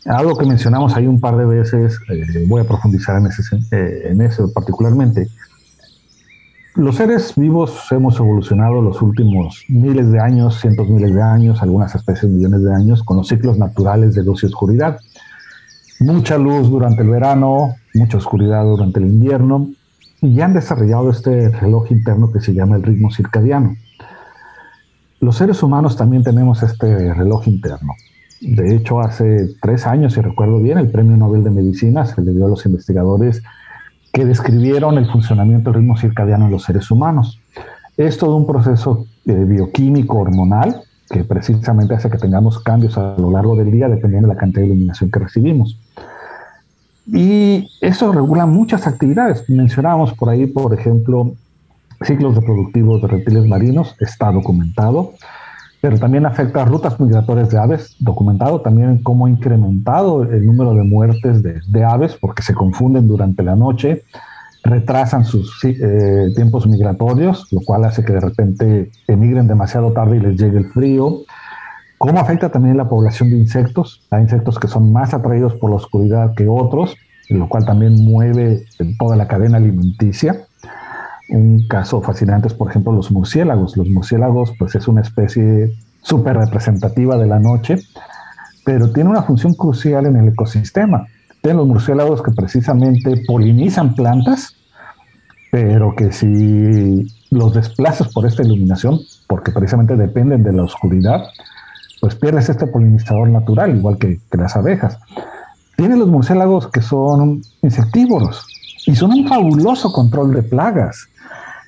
Algo 0.06 0.38
que 0.38 0.46
mencionamos 0.46 0.96
ahí 0.96 1.06
un 1.06 1.20
par 1.20 1.36
de 1.36 1.46
veces, 1.46 2.00
eh, 2.10 2.46
voy 2.48 2.62
a 2.62 2.64
profundizar 2.64 3.18
en, 3.20 3.28
ese, 3.28 3.44
eh, 3.72 4.08
en 4.12 4.22
eso 4.22 4.52
particularmente. 4.54 5.28
Los 6.76 6.96
seres 6.96 7.34
vivos 7.36 7.88
hemos 7.92 8.18
evolucionado 8.18 8.82
los 8.82 9.02
últimos 9.02 9.66
miles 9.68 10.10
de 10.10 10.22
años, 10.22 10.62
cientos 10.62 10.88
miles 10.88 11.14
de 11.14 11.22
años, 11.22 11.62
algunas 11.62 11.94
especies 11.94 12.32
millones 12.32 12.64
de 12.64 12.74
años, 12.74 13.04
con 13.04 13.18
los 13.18 13.28
ciclos 13.28 13.58
naturales 13.58 14.16
de 14.16 14.24
luz 14.24 14.44
y 14.44 14.46
oscuridad. 14.46 14.98
Mucha 16.00 16.38
luz 16.38 16.70
durante 16.70 17.02
el 17.02 17.10
verano, 17.10 17.76
mucha 17.96 18.18
oscuridad 18.18 18.64
durante 18.64 19.00
el 19.00 19.08
invierno, 19.08 19.72
y 20.22 20.42
han 20.42 20.54
desarrollado 20.54 21.10
este 21.10 21.50
reloj 21.50 21.92
interno 21.92 22.32
que 22.32 22.40
se 22.40 22.54
llama 22.54 22.76
el 22.76 22.84
ritmo 22.84 23.12
circadiano. 23.12 23.76
Los 25.20 25.38
seres 25.38 25.62
humanos 25.64 25.98
también 25.98 26.24
tenemos 26.24 26.64
este 26.64 27.14
reloj 27.14 27.48
interno. 27.48 27.94
De 28.42 28.76
hecho, 28.76 29.00
hace 29.00 29.50
tres 29.62 29.88
años, 29.88 30.14
si 30.14 30.22
recuerdo 30.22 30.60
bien, 30.60 30.78
el 30.78 30.92
Premio 30.92 31.18
Nobel 31.18 31.44
de 31.44 31.50
Medicina 31.50 32.06
se 32.06 32.22
le 32.22 32.34
dio 32.34 32.46
a 32.46 32.50
los 32.50 32.66
investigadores 32.66 33.42
que 34.14 34.26
describieron 34.26 34.98
el 34.98 35.08
funcionamiento 35.08 35.72
del 35.72 35.82
ritmo 35.82 35.98
circadiano 35.98 36.46
en 36.46 36.52
los 36.52 36.64
seres 36.64 36.90
humanos. 36.92 37.40
Es 37.98 38.18
todo 38.18 38.36
un 38.36 38.46
proceso 38.46 39.08
eh, 39.26 39.34
bioquímico 39.34 40.20
hormonal 40.20 40.84
que 41.10 41.24
precisamente 41.24 41.96
hace 41.96 42.10
que 42.10 42.18
tengamos 42.18 42.60
cambios 42.60 42.98
a 42.98 43.16
lo 43.18 43.32
largo 43.32 43.56
del 43.56 43.72
día 43.72 43.88
dependiendo 43.88 44.28
de 44.28 44.36
la 44.36 44.40
cantidad 44.40 44.62
de 44.62 44.68
iluminación 44.68 45.10
que 45.10 45.20
recibimos. 45.20 45.80
Y 47.08 47.70
eso 47.82 48.12
regula 48.12 48.46
muchas 48.46 48.86
actividades. 48.86 49.50
Mencionábamos 49.50 50.14
por 50.14 50.30
ahí, 50.30 50.46
por 50.46 50.74
ejemplo, 50.74 51.34
ciclos 52.02 52.36
reproductivos 52.36 53.02
de 53.02 53.08
reptiles 53.08 53.48
marinos, 53.48 53.96
está 54.00 54.32
documentado, 54.32 55.14
pero 55.82 55.98
también 55.98 56.26
afecta 56.26 56.62
a 56.62 56.66
rutas 56.66 57.00
migratorias 57.00 57.50
de 57.50 57.58
aves, 57.58 57.96
documentado 58.00 58.62
también 58.62 59.02
cómo 59.04 59.26
ha 59.26 59.30
incrementado 59.30 60.24
el 60.24 60.46
número 60.46 60.74
de 60.74 60.84
muertes 60.84 61.42
de, 61.44 61.84
aves 61.84 62.18
porque 62.20 62.44
se 62.44 62.54
confunden 62.54 63.08
durante 63.08 63.44
la 63.44 63.56
noche, 63.56 64.04
retrasan 64.64 65.24
sus 65.24 65.64
eh, 65.64 66.32
tiempos 66.36 66.68
migratorios, 66.68 67.48
lo 67.52 67.62
cual 67.62 67.86
hace 67.86 68.04
que 68.04 68.14
de 68.14 68.20
repente 68.20 68.92
emigren 69.08 69.48
demasiado 69.48 69.94
tarde 69.94 70.18
y 70.18 70.20
les 70.20 70.38
llegue 70.38 70.58
el 70.58 70.66
frío. 70.66 71.22
¿Cómo 71.98 72.20
afecta 72.20 72.50
también 72.50 72.78
la 72.78 72.88
población 72.88 73.32
de 73.32 73.38
insectos? 73.38 74.02
Hay 74.12 74.22
insectos 74.22 74.60
que 74.60 74.68
son 74.68 74.94
más 74.94 75.14
atraídos 75.14 75.56
por 75.56 75.72
la 75.72 75.78
oscuridad 75.78 76.36
que 76.36 76.48
otros, 76.48 76.96
lo 77.30 77.50
cual 77.50 77.66
también 77.66 77.96
mueve 78.06 78.66
toda 79.00 79.16
la 79.16 79.28
cadena 79.28 79.58
alimenticia. 79.58 80.46
Un 81.30 81.68
caso 81.68 82.02
fascinante 82.02 82.48
es, 82.48 82.54
por 82.54 82.70
ejemplo, 82.70 82.94
los 82.94 83.12
murciélagos. 83.12 83.76
Los 83.76 83.90
murciélagos, 83.90 84.54
pues 84.60 84.76
es 84.76 84.88
una 84.88 85.02
especie 85.02 85.74
súper 86.04 86.38
representativa 86.38 87.18
de 87.18 87.28
la 87.28 87.40
noche, 87.40 87.78
pero 88.64 88.92
tiene 88.92 89.10
una 89.10 89.24
función 89.24 89.56
crucial 89.56 90.06
en 90.06 90.18
el 90.18 90.30
ecosistema. 90.30 91.08
Tienen 91.42 91.58
los 91.58 91.68
murciélagos 91.68 92.22
que 92.22 92.32
precisamente 92.32 93.24
polinizan 93.26 93.96
plantas, 93.96 94.56
pero 95.52 95.96
que 95.96 96.12
si 96.12 97.08
los 97.32 97.54
desplazas 97.54 98.14
por 98.14 98.26
esta 98.26 98.44
iluminación, 98.44 99.00
porque 99.28 99.52
precisamente 99.52 99.96
dependen 99.96 100.44
de 100.44 100.54
la 100.54 100.64
oscuridad, 100.64 101.24
pues 102.08 102.20
pierdes 102.20 102.48
este 102.48 102.68
polinizador 102.68 103.28
natural, 103.28 103.76
igual 103.76 103.98
que, 103.98 104.22
las 104.32 104.56
abejas. 104.56 104.98
Tiene 105.76 105.98
los 105.98 106.08
murciélagos 106.08 106.70
que 106.70 106.82
son 106.82 107.42
insectívoros 107.62 108.48
y 108.86 108.96
son 108.96 109.12
un 109.12 109.28
fabuloso 109.28 109.92
control 109.92 110.34
de 110.34 110.42
plagas. 110.42 111.10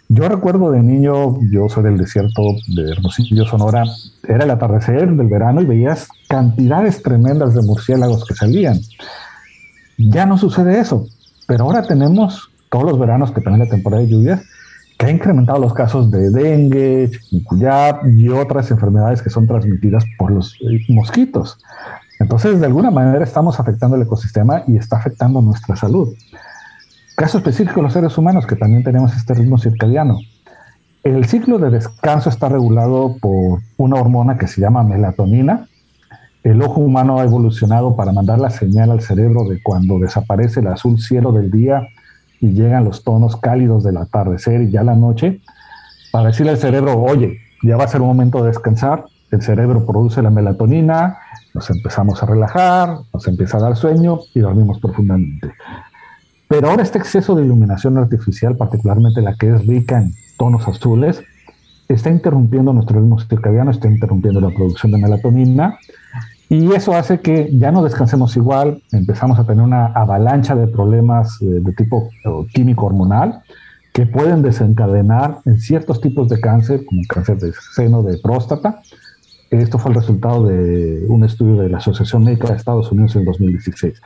Yo 0.08 0.30
recuerdo 0.30 0.72
de 0.72 0.82
niño, 0.82 1.42
yo 1.52 1.68
soy 1.68 1.84
del 1.84 1.98
desierto 1.98 2.42
de 2.74 2.90
Hermosillo, 2.90 3.46
Sonora, 3.48 3.84
era 4.30 4.46
el 4.46 4.52
atardecer 4.52 5.14
del 5.14 5.28
verano 5.28 5.62
y 5.62 5.66
veías 5.66 6.08
cantidades 6.30 7.04
tremendas 7.04 7.54
de 7.54 7.62
murciélagos 7.62 8.24
que 8.24 8.34
salían. 8.34 8.80
Ya 9.98 10.26
no 10.26 10.38
sucede 10.38 10.80
eso, 10.80 11.06
pero 11.48 11.66
ahora 11.66 11.82
tenemos 11.82 12.50
todos 12.70 12.86
los 12.86 12.98
veranos 12.98 13.34
que 13.34 13.42
también 13.42 13.66
la 13.66 13.76
temporada 13.76 14.04
de 14.04 14.08
lluvias, 14.08 14.42
que 15.00 15.06
ha 15.06 15.12
incrementado 15.12 15.60
los 15.60 15.74
casos 15.74 16.12
de 16.12 16.30
dengue, 16.30 17.10
chikungunya 17.10 18.02
y 18.06 18.28
otras 18.28 18.70
enfermedades 18.70 19.22
que 19.22 19.30
son 19.30 19.48
transmitidas 19.48 20.04
por 20.18 20.30
los 20.30 20.56
eh, 20.60 20.82
mosquitos. 20.90 21.58
Entonces, 22.20 22.60
de 22.60 22.66
alguna 22.66 22.92
manera 22.92 23.24
estamos 23.24 23.62
afectando 23.62 23.96
el 23.96 24.02
ecosistema 24.02 24.64
y 24.68 24.76
está 24.76 24.98
afectando 24.98 25.42
nuestra 25.42 25.78
salud. 25.78 26.14
Caso 27.16 27.38
específico, 27.38 27.82
los 27.82 27.94
seres 27.94 28.18
humanos, 28.18 28.46
que 28.46 28.58
también 28.58 28.84
tenemos 28.84 29.16
este 29.16 29.34
ritmo 29.36 29.58
circadiano. 29.58 30.20
El 31.02 31.24
ciclo 31.24 31.60
de 31.60 31.70
descanso 31.70 32.30
está 32.30 32.50
regulado 32.50 33.16
por 33.22 33.62
una 33.78 33.96
hormona 33.96 34.38
que 34.38 34.48
se 34.48 34.60
llama 34.60 34.84
melatonina. 34.84 35.70
El 36.44 36.62
ojo 36.62 36.82
humano 36.82 37.22
ha 37.22 37.24
evolucionado 37.24 37.96
para 37.96 38.12
mandar 38.12 38.40
la 38.40 38.50
señal 38.50 38.92
al 38.92 39.00
cerebro 39.00 39.46
de 39.46 39.64
cuando 39.64 39.98
desaparece 39.98 40.60
el 40.60 40.68
azul 40.68 41.00
cielo 41.00 41.32
del 41.32 41.52
día 41.52 41.88
y 42.40 42.54
llegan 42.54 42.86
los 42.86 43.04
tonos 43.04 43.36
cálidos 43.36 43.84
del 43.84 43.98
atardecer 43.98 44.62
y 44.62 44.72
ya 44.72 44.84
la 44.84 44.96
noche, 44.96 45.42
para 46.12 46.28
decirle 46.28 46.52
al 46.52 46.58
cerebro, 46.58 47.02
oye, 47.02 47.40
ya 47.64 47.78
va 47.78 47.84
a 47.84 47.88
ser 47.88 48.02
un 48.02 48.08
momento 48.08 48.42
de 48.42 48.50
descansar, 48.50 49.06
el 49.32 49.42
cerebro 49.42 49.86
produce 49.86 50.22
la 50.22 50.30
melatonina, 50.30 51.18
nos 51.54 51.70
empezamos 51.70 52.22
a 52.24 52.26
relajar, 52.26 53.00
nos 53.14 53.28
empieza 53.28 53.58
a 53.58 53.62
dar 53.62 53.76
sueño 53.76 54.20
y 54.34 54.40
dormimos 54.40 54.80
profundamente. 54.80 55.52
Pero 56.48 56.70
ahora 56.70 56.84
este 56.84 56.98
exceso 56.98 57.36
de 57.36 57.44
iluminación 57.44 57.98
artificial, 57.98 58.56
particularmente 58.56 59.22
la 59.22 59.36
que 59.36 59.54
es 59.54 59.68
rica 59.68 60.00
en 60.00 60.14
tonos 60.38 60.68
azules, 60.68 61.22
está 61.88 62.10
interrumpiendo 62.10 62.74
nuestro 62.74 63.00
ritmo 63.00 63.20
circadiano, 63.20 63.72
está 63.72 63.88
interrumpiendo 63.88 64.42
la 64.42 64.50
producción 64.50 64.92
de 64.92 64.98
melatonina 64.98 65.78
y 66.50 66.72
eso 66.74 66.94
hace 66.96 67.20
que 67.20 67.50
ya 67.54 67.72
no 67.72 67.84
descansemos 67.84 68.36
igual, 68.36 68.82
empezamos 68.92 69.40
a 69.40 69.46
tener 69.46 69.64
una 69.64 69.88
avalancha 69.88 70.56
de 70.56 70.68
problemas 70.68 71.38
de, 71.40 71.60
de 71.60 71.72
tipo 71.74 72.10
químico 72.54 72.88
hormonal 72.88 73.42
que 73.94 74.06
pueden 74.06 74.42
desencadenar 74.42 75.40
en 75.46 75.60
ciertos 75.60 76.02
tipos 76.02 76.28
de 76.30 76.40
cáncer, 76.40 76.86
como 76.86 77.02
cáncer 77.08 77.38
de 77.38 77.54
seno, 77.76 78.04
de 78.04 78.18
próstata. 78.18 78.82
Esto 79.50 79.78
fue 79.78 79.92
el 79.92 79.96
resultado 79.96 80.46
de 80.46 81.06
un 81.08 81.24
estudio 81.24 81.62
de 81.62 81.70
la 81.70 81.78
Asociación 81.78 82.24
Médica 82.24 82.50
de 82.50 82.56
Estados 82.56 82.92
Unidos 82.92 83.16
en 83.16 83.26
2016 83.26 84.02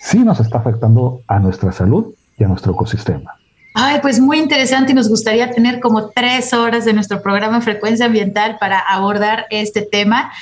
sí 0.00 0.24
nos 0.24 0.40
está 0.40 0.58
afectando 0.58 1.20
a 1.28 1.38
nuestra 1.38 1.70
salud 1.70 2.14
y 2.36 2.44
a 2.44 2.48
nuestro 2.48 2.72
ecosistema. 2.72 3.36
Ay, 3.72 4.00
pues 4.02 4.18
muy 4.18 4.38
interesante 4.38 4.90
y 4.90 4.94
nos 4.96 5.08
gustaría 5.08 5.50
tener 5.52 5.78
como 5.78 6.08
tres 6.08 6.52
horas 6.52 6.84
de 6.84 6.92
nuestro 6.92 7.22
programa 7.22 7.60
Frecuencia 7.60 8.06
Ambiental 8.06 8.56
para 8.58 8.80
abordar 8.80 9.46
este 9.50 9.82
tema. 9.82 10.32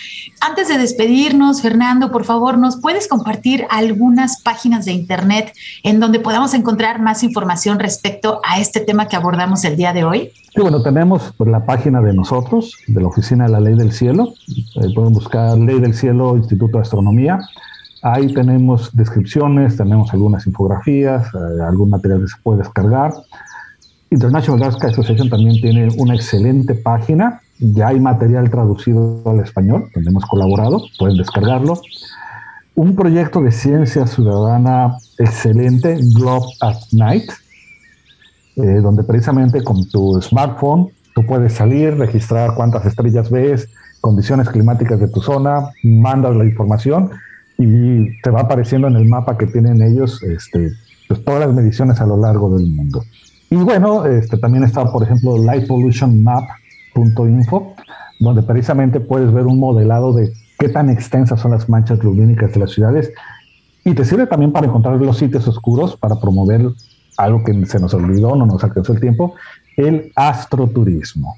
Antes 0.40 0.68
de 0.68 0.78
despedirnos, 0.78 1.60
Fernando, 1.60 2.10
por 2.10 2.24
favor, 2.24 2.56
¿nos 2.56 2.80
puedes 2.80 3.06
compartir 3.06 3.66
algunas 3.68 4.40
páginas 4.40 4.86
de 4.86 4.92
Internet 4.92 5.52
en 5.82 6.00
donde 6.00 6.20
podamos 6.20 6.54
encontrar 6.54 7.02
más 7.02 7.22
información 7.22 7.78
respecto 7.78 8.40
a 8.48 8.60
este 8.60 8.80
tema 8.80 9.08
que 9.08 9.16
abordamos 9.16 9.62
el 9.64 9.76
día 9.76 9.92
de 9.92 10.04
hoy? 10.04 10.32
Sí, 10.54 10.62
bueno, 10.62 10.82
tenemos 10.82 11.34
pues, 11.36 11.50
la 11.50 11.66
página 11.66 12.00
de 12.00 12.14
nosotros, 12.14 12.72
de 12.86 13.02
la 13.02 13.08
Oficina 13.08 13.44
de 13.44 13.50
la 13.50 13.60
Ley 13.60 13.74
del 13.74 13.92
Cielo. 13.92 14.32
Pueden 14.94 15.12
buscar 15.12 15.58
Ley 15.58 15.80
del 15.80 15.94
Cielo, 15.94 16.34
Instituto 16.34 16.78
de 16.78 16.82
Astronomía 16.82 17.40
Ahí 18.02 18.32
tenemos 18.32 18.96
descripciones, 18.96 19.76
tenemos 19.76 20.12
algunas 20.12 20.46
infografías, 20.46 21.26
eh, 21.34 21.62
algún 21.66 21.90
material 21.90 22.20
que 22.20 22.28
se 22.28 22.36
puede 22.42 22.58
descargar. 22.58 23.12
International 24.10 24.72
Sky 24.72 24.86
Association 24.86 25.28
también 25.28 25.60
tiene 25.60 25.88
una 25.98 26.14
excelente 26.14 26.74
página. 26.74 27.40
Ya 27.58 27.88
hay 27.88 28.00
material 28.00 28.50
traducido 28.50 29.20
al 29.26 29.40
español, 29.40 29.90
donde 29.94 30.10
hemos 30.10 30.24
colaborado, 30.26 30.82
pueden 30.98 31.16
descargarlo. 31.16 31.80
Un 32.76 32.94
proyecto 32.94 33.42
de 33.42 33.50
ciencia 33.50 34.06
ciudadana 34.06 34.96
excelente, 35.18 35.98
Globe 36.14 36.46
at 36.60 36.76
Night, 36.92 37.28
eh, 38.56 38.80
donde 38.80 39.02
precisamente 39.02 39.64
con 39.64 39.88
tu 39.88 40.22
smartphone 40.22 40.88
tú 41.14 41.26
puedes 41.26 41.54
salir, 41.54 41.96
registrar 41.96 42.54
cuántas 42.54 42.86
estrellas 42.86 43.28
ves, 43.28 43.68
condiciones 44.00 44.48
climáticas 44.48 45.00
de 45.00 45.08
tu 45.08 45.20
zona, 45.20 45.70
mandas 45.82 46.36
la 46.36 46.44
información 46.44 47.10
y 47.58 48.18
te 48.22 48.30
va 48.30 48.40
apareciendo 48.42 48.86
en 48.88 48.96
el 48.96 49.06
mapa 49.06 49.36
que 49.36 49.46
tienen 49.46 49.82
ellos 49.82 50.22
este, 50.22 50.72
pues, 51.08 51.22
todas 51.24 51.40
las 51.40 51.52
mediciones 51.52 52.00
a 52.00 52.06
lo 52.06 52.16
largo 52.16 52.56
del 52.56 52.68
mundo. 52.68 53.02
Y 53.50 53.56
bueno, 53.56 54.06
este, 54.06 54.38
también 54.38 54.62
está, 54.64 54.90
por 54.92 55.02
ejemplo, 55.02 55.36
lightpollutionmap.info, 55.38 57.74
donde 58.20 58.42
precisamente 58.42 59.00
puedes 59.00 59.32
ver 59.32 59.46
un 59.46 59.58
modelado 59.58 60.12
de 60.12 60.32
qué 60.58 60.68
tan 60.68 60.90
extensas 60.90 61.40
son 61.40 61.52
las 61.52 61.66
manchas 61.68 62.02
lumínicas 62.02 62.52
de 62.52 62.60
las 62.60 62.72
ciudades 62.72 63.12
y 63.84 63.94
te 63.94 64.04
sirve 64.04 64.26
también 64.26 64.50
para 64.52 64.66
encontrar 64.66 65.00
los 65.00 65.16
sitios 65.18 65.46
oscuros, 65.48 65.96
para 65.96 66.20
promover 66.20 66.68
algo 67.16 67.42
que 67.42 67.64
se 67.66 67.80
nos 67.80 67.94
olvidó, 67.94 68.36
no 68.36 68.44
nos 68.46 68.62
alcanzó 68.62 68.92
el 68.92 69.00
tiempo, 69.00 69.34
el 69.76 70.12
astroturismo, 70.14 71.36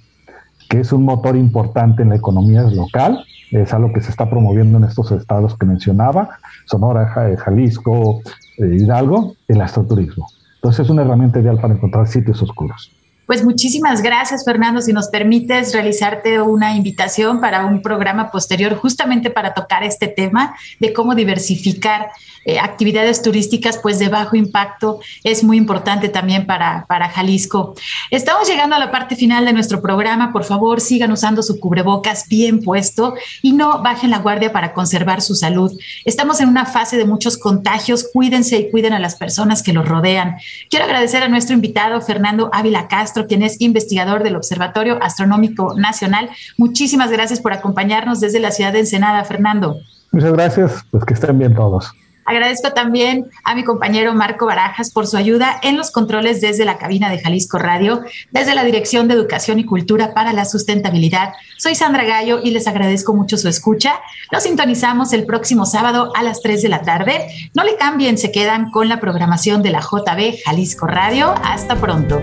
que 0.71 0.79
es 0.79 0.93
un 0.93 1.05
motor 1.05 1.37
importante 1.37 2.03
en 2.03 2.11
la 2.11 2.15
economía 2.15 2.63
local 2.63 3.25
es 3.51 3.75
algo 3.75 3.93
que 3.93 4.01
se 4.01 4.11
está 4.11 4.31
promoviendo 4.31 4.79
en 4.79 4.85
estos 4.85 5.11
estados 5.11 5.59
que 5.59 5.67
mencionaba, 5.67 6.39
Sonora, 6.65 7.37
Jalisco, 7.37 8.21
eh, 8.57 8.77
Hidalgo, 8.79 9.35
el 9.49 9.61
astroturismo. 9.61 10.29
Entonces 10.55 10.85
es 10.87 10.91
una 10.91 11.03
herramienta 11.03 11.41
ideal 11.41 11.59
para 11.61 11.75
encontrar 11.75 12.07
sitios 12.07 12.41
oscuros. 12.41 12.93
Pues 13.31 13.45
muchísimas 13.45 14.03
gracias, 14.03 14.45
Fernando. 14.45 14.81
Si 14.83 14.93
nos 14.93 15.07
permites 15.07 15.73
realizarte 15.73 16.43
una 16.43 16.75
invitación 16.75 17.41
para 17.41 17.65
un 17.65 17.81
programa 17.81 18.29
posterior, 18.33 18.75
justamente 18.75 19.31
para 19.31 19.55
tocar 19.55 19.85
este 19.85 20.09
tema 20.09 20.57
de 20.81 20.93
cómo 20.93 21.15
diversificar 21.15 22.11
eh, 22.47 22.59
actividades 22.59 23.21
turísticas 23.23 23.79
pues 23.79 23.99
de 23.99 24.09
bajo 24.09 24.35
impacto 24.35 25.01
es 25.25 25.45
muy 25.45 25.59
importante 25.59 26.09
también 26.09 26.47
para, 26.47 26.87
para 26.89 27.11
Jalisco. 27.11 27.75
Estamos 28.11 28.49
llegando 28.49 28.75
a 28.75 28.79
la 28.79 28.91
parte 28.91 29.15
final 29.15 29.45
de 29.45 29.53
nuestro 29.53 29.83
programa. 29.83 30.33
Por 30.33 30.45
favor, 30.45 30.81
sigan 30.81 31.13
usando 31.13 31.43
su 31.43 31.61
cubrebocas 31.61 32.27
bien 32.29 32.63
puesto 32.63 33.15
y 33.43 33.53
no 33.53 33.83
bajen 33.83 34.11
la 34.11 34.19
guardia 34.19 34.53
para 34.53 34.73
conservar 34.73 35.21
su 35.21 35.35
salud. 35.35 35.71
Estamos 36.07 36.41
en 36.41 36.49
una 36.49 36.65
fase 36.65 36.97
de 36.97 37.05
muchos 37.05 37.37
contagios. 37.37 38.09
Cuídense 38.13 38.57
y 38.59 38.71
cuiden 38.71 38.95
a 38.95 38.99
las 38.99 39.17
personas 39.17 39.63
que 39.63 39.75
los 39.75 39.87
rodean. 39.87 40.39
Quiero 40.71 40.87
agradecer 40.87 41.23
a 41.23 41.29
nuestro 41.29 41.55
invitado, 41.55 42.01
Fernando 42.01 42.49
Ávila 42.53 42.89
Castro, 43.21 43.27
quien 43.27 43.43
es 43.43 43.61
investigador 43.61 44.23
del 44.23 44.37
Observatorio 44.37 44.99
Astronómico 45.03 45.75
Nacional. 45.77 46.31
Muchísimas 46.57 47.11
gracias 47.11 47.41
por 47.41 47.53
acompañarnos 47.53 48.21
desde 48.21 48.41
la 48.41 48.51
ciudad 48.51 48.73
de 48.73 48.81
Ensenada, 48.81 49.25
Fernando. 49.25 49.79
Muchas 50.13 50.33
gracias, 50.33 50.85
pues 50.91 51.05
que 51.05 51.15
estén 51.15 51.39
bien 51.39 51.55
todos. 51.55 51.93
Agradezco 52.31 52.73
también 52.73 53.29
a 53.45 53.57
mi 53.57 53.65
compañero 53.65 54.15
Marco 54.15 54.47
Barajas 54.47 54.93
por 54.93 55.09
su 55.09 55.17
ayuda 55.17 55.59
en 55.63 55.77
los 55.77 55.91
controles 55.91 56.41
desde 56.41 56.65
la 56.65 56.79
cabina 56.79 57.11
de 57.11 57.19
Jalisco 57.19 57.59
Radio, 57.59 58.03
desde 58.31 58.55
la 58.55 58.63
Dirección 58.63 59.09
de 59.09 59.15
Educación 59.15 59.59
y 59.59 59.65
Cultura 59.65 60.15
para 60.15 60.33
la 60.33 60.45
Sustentabilidad. 60.45 61.33
Soy 61.59 61.75
Sandra 61.75 62.05
Gallo 62.05 62.39
y 62.41 62.53
les 62.53 62.69
agradezco 62.69 63.15
mucho 63.15 63.37
su 63.37 63.49
escucha. 63.49 63.95
Nos 64.31 64.45
sintonizamos 64.45 65.13
el 65.13 65.27
próximo 65.27 65.67
sábado 65.67 66.13
a 66.15 66.23
las 66.23 66.41
3 66.41 66.63
de 66.63 66.69
la 66.69 66.83
tarde. 66.83 67.27
No 67.55 67.65
le 67.65 67.77
cambien, 67.77 68.17
se 68.17 68.31
quedan 68.31 68.71
con 68.71 68.89
la 68.89 69.01
programación 69.01 69.63
de 69.65 69.71
la 69.71 69.81
JB 69.81 70.45
Jalisco 70.45 70.87
Radio. 70.87 71.35
Hasta 71.43 71.81
pronto. 71.81 72.23